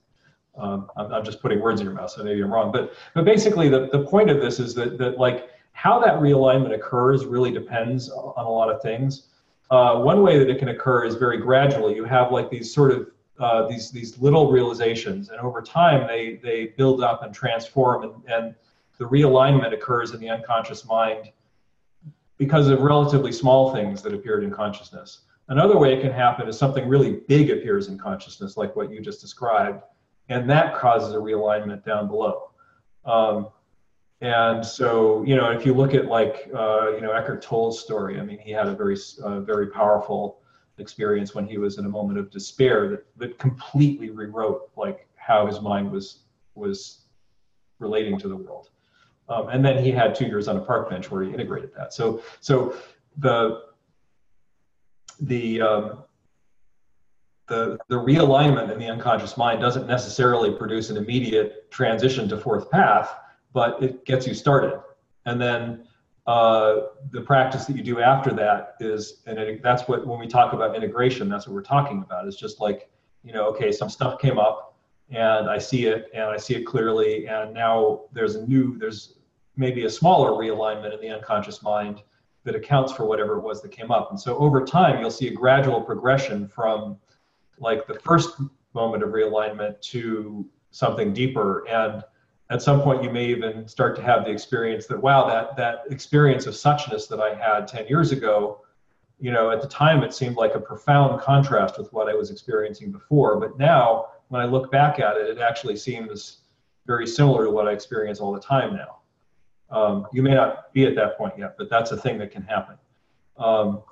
[0.56, 2.70] Um, I'm, I'm just putting words in your mouth, so maybe I'm wrong.
[2.70, 6.74] But but basically, the, the point of this is that that like how that realignment
[6.74, 9.28] occurs really depends on a lot of things.
[9.70, 11.94] Uh, one way that it can occur is very gradually.
[11.94, 13.08] You have like these sort of
[13.40, 18.14] uh, these these little realizations, and over time they they build up and transform, and,
[18.28, 18.54] and
[18.98, 21.32] the realignment occurs in the unconscious mind
[22.36, 25.20] because of relatively small things that appeared in consciousness.
[25.48, 29.00] Another way it can happen is something really big appears in consciousness, like what you
[29.00, 29.82] just described,
[30.28, 32.50] and that causes a realignment down below.
[33.04, 33.48] Um,
[34.20, 38.18] and so, you know, if you look at like, uh, you know, Eckhart Tolle's story,
[38.18, 40.40] I mean, he had a very, uh, very powerful
[40.78, 45.46] experience when he was in a moment of despair that, that completely rewrote like how
[45.46, 46.20] his mind was
[46.54, 47.06] was
[47.78, 48.70] relating to the world.
[49.28, 51.92] Um, and then he had two years on a park bench where he integrated that.
[51.92, 52.76] So, so
[53.18, 53.62] the
[55.20, 56.04] the um,
[57.46, 62.70] the the realignment in the unconscious mind doesn't necessarily produce an immediate transition to fourth
[62.70, 63.14] path
[63.54, 64.78] but it gets you started.
[65.24, 65.86] And then
[66.26, 66.80] uh,
[67.10, 70.52] the practice that you do after that is, and it, that's what, when we talk
[70.52, 72.26] about integration, that's what we're talking about.
[72.26, 72.90] It's just like,
[73.22, 74.76] you know, okay, some stuff came up
[75.08, 77.26] and I see it and I see it clearly.
[77.28, 79.14] And now there's a new, there's
[79.56, 82.02] maybe a smaller realignment in the unconscious mind
[82.42, 84.10] that accounts for whatever it was that came up.
[84.10, 86.98] And so over time, you'll see a gradual progression from
[87.58, 88.40] like the first
[88.74, 91.66] moment of realignment to something deeper.
[91.68, 92.02] And
[92.50, 95.84] at some point you may even start to have the experience that wow that that
[95.90, 98.60] experience of suchness that i had 10 years ago
[99.18, 102.30] you know at the time it seemed like a profound contrast with what i was
[102.30, 103.40] experiencing before.
[103.40, 106.38] But now when i look back at it it actually seems
[106.86, 108.98] very similar to what i experience all the time now.
[109.70, 112.42] Um, you may not be at that point yet but that's a thing that can
[112.42, 112.76] happen.
[113.36, 113.82] Um,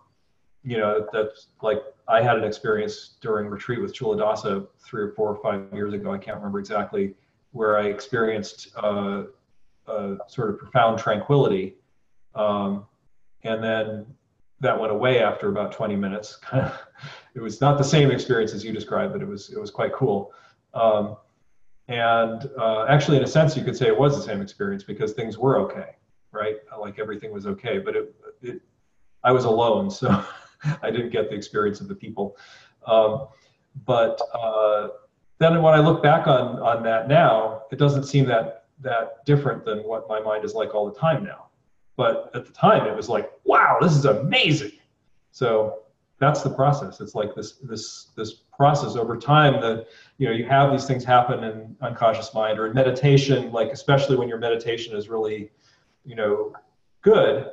[0.63, 5.35] you know that's like i had an experience during retreat with Culadasa three or four
[5.35, 7.15] or five years ago i can't remember exactly
[7.53, 9.25] where I experienced uh,
[9.87, 11.77] a sort of profound tranquility.
[12.35, 12.87] Um,
[13.45, 14.07] and then
[14.61, 16.39] that went away after about 20 minutes.
[17.35, 19.93] it was not the same experience as you described, but it was it was quite
[19.93, 20.33] cool.
[20.75, 21.17] Um,
[21.89, 25.13] and uh, actually, in a sense, you could say it was the same experience because
[25.13, 25.97] things were okay,
[26.31, 26.57] right?
[26.79, 28.63] Like everything was okay, but it, it
[29.25, 30.25] I was alone, so
[30.83, 32.37] I didn't get the experience of the people.
[32.87, 33.29] Um,
[33.87, 34.89] but uh,
[35.39, 39.65] then when I look back on on that now, it doesn't seem that that different
[39.65, 41.47] than what my mind is like all the time now.
[41.97, 44.73] But at the time, it was like, wow, this is amazing.
[45.31, 45.83] So
[46.19, 47.01] that's the process.
[47.01, 51.05] It's like this this this process over time that you know you have these things
[51.05, 55.51] happen in unconscious mind or in meditation, like especially when your meditation is really,
[56.05, 56.53] you know,
[57.01, 57.51] good.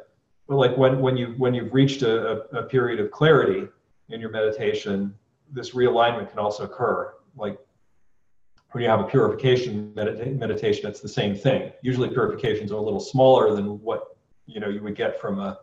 [0.49, 3.67] Like when when you when you've reached a, a period of clarity
[4.09, 5.13] in your meditation,
[5.51, 7.13] this realignment can also occur.
[7.35, 7.57] Like
[8.71, 11.71] when you have a purification medita- meditation, it's the same thing.
[11.83, 14.17] Usually purifications are a little smaller than what
[14.47, 15.59] you know you would get from a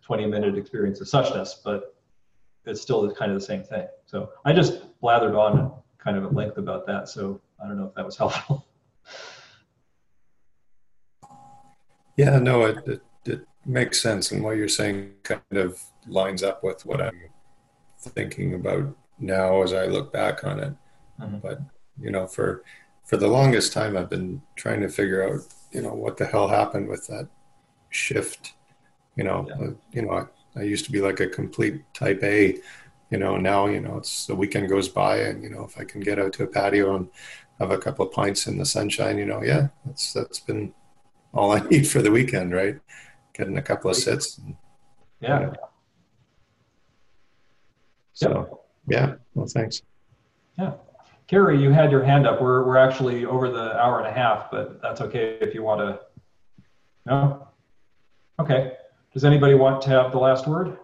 [0.00, 1.94] 20 minute experience of suchness, but
[2.64, 3.86] it's still kind of the same thing.
[4.06, 7.10] So I just blathered on kind of at length about that.
[7.10, 8.66] So I don't know if that was helpful.
[12.16, 13.02] Yeah, no, it, it
[13.66, 14.32] makes sense.
[14.32, 17.18] And what you're saying kind of lines up with what I'm
[17.98, 20.72] thinking about now as I look back on it.
[21.20, 21.40] Mhm.
[21.42, 21.60] But
[22.00, 22.64] you know for
[23.04, 26.48] for the longest time i've been trying to figure out you know what the hell
[26.48, 27.28] happened with that
[27.90, 28.54] shift
[29.14, 29.66] you know Yeah.
[29.66, 32.58] uh, you know I, I used to be like a complete type a
[33.10, 35.84] you know now you know it's the weekend goes by and you know if i
[35.84, 37.08] can get out to a patio and
[37.60, 40.74] have a couple of pints in the sunshine, you know, yeah, that's that's been
[41.32, 42.80] all I need for the weekend, right?
[43.34, 44.40] Getting a couple of sits.
[45.20, 45.52] Yeah.
[48.12, 49.82] So yeah, well, thanks.
[50.58, 50.74] Yeah.
[51.26, 52.40] Carrie, you had your hand up.
[52.40, 55.80] We're, we're actually over the hour and a half, but that's okay if you want
[55.80, 56.00] to.
[57.06, 57.48] No?
[58.38, 58.74] Okay.
[59.12, 60.76] Does anybody want to have the last word?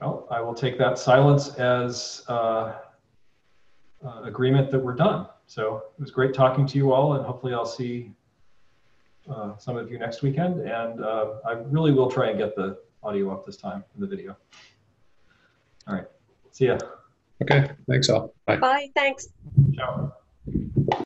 [0.00, 2.74] Well, I will take that silence as uh,
[4.04, 5.26] uh, agreement that we're done.
[5.46, 8.12] So it was great talking to you all, and hopefully I'll see
[9.28, 10.60] uh, some of you next weekend.
[10.60, 14.06] And uh, I really will try and get the audio up this time in the
[14.06, 14.36] video.
[15.86, 16.06] All right.
[16.52, 16.78] See ya.
[17.42, 18.32] Okay, thanks all.
[18.46, 18.56] Bye.
[18.56, 19.28] Bye, thanks.
[19.74, 20.14] Ciao.